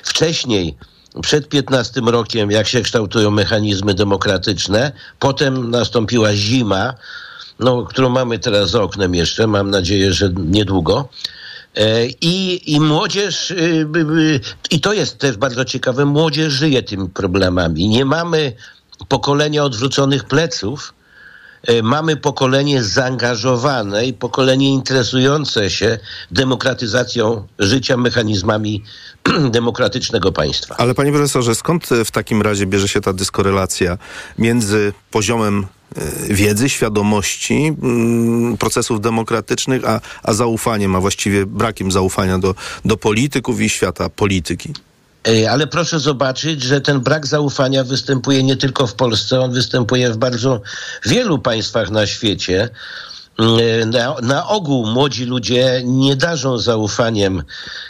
wcześniej, 0.03 0.77
przed 1.23 1.49
15 1.49 2.01
rokiem, 2.07 2.51
jak 2.51 2.69
się 2.69 2.83
kształtują 2.83 3.31
mechanizmy 3.31 3.95
demokratyczne. 3.95 4.93
Potem 5.19 5.71
nastąpiła 5.71 6.35
zima, 6.35 6.95
no, 7.59 7.85
którą 7.85 8.09
mamy 8.09 8.39
teraz 8.39 8.71
za 8.71 8.83
oknem 8.83 9.15
jeszcze, 9.15 9.47
mam 9.47 9.71
nadzieję, 9.71 10.13
że 10.13 10.31
niedługo. 10.37 11.09
E, 11.77 12.07
I, 12.07 12.63
I 12.75 12.81
młodzież, 12.81 13.51
y, 13.51 14.41
i 14.71 14.81
to 14.81 14.93
jest 14.93 15.19
też 15.19 15.37
bardzo 15.37 15.65
ciekawe, 15.65 16.05
młodzież 16.05 16.53
żyje 16.53 16.83
tymi 16.83 17.09
problemami. 17.09 17.89
Nie 17.89 18.05
mamy 18.05 18.53
pokolenia 19.09 19.65
odwróconych 19.65 20.25
pleców, 20.25 20.95
mamy 21.83 22.17
pokolenie 22.17 22.83
zaangażowane 22.83 24.07
i 24.07 24.13
pokolenie 24.13 24.71
interesujące 24.71 25.71
się 25.71 25.99
demokratyzacją 26.31 27.47
życia, 27.59 27.97
mechanizmami 27.97 28.83
demokratycznego 29.51 30.33
państwa. 30.33 30.77
Ale 30.79 30.95
panie 30.95 31.13
profesorze, 31.13 31.55
skąd 31.55 31.93
e, 31.93 32.05
w 32.05 32.11
takim 32.11 32.43
razie 32.43 32.67
bierze 32.67 32.89
się 32.89 33.01
ta 33.01 33.13
dyskorelacja 33.13 33.99
między 34.39 34.93
poziomem 35.11 35.67
e, 35.97 36.35
wiedzy, 36.35 36.69
świadomości 36.69 37.75
mm, 37.83 38.57
procesów 38.57 39.01
demokratycznych, 39.01 39.85
a, 39.85 40.01
a 40.23 40.33
zaufaniem, 40.33 40.97
a 40.97 41.01
właściwie 41.01 41.47
brakiem 41.47 41.93
zaufania 41.93 42.39
do, 42.39 42.55
do 42.85 42.97
polityków 42.97 43.61
i 43.61 43.69
świata 43.69 44.09
polityki? 44.09 44.73
Ej, 45.25 45.47
Ale 45.47 45.67
proszę 45.67 46.01
zobaczyć, 46.01 46.63
że 46.63 46.81
ten 46.81 47.01
brak 47.01 47.27
zaufania 47.27 47.85
występuje 47.85 48.43
nie 48.43 48.57
tylko 48.57 48.87
w 48.87 48.95
Polsce, 48.95 49.41
on 49.41 49.53
występuje 49.53 50.13
w 50.13 50.17
bardzo 50.17 50.61
wielu 51.07 51.39
państwach 51.39 51.91
na 51.91 52.07
świecie. 52.07 52.69
Mm, 53.39 53.91
Na, 53.91 54.15
na 54.23 54.49
ogół 54.49 54.87
młodzi 54.87 55.25
ludzie 55.25 55.83
nie 55.85 56.17
darzą 56.17 56.59
zaufaniem 56.59 57.43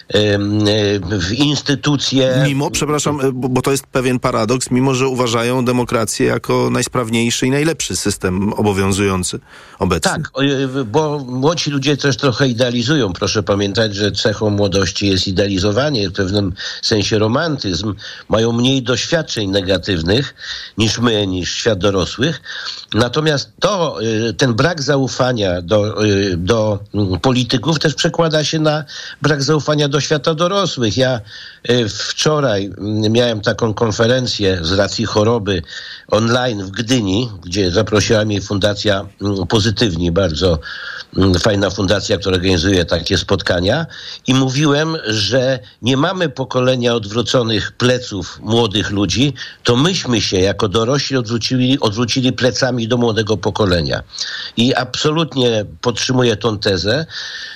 em, 0.09 0.59
e, 0.61 1.19
w 1.19 1.33
instytucje. 1.33 2.43
Mimo, 2.47 2.71
przepraszam, 2.71 3.21
e, 3.21 3.33
bo, 3.33 3.63
to 3.63 3.71
jest 3.71 3.87
pewien 3.87 4.19
paradoks, 4.21 4.71
mimo 4.71 4.95
że 4.95 5.09
uważają 5.09 5.65
demokrację 5.65 6.27
jako 6.27 6.71
najsprawniejszy 6.71 7.47
i 7.47 7.51
najlepszy 7.51 7.97
system 7.97 8.53
obowiązujący 8.53 9.41
obecnie. 9.79 10.11
Tak, 10.11 10.31
e, 10.81 10.85
bo 10.85 11.19
młodzi 11.19 11.71
ludzie 11.71 11.97
też 11.97 12.17
trochę 12.17 12.49
idealizują. 12.49 13.13
Proszę 13.13 13.43
pamiętać, 13.43 13.95
że 13.95 14.13
cechą 14.13 14.51
młodości 14.51 15.09
jest 15.09 15.29
idealizowanie, 15.29 16.09
w 16.09 16.13
pewnym 16.13 16.53
sensie 16.83 17.19
romantyzm. 17.19 17.95
Mają 18.29 18.53
mniej 18.53 18.83
doświadczeń 18.83 19.51
negatywnych 19.51 20.35
niż 20.79 20.99
my, 20.99 21.27
niż 21.27 21.55
świat 21.55 21.79
dorosłych. 21.79 22.41
Natomiast 22.95 23.53
to, 23.61 24.03
y, 24.03 24.35
ten 24.35 24.55
brak 24.55 24.83
zaufania 24.83 25.38
do, 25.63 26.05
y, 26.05 26.37
do 26.37 26.79
polityków 27.23 27.79
też 27.79 27.95
przekłada 27.95 28.45
się 28.45 28.59
na 28.59 28.85
brak 29.23 29.43
zaufania 29.43 29.89
do 29.89 30.01
świata 30.01 30.35
dorosłych. 30.35 30.97
Ja 30.97 31.21
y, 31.71 31.89
wczoraj 31.89 32.65
mm, 32.65 33.13
miałem 33.13 33.41
taką 33.41 33.75
konferencję 33.75 34.59
z 34.63 34.73
racji 34.73 35.05
choroby 35.05 35.63
online 36.09 36.65
w 36.65 36.71
Gdyni, 36.71 37.31
gdzie 37.43 37.71
zaprosiła 37.71 38.25
mnie 38.25 38.41
Fundacja 38.41 39.07
mm, 39.23 39.47
Pozytywni, 39.47 40.13
bardzo 40.13 40.59
mm, 41.17 41.35
fajna 41.35 41.71
fundacja, 41.71 42.19
która 42.19 42.37
organizuje 42.37 42.85
takie 42.85 43.19
spotkania 43.19 43.87
i 44.27 44.35
mówiłem, 44.35 44.97
że 45.07 45.59
nie 45.83 45.97
mamy 45.97 46.29
pokolenia 46.29 46.95
odwróconych 46.95 47.73
pleców 47.73 48.39
młodych 48.43 48.91
ludzi, 48.91 49.35
to 49.63 49.77
myśmy 49.77 50.21
się 50.21 50.41
jako 50.41 50.69
dorośli 50.69 51.17
odwrócili, 51.17 51.81
odwrócili 51.81 52.33
plecami 52.33 52.89
do 52.89 52.97
młodego 52.97 53.37
pokolenia. 53.37 54.03
I 54.57 54.75
absolutnie 54.75 55.28
podtrzymuję 55.81 56.37
tą 56.37 56.59
tezę, 56.59 57.07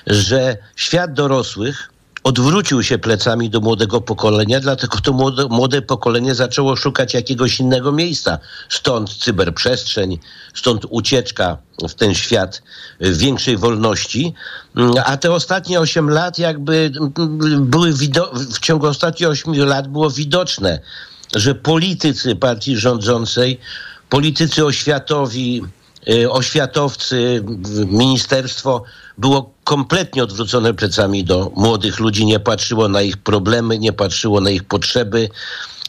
że 0.07 0.57
świat 0.77 1.13
dorosłych 1.13 1.93
odwrócił 2.25 2.83
się 2.83 2.99
plecami 2.99 3.51
do 3.51 3.61
młodego 3.61 4.01
pokolenia, 4.01 4.61
dlatego 4.61 4.99
to 4.99 5.13
młode, 5.13 5.47
młode 5.51 5.83
pokolenie 5.83 6.35
zaczęło 6.35 6.77
szukać 6.77 7.15
jakiegoś 7.15 7.61
innego 7.61 7.93
miejsca. 7.93 8.39
Stąd 8.69 9.15
cyberprzestrzeń, 9.15 10.19
stąd 10.55 10.87
ucieczka 10.91 11.59
w 11.89 11.95
ten 11.95 12.15
świat 12.15 12.63
większej 13.01 13.57
wolności. 13.57 14.35
A 15.05 15.17
te 15.17 15.33
ostatnie 15.33 15.81
8 15.81 16.11
lat 16.11 16.39
jakby 16.39 16.93
były 17.61 17.93
w 18.35 18.59
ciągu 18.61 18.87
ostatnich 18.87 19.29
8 19.29 19.55
lat 19.65 19.89
było 19.89 20.11
widoczne, 20.11 20.81
że 21.35 21.55
politycy 21.55 22.37
partii 22.37 22.77
rządzącej, 22.77 23.61
politycy 24.09 24.65
oświatowi, 24.65 25.63
oświatowcy, 26.31 27.45
w- 27.47 27.87
ministerstwo 27.93 28.85
było 29.19 29.51
kompletnie 29.65 30.23
odwrócone 30.23 30.75
plecami 30.75 31.25
do 31.25 31.53
młodych 31.57 32.01
ludzi, 32.01 32.27
nie 32.27 32.41
patrzyło 32.41 32.89
na 32.89 33.03
ich 33.03 33.17
problemy, 33.17 33.79
nie 33.79 33.93
patrzyło 33.93 34.41
na 34.41 34.51
ich 34.51 34.65
potrzeby. 34.65 35.29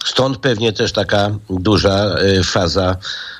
Stąd 0.05 0.37
pewnie 0.37 0.73
też 0.73 0.91
taka 0.91 1.29
duża 1.49 2.15
y, 2.39 2.43
faza 2.43 2.95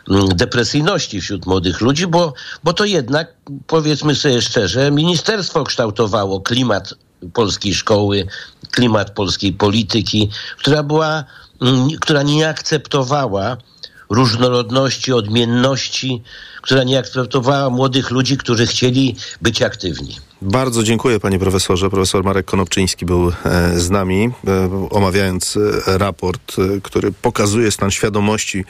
mm, 0.09 0.27
depresyjności 0.29 1.21
wśród 1.21 1.45
młodych 1.45 1.81
ludzi, 1.81 2.07
bo, 2.07 2.33
bo 2.63 2.73
to 2.73 2.85
jednak, 2.85 3.33
powiedzmy 3.67 4.15
sobie 4.15 4.41
szczerze, 4.41 4.91
ministerstwo 4.91 5.63
kształtowało 5.63 6.41
klimat 6.41 6.93
polskiej 7.33 7.73
szkoły, 7.73 8.27
klimat 8.71 9.11
polskiej 9.11 9.53
polityki, 9.53 10.29
która 10.57 10.83
była, 10.83 11.23
mm, 11.61 11.87
która 12.01 12.23
nie 12.23 12.49
akceptowała 12.49 13.57
różnorodności, 14.13 15.13
odmienności, 15.13 16.21
która 16.61 16.83
nie 16.83 16.99
akceptowała 16.99 17.69
młodych 17.69 18.11
ludzi, 18.11 18.37
którzy 18.37 18.67
chcieli 18.67 19.15
być 19.41 19.61
aktywni. 19.61 20.15
Bardzo 20.41 20.83
dziękuję 20.83 21.19
panie 21.19 21.39
profesorze. 21.39 21.89
Profesor 21.89 22.23
Marek 22.23 22.45
Konopczyński 22.45 23.05
był 23.05 23.29
e, 23.29 23.79
z 23.79 23.89
nami, 23.89 24.29
e, 24.47 24.89
omawiając 24.89 25.57
e, 25.57 25.97
raport, 25.97 26.55
który 26.83 27.11
pokazuje 27.11 27.71
stan 27.71 27.91
świadomości 27.91 28.65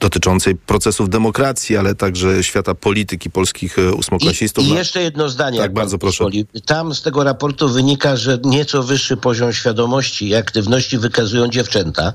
dotyczącej 0.00 0.56
procesów 0.56 1.08
demokracji, 1.08 1.76
ale 1.76 1.94
także 1.94 2.44
świata 2.44 2.74
polityki 2.74 3.30
polskich 3.30 3.76
ósmoklasistów. 3.96 4.64
I 4.64 4.72
Na- 4.72 4.78
jeszcze 4.78 5.02
jedno 5.02 5.28
zdanie. 5.28 5.58
Tak, 5.58 5.72
bardzo 5.72 5.98
proszę. 5.98 6.24
pozwoli. 6.24 6.46
Tam 6.66 6.94
z 6.94 7.02
tego 7.02 7.24
raportu 7.24 7.68
wynika, 7.68 8.16
że 8.16 8.38
nieco 8.44 8.82
wyższy 8.82 9.16
poziom 9.16 9.52
świadomości 9.52 10.28
i 10.28 10.34
aktywności 10.34 10.98
wykazują 10.98 11.48
dziewczęta, 11.48 12.12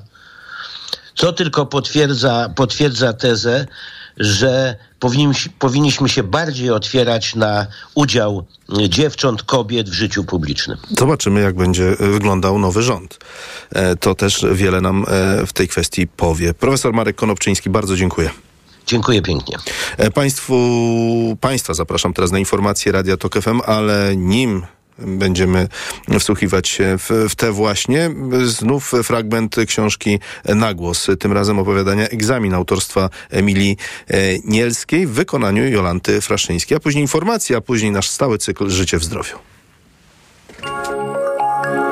co 1.16 1.34
tylko 1.34 1.66
potwierdza, 1.66 2.49
potwierdza 2.55 3.13
tezę, 3.13 3.66
że 4.18 4.76
powinniśmy, 4.99 5.51
powinniśmy 5.59 6.09
się 6.09 6.24
bardziej 6.24 6.70
otwierać 6.72 7.36
na 7.36 7.68
udział 7.95 8.45
dziewcząt, 8.89 9.43
kobiet 9.43 9.89
w 9.89 9.93
życiu 9.93 10.24
publicznym. 10.24 10.78
Zobaczymy, 10.97 11.41
jak 11.41 11.55
będzie 11.55 11.89
e, 11.89 11.95
wyglądał 11.95 12.59
nowy 12.59 12.84
rząd. 12.84 13.20
E, 13.72 13.95
To 13.95 14.16
też 14.16 14.45
wiele 14.51 14.82
nam 14.82 15.05
e, 15.07 15.45
w 15.45 15.53
tej 15.53 15.68
kwestii 15.68 16.07
powie. 16.07 16.53
Profesor 16.53 16.93
Marek 16.93 17.16
Konopczyński, 17.16 17.70
bardzo 17.70 17.95
dziękuję. 17.95 18.30
Dziękuję 18.88 19.22
pięknie. 19.22 19.57
Państwu, 20.13 21.38
Państwa 21.41 21.74
zapraszam 21.74 22.13
teraz 22.13 22.32
na 22.32 22.39
informacje 22.39 22.91
Radia 22.91 23.18
Tok 23.18 23.41
FM, 23.41 23.61
ale 23.66 24.16
nim 24.16 24.66
będziemy 25.00 25.68
wsłuchiwać 26.20 26.68
się 26.68 26.98
w, 26.98 27.10
w 27.30 27.36
te 27.36 27.52
właśnie. 27.52 28.10
Znów 28.46 28.91
fragment 29.04 29.56
książki 29.68 30.20
Nagłos, 30.46 31.08
tym 31.20 31.34
razem 31.34 31.60
opowiadania 31.60 32.08
Egzamin 32.08 32.54
autorstwa 32.54 33.10
Emilii 33.30 33.78
e, 34.08 34.18
Nielskiej 34.46 35.08
w 35.08 35.12
wykonaniu 35.12 35.70
Jolanty 35.70 36.22
Fraszyńskiej, 36.22 36.78
a 36.78 36.80
później 36.80 37.02
informacje, 37.02 37.58
a 37.58 37.62
później 37.62 37.91
nasz 37.91 38.10
stały 38.10 38.38
cykl 38.38 38.70
Życie 38.70 38.98
w 38.98 39.04
zdrowiu. 39.04 39.38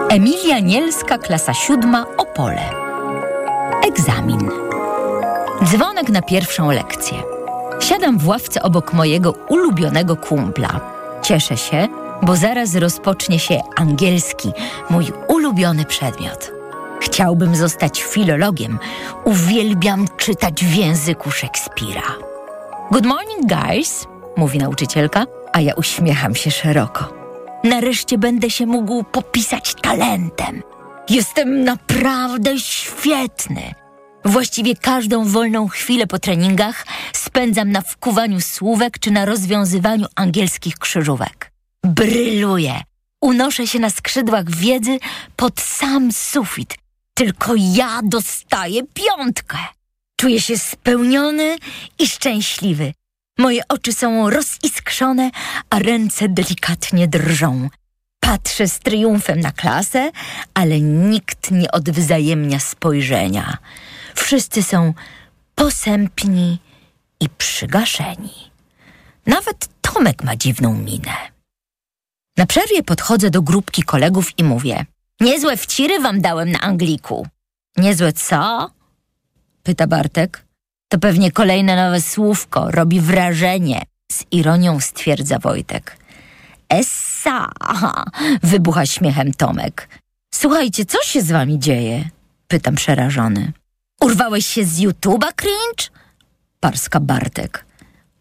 Emilia 0.10 0.60
Nielska, 0.60 1.18
klasa 1.18 1.54
siódma, 1.54 2.06
Opole. 2.18 2.70
Egzamin. 3.88 4.50
Dzwonek 5.64 6.10
na 6.10 6.22
pierwszą 6.22 6.72
lekcję. 6.72 7.24
Siadam 7.80 8.18
w 8.20 8.28
ławce 8.28 8.62
obok 8.62 8.94
mojego 8.94 9.32
ulubionego 9.32 10.16
kumpla. 10.16 10.80
Cieszę 11.24 11.58
się, 11.58 11.88
bo 12.26 12.36
zaraz 12.36 12.76
rozpocznie 12.76 13.40
się 13.40 13.60
angielski, 13.76 14.52
mój 14.90 15.06
ulubiony 15.28 15.86
przedmiot. 15.86 16.52
Chciałbym 17.02 17.56
zostać 17.56 18.04
filologiem. 18.04 18.80
Uwielbiam 19.26 20.08
czytać 20.18 20.66
w 20.66 20.76
języku 20.76 21.32
Szekspira. 21.32 22.16
Good 22.92 23.06
morning, 23.06 23.42
guys, 23.48 24.08
mówi 24.38 24.60
nauczycielka, 24.60 25.26
a 25.54 25.62
ja 25.62 25.74
uśmiecham 25.74 26.36
się 26.36 26.52
szeroko. 26.52 27.14
Nareszcie 27.64 28.18
będę 28.18 28.50
się 28.50 28.66
mógł 28.66 29.04
popisać 29.04 29.76
talentem. 29.82 30.64
Jestem 31.10 31.64
naprawdę 31.64 32.60
świetny. 32.60 33.74
Właściwie 34.26 34.76
każdą 34.76 35.26
wolną 35.26 35.68
chwilę 35.68 36.08
po 36.08 36.20
treningach 36.20 36.86
spędzam 37.14 37.72
na 37.72 37.82
wkuwaniu 37.82 38.42
słówek 38.42 39.00
czy 39.00 39.12
na 39.12 39.26
rozwiązywaniu 39.26 40.06
angielskich 40.16 40.78
krzyżówek. 40.78 41.53
Bryluję. 41.84 42.82
Unoszę 43.22 43.68
się 43.68 43.80
na 43.80 43.90
skrzydłach 43.90 44.52
wiedzy 44.52 45.00
pod 45.36 45.62
sam 45.62 46.12
sufit. 46.12 46.78
Tylko 47.14 47.54
ja 47.58 48.00
dostaję 48.04 48.82
piątkę. 48.94 49.58
Czuję 50.16 50.42
się 50.42 50.58
spełniony 50.58 51.58
i 52.00 52.08
szczęśliwy. 52.08 52.94
Moje 53.38 53.62
oczy 53.70 53.94
są 53.94 54.30
roziskrzone, 54.30 55.32
a 55.70 55.80
ręce 55.80 56.30
delikatnie 56.30 57.08
drżą. 57.08 57.70
Patrzę 58.20 58.68
z 58.68 58.80
triumfem 58.80 59.40
na 59.40 59.52
klasę, 59.52 60.12
ale 60.54 60.80
nikt 60.80 61.52
nie 61.52 61.72
odwzajemnia 61.72 62.60
spojrzenia. 62.60 63.58
Wszyscy 64.16 64.64
są 64.64 64.94
posępni 65.56 66.60
i 67.20 67.30
przygaszeni. 67.30 68.52
Nawet 69.26 69.70
Tomek 69.82 70.24
ma 70.24 70.36
dziwną 70.36 70.74
minę. 70.74 71.33
Na 72.38 72.46
przerwie 72.46 72.84
podchodzę 72.84 73.30
do 73.30 73.42
grupki 73.42 73.84
kolegów 73.84 74.40
i 74.40 74.44
mówię: 74.44 74.86
Niezłe 75.22 75.58
wciry 75.58 76.00
wam 76.00 76.22
dałem 76.22 76.52
na 76.52 76.60
Angliku. 76.60 77.28
Niezłe 77.78 78.14
co? 78.14 78.72
Pyta 79.64 79.88
Bartek. 79.88 80.46
To 80.88 81.00
pewnie 81.00 81.32
kolejne 81.32 81.76
nowe 81.76 82.02
słówko, 82.02 82.72
robi 82.72 83.02
wrażenie. 83.02 83.82
Z 84.12 84.24
ironią 84.32 84.80
stwierdza 84.80 85.40
Wojtek. 85.40 85.98
Essa! 86.70 87.50
Wybucha 88.44 88.86
śmiechem 88.86 89.34
Tomek. 89.34 89.90
Słuchajcie, 90.34 90.86
co 90.86 91.04
się 91.04 91.22
z 91.22 91.32
wami 91.32 91.60
dzieje? 91.60 92.10
Pytam 92.48 92.76
przerażony. 92.76 93.54
Urwałeś 94.02 94.46
się 94.46 94.66
z 94.66 94.80
YouTube'a, 94.80 95.34
cringe? 95.36 95.90
Parska 96.60 97.00
Bartek. 97.00 97.66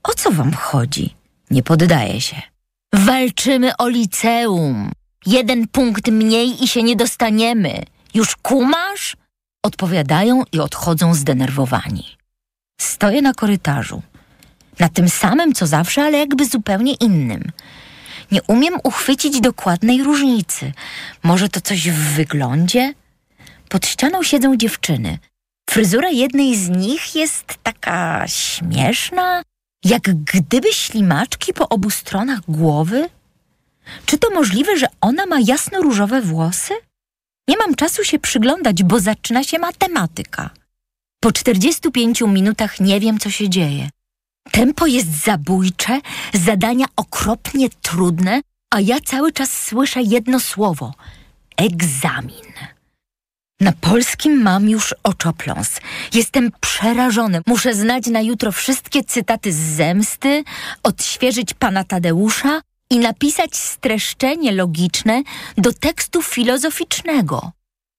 O 0.03 0.15
co 0.15 0.31
wam 0.31 0.53
chodzi? 0.53 1.15
Nie 1.51 1.63
poddaje 1.63 2.21
się. 2.21 2.51
Walczymy 2.93 3.76
o 3.76 3.88
liceum. 3.88 4.90
Jeden 5.26 5.68
punkt 5.68 6.09
mniej 6.09 6.64
i 6.64 6.68
się 6.68 6.82
nie 6.82 6.97
dostaniemy. 6.97 7.82
Już 8.14 8.36
kumasz? 8.36 9.16
Odpowiadają 9.62 10.43
i 10.53 10.61
odchodzą 10.61 11.14
zdenerwowani. 11.14 12.16
Stoję 12.80 13.22
na 13.22 13.34
korytarzu. 13.34 14.03
Na 14.78 14.88
tym 14.88 15.09
samym 15.09 15.53
co 15.53 15.66
zawsze, 15.66 16.03
ale 16.03 16.18
jakby 16.18 16.47
zupełnie 16.47 16.95
innym. 16.95 17.53
Nie 18.30 18.43
umiem 18.43 18.74
uchwycić 18.84 19.40
dokładnej 19.40 20.03
różnicy. 20.03 20.72
Może 21.22 21.49
to 21.49 21.61
coś 21.61 21.90
w 21.90 22.14
wyglądzie? 22.14 22.95
Pod 23.68 23.86
ścianą 23.86 24.22
siedzą 24.22 24.57
dziewczyny. 24.57 25.18
Fryzura 25.70 26.09
jednej 26.09 26.57
z 26.57 26.68
nich 26.68 27.14
jest 27.14 27.45
taka 27.62 28.24
śmieszna, 28.28 29.43
jak 29.85 30.24
gdyby 30.24 30.72
ślimaczki 30.72 31.53
po 31.53 31.68
obu 31.68 31.91
stronach 31.91 32.41
głowy? 32.49 33.09
Czy 34.07 34.18
to 34.18 34.30
możliwe, 34.30 34.76
że 34.78 34.87
ona 35.01 35.26
ma 35.26 35.41
jasno-różowe 35.41 36.22
włosy? 36.22 36.74
Nie 37.49 37.57
mam 37.57 37.74
czasu 37.74 38.05
się 38.05 38.18
przyglądać, 38.18 38.83
bo 38.83 39.01
zaczyna 39.01 39.45
się 39.45 39.59
matematyka. 39.59 40.51
Po 41.20 41.33
45 41.33 42.20
minutach 42.20 42.80
nie 42.80 43.01
wiem, 43.01 43.18
co 43.18 43.30
się 43.30 43.49
dzieje. 43.49 43.91
Tempo 44.51 44.87
jest 44.87 45.24
zabójcze, 45.24 46.01
zadania 46.35 46.87
okropnie 46.97 47.68
trudne, 47.70 48.41
a 48.70 48.80
ja 48.80 49.01
cały 49.01 49.33
czas 49.33 49.64
słyszę 49.64 50.03
jedno 50.03 50.41
słowo 50.41 50.95
egzamin. 51.57 52.53
Na 53.63 53.73
polskim 53.73 54.43
mam 54.43 54.69
już 54.69 54.95
oczopląs. 55.03 55.81
Jestem 56.15 56.51
przerażony. 56.61 57.41
Muszę 57.47 57.75
znać 57.75 58.07
na 58.07 58.21
jutro 58.21 58.53
wszystkie 58.53 59.05
cytaty 59.05 59.53
z 59.53 59.57
zemsty, 59.57 60.45
odświeżyć 60.83 61.55
pana 61.55 61.85
Tadeusza 61.85 62.61
i 62.91 62.99
napisać 62.99 63.57
streszczenie 63.57 64.53
logiczne 64.53 65.23
do 65.59 65.73
tekstu 65.73 66.23
filozoficznego. 66.23 67.53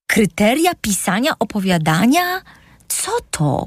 Kryteria 0.07 0.71
pisania 0.81 1.31
opowiadania? 1.39 2.41
Co 2.87 3.11
to? 3.31 3.65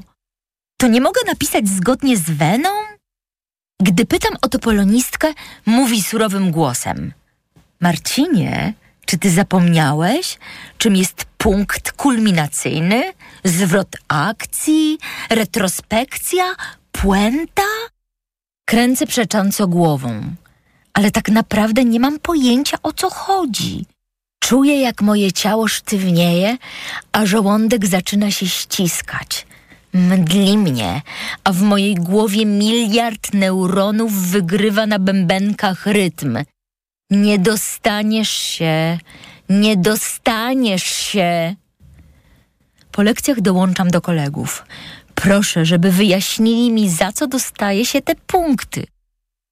To 0.77 0.87
nie 0.87 1.01
mogę 1.01 1.21
napisać 1.27 1.67
zgodnie 1.67 2.17
z 2.17 2.29
weną? 2.29 2.69
Gdy 3.81 4.05
pytam 4.05 4.33
o 4.41 4.47
to 4.49 4.59
polonistkę, 4.59 5.33
mówi 5.65 6.03
surowym 6.03 6.51
głosem. 6.51 7.13
Marcinie, 7.81 8.73
czy 9.07 9.17
ty 9.17 9.31
zapomniałeś, 9.31 10.37
czym 10.77 10.95
jest 10.95 11.25
punkt 11.37 11.91
kulminacyjny, 11.91 13.13
zwrot 13.43 13.95
akcji, 14.07 14.97
retrospekcja, 15.29 16.43
puenta? 16.91 17.63
Kręcę 18.65 19.07
przecząco 19.07 19.67
głową, 19.67 20.21
ale 20.93 21.11
tak 21.11 21.29
naprawdę 21.29 21.85
nie 21.85 21.99
mam 21.99 22.19
pojęcia 22.19 22.77
o 22.83 22.93
co 22.93 23.09
chodzi. 23.09 23.85
Czuję, 24.39 24.81
jak 24.81 25.01
moje 25.01 25.31
ciało 25.31 25.67
sztywnieje, 25.67 26.57
a 27.11 27.25
żołądek 27.25 27.85
zaczyna 27.85 28.31
się 28.31 28.47
ściskać. 28.47 29.47
Mdli 29.93 30.57
mnie, 30.57 31.01
a 31.43 31.53
w 31.53 31.61
mojej 31.61 31.95
głowie 31.95 32.45
miliard 32.45 33.33
neuronów 33.33 34.13
wygrywa 34.13 34.85
na 34.85 34.99
bębenkach 34.99 35.85
rytm. 35.85 36.37
Nie 37.09 37.39
dostaniesz 37.39 38.29
się, 38.29 38.97
nie 39.49 39.77
dostaniesz 39.77 40.83
się. 40.83 41.55
Po 42.91 43.03
lekcjach 43.03 43.41
dołączam 43.41 43.91
do 43.91 44.01
kolegów. 44.01 44.65
Proszę, 45.15 45.65
żeby 45.65 45.91
wyjaśnili 45.91 46.71
mi, 46.71 46.89
za 46.89 47.11
co 47.11 47.27
dostaje 47.27 47.85
się 47.85 48.01
te 48.01 48.15
punkty. 48.15 48.85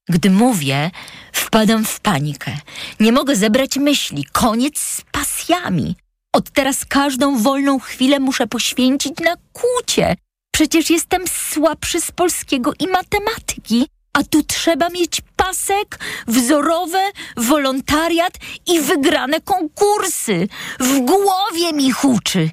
Gdy 0.10 0.30
mówię, 0.30 0.92
wpadam 1.32 1.86
w 1.86 2.00
panikę. 2.00 2.58
Nie 3.00 3.12
mogę 3.12 3.36
zebrać 3.36 3.78
myśli. 3.78 4.26
Koniec 4.32 4.80
z 4.80 5.02
pasjami. 5.12 5.96
Od 6.34 6.50
teraz 6.50 6.86
każdą 6.86 7.38
wolną 7.38 7.80
chwilę 7.80 8.20
muszę 8.20 8.48
poświęcić 8.48 9.20
na 9.20 9.36
kłucie. 9.54 10.16
Przecież 10.52 10.90
jestem 10.90 11.24
słabszy 11.28 12.02
z 12.02 12.12
polskiego 12.12 12.72
i 12.80 12.88
matematyki, 12.88 13.88
a 14.16 14.24
tu 14.24 14.44
trzeba 14.44 14.90
mieć 14.90 15.22
pasek, 15.36 16.00
wzorowe, 16.28 17.12
wolontariat 17.38 18.34
i 18.68 18.82
wygrane 18.82 19.42
konkursy. 19.42 20.48
W 20.80 21.00
głowie 21.00 21.74
mi 21.74 21.92
huczy. 21.92 22.50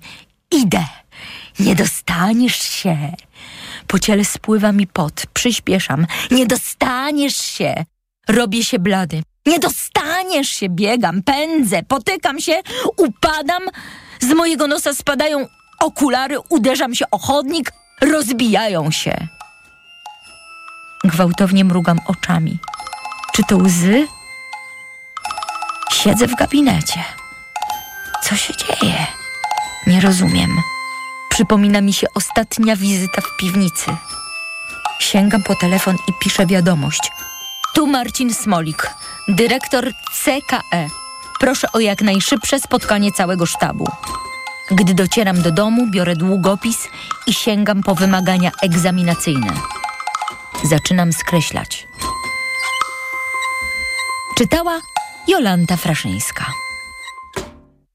Idę. 0.51 0.85
Nie 1.59 1.75
dostaniesz 1.75 2.63
się. 2.63 2.97
Po 3.87 3.99
ciele 3.99 4.25
spływa 4.25 4.73
mi 4.73 4.87
pot. 4.87 5.23
Przyspieszam. 5.35 6.07
Nie 6.31 6.47
dostaniesz 6.47 7.37
się. 7.37 7.85
Robię 8.29 8.65
się 8.65 8.79
blady. 8.79 9.23
Nie 9.47 9.59
dostaniesz 9.59 10.49
się. 10.49 10.69
Biegam, 10.69 11.23
pędzę, 11.23 11.83
potykam 11.83 12.41
się, 12.41 12.63
upadam. 12.97 13.63
Z 14.21 14.35
mojego 14.35 14.67
nosa 14.67 14.95
spadają 14.95 15.47
okulary, 15.81 16.37
uderzam 16.49 16.95
się 16.95 17.05
o 17.11 17.19
chodnik, 17.19 17.73
rozbijają 18.01 18.91
się. 18.91 19.29
Gwałtownie 21.05 21.65
mrugam 21.65 22.01
oczami. 22.07 22.59
Czy 23.33 23.43
to 23.45 23.57
łzy? 23.57 24.09
Siedzę 25.93 26.27
w 26.27 26.35
gabinecie. 26.35 27.05
Co 28.23 28.37
się 28.37 28.55
dzieje? 28.57 29.07
Nie 29.87 30.01
rozumiem. 30.01 30.51
Przypomina 31.31 31.81
mi 31.81 31.93
się 31.93 32.07
ostatnia 32.15 32.77
wizyta 32.77 33.21
w 33.21 33.37
piwnicy. 33.37 33.97
Sięgam 34.99 35.43
po 35.43 35.55
telefon 35.55 35.97
i 36.09 36.13
piszę 36.21 36.47
wiadomość. 36.47 37.11
Tu 37.75 37.87
Marcin 37.87 38.35
Smolik, 38.35 38.91
dyrektor 39.29 39.93
CKE. 40.25 40.89
Proszę 41.41 41.73
o 41.73 41.81
jak 41.81 42.03
najszybsze 42.03 42.61
spotkanie 42.61 43.13
całego 43.13 43.47
sztabu. 43.47 43.89
Gdy 44.71 44.95
docieram 44.95 45.43
do 45.43 45.51
domu, 45.51 45.87
biorę 45.91 46.17
długopis 46.17 46.89
i 47.27 47.33
sięgam 47.33 47.83
po 47.83 47.95
wymagania 47.95 48.51
egzaminacyjne. 48.63 49.53
Zaczynam 50.65 51.13
skreślać. 51.13 51.89
Czytała 54.39 54.81
Jolanta 55.29 55.77
Fraszyńska. 55.77 56.45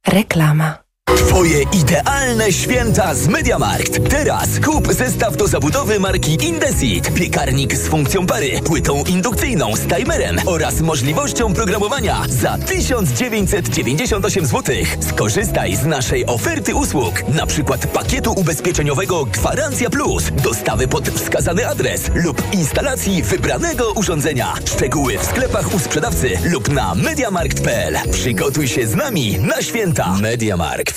Reklama. 0.07 0.86
Twoje 1.15 1.63
idealne 1.73 2.53
święta 2.53 3.15
z 3.15 3.27
MediaMarkt. 3.27 4.09
Teraz 4.09 4.47
kup 4.65 4.93
zestaw 4.93 5.37
do 5.37 5.47
zabudowy 5.47 5.99
marki 5.99 6.45
Indesit. 6.45 7.13
Piekarnik 7.13 7.75
z 7.75 7.87
funkcją 7.87 8.25
pary, 8.27 8.61
płytą 8.65 9.03
indukcyjną 9.03 9.75
z 9.75 9.79
timerem 9.79 10.39
oraz 10.45 10.81
możliwością 10.81 11.53
programowania 11.53 12.23
za 12.29 12.57
1998 12.57 14.45
zł. 14.45 14.75
Skorzystaj 15.09 15.75
z 15.75 15.85
naszej 15.85 16.25
oferty 16.25 16.75
usług, 16.75 17.29
na 17.29 17.45
przykład 17.45 17.87
pakietu 17.87 18.33
ubezpieczeniowego 18.33 19.25
Gwarancja 19.25 19.89
Plus, 19.89 20.31
dostawy 20.43 20.87
pod 20.87 21.09
wskazany 21.09 21.67
adres 21.67 22.11
lub 22.15 22.41
instalacji 22.53 23.23
wybranego 23.23 23.91
urządzenia. 23.91 24.53
Szczegóły 24.65 25.17
w 25.17 25.25
sklepach 25.25 25.73
u 25.73 25.79
sprzedawcy 25.79 26.29
lub 26.43 26.69
na 26.69 26.95
mediamarkt.pl. 26.95 27.97
Przygotuj 28.11 28.67
się 28.67 28.87
z 28.87 28.95
nami 28.95 29.39
na 29.39 29.61
święta. 29.61 30.15
MediaMarkt. 30.21 30.96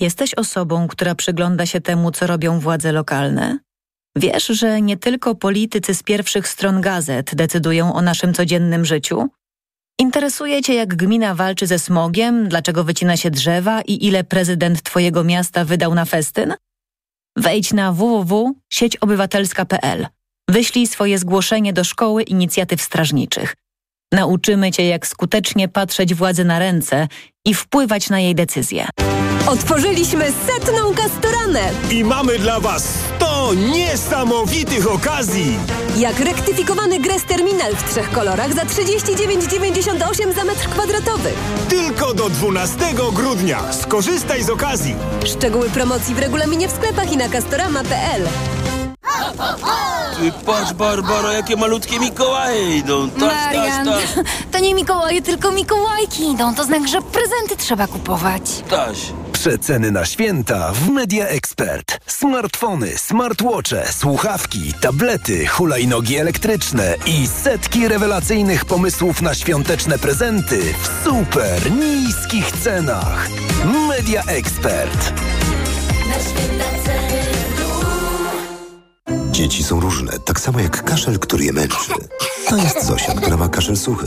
Jesteś 0.00 0.34
osobą, 0.34 0.88
która 0.88 1.14
przygląda 1.14 1.66
się 1.66 1.80
temu, 1.80 2.10
co 2.10 2.26
robią 2.26 2.60
władze 2.60 2.92
lokalne? 2.92 3.58
Wiesz, 4.16 4.46
że 4.46 4.82
nie 4.82 4.96
tylko 4.96 5.34
politycy 5.34 5.94
z 5.94 6.02
pierwszych 6.02 6.48
stron 6.48 6.80
gazet 6.80 7.34
decydują 7.34 7.94
o 7.94 8.02
naszym 8.02 8.34
codziennym 8.34 8.84
życiu? 8.84 9.28
Interesuje 9.98 10.62
Cię, 10.62 10.74
jak 10.74 10.96
gmina 10.96 11.34
walczy 11.34 11.66
ze 11.66 11.78
smogiem, 11.78 12.48
dlaczego 12.48 12.84
wycina 12.84 13.16
się 13.16 13.30
drzewa 13.30 13.82
i 13.82 14.06
ile 14.06 14.24
prezydent 14.24 14.82
Twojego 14.82 15.24
miasta 15.24 15.64
wydał 15.64 15.94
na 15.94 16.04
festyn? 16.04 16.54
Wejdź 17.36 17.72
na 17.72 17.92
www.sieciobywatelska.pl. 17.92 20.06
Wyślij 20.48 20.86
swoje 20.86 21.18
zgłoszenie 21.18 21.72
do 21.72 21.84
Szkoły 21.84 22.22
Inicjatyw 22.22 22.82
Strażniczych. 22.82 23.56
Nauczymy 24.12 24.70
Cię, 24.72 24.86
jak 24.86 25.06
skutecznie 25.06 25.68
patrzeć 25.68 26.14
władzy 26.14 26.44
na 26.44 26.58
ręce 26.58 27.08
i 27.44 27.54
wpływać 27.54 28.10
na 28.10 28.20
jej 28.20 28.34
decyzje. 28.34 28.86
Otworzyliśmy 29.46 30.24
setną 30.46 30.94
kastoranę! 30.94 31.60
I 31.90 32.04
mamy 32.04 32.38
dla 32.38 32.60
Was 32.60 32.88
100 33.16 33.54
niesamowitych 33.54 34.90
okazji! 34.90 35.58
Jak 35.96 36.20
rektyfikowany 36.20 37.00
Gres 37.00 37.24
Terminal 37.24 37.76
w 37.76 37.90
trzech 37.90 38.10
kolorach 38.10 38.54
za 38.54 38.62
39,98 38.62 40.34
za 40.34 40.44
metr 40.44 40.68
kwadratowy. 40.68 41.30
Tylko 41.68 42.14
do 42.14 42.28
12 42.30 42.78
grudnia. 43.12 43.72
Skorzystaj 43.72 44.42
z 44.44 44.50
okazji. 44.50 44.94
Szczegóły 45.26 45.70
promocji 45.70 46.14
w 46.14 46.18
regulaminie 46.18 46.68
w 46.68 46.72
sklepach 46.72 47.12
i 47.12 47.16
na 47.16 47.28
castorama.pl. 47.28 48.22
Ty 49.02 49.91
patrz, 50.30 50.72
Barbara, 50.72 51.32
jakie 51.32 51.56
malutkie 51.56 51.98
Mikołaje 52.00 52.76
idą. 52.76 53.10
Taś, 53.10 53.20
Marian, 53.20 53.86
taś, 53.86 54.02
taś, 54.14 54.24
to 54.52 54.58
nie 54.58 54.74
Mikołaje, 54.74 55.22
tylko 55.22 55.50
Mikołajki 55.50 56.30
idą. 56.30 56.54
To 56.54 56.64
znak, 56.64 56.88
że 56.88 57.02
prezenty 57.02 57.56
trzeba 57.56 57.86
kupować. 57.86 58.42
taś. 58.70 58.98
Przeceny 59.32 59.90
na 59.90 60.04
święta 60.04 60.72
w 60.72 60.88
Media 60.88 61.26
Expert. 61.26 62.00
Smartfony, 62.06 62.98
smartwatche, 62.98 63.92
słuchawki, 63.92 64.72
tablety, 64.80 65.46
hulajnogi 65.46 66.16
elektryczne 66.16 66.94
i 67.06 67.26
setki 67.42 67.88
rewelacyjnych 67.88 68.64
pomysłów 68.64 69.22
na 69.22 69.34
świąteczne 69.34 69.98
prezenty 69.98 70.74
w 70.82 71.04
super 71.04 71.72
niskich 71.72 72.52
cenach. 72.52 73.28
Media 73.88 74.22
Expert. 74.26 75.12
Dzieci 79.42 79.62
są 79.64 79.80
różne, 79.80 80.18
tak 80.18 80.40
samo 80.40 80.60
jak 80.60 80.84
kaszel, 80.84 81.18
który 81.18 81.44
je 81.44 81.52
męczy. 81.52 81.92
To 82.48 82.56
jest 82.56 82.86
Zosia, 82.86 83.14
która 83.14 83.36
ma 83.36 83.48
kaszel 83.48 83.76
suchy. 83.76 84.06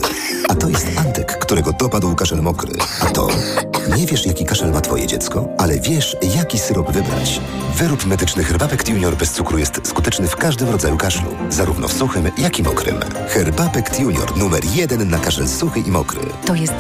A 0.50 0.56
to 0.56 0.70
jest 0.70 0.88
Antek, 0.98 1.40
którego 1.40 1.72
dopadł 1.72 2.16
kaszel 2.16 2.42
mokry. 2.42 2.74
A 3.02 3.06
to... 3.06 3.28
Nie 3.98 4.06
wiesz, 4.06 4.26
jaki 4.26 4.46
kaszel 4.46 4.72
ma 4.72 4.82
twoje 4.82 5.08
dziecko, 5.08 5.48
ale 5.58 5.80
wiesz, 5.80 6.18
jaki 6.36 6.60
syrop 6.60 6.92
wybrać. 6.92 7.42
Wyrób 7.78 8.06
medyczny 8.06 8.44
Herbapekt 8.44 8.90
Junior 8.90 9.16
bez 9.16 9.32
cukru 9.32 9.58
jest 9.58 9.88
skuteczny 9.88 10.28
w 10.28 10.36
każdym 10.36 10.70
rodzaju 10.70 10.98
kaszlu. 10.98 11.36
Zarówno 11.50 11.88
w 11.88 11.94
suchym, 11.94 12.32
jak 12.38 12.60
i 12.60 12.64
mokrym. 12.64 12.96
Herbapekt 13.30 14.00
Junior 14.00 14.38
numer 14.38 14.66
jeden 14.66 15.10
na 15.10 15.20
kaszel 15.20 15.48
suchy 15.48 15.80
i 15.80 15.92
mokry. 15.92 16.22
To 16.46 16.56
jest 16.56 16.74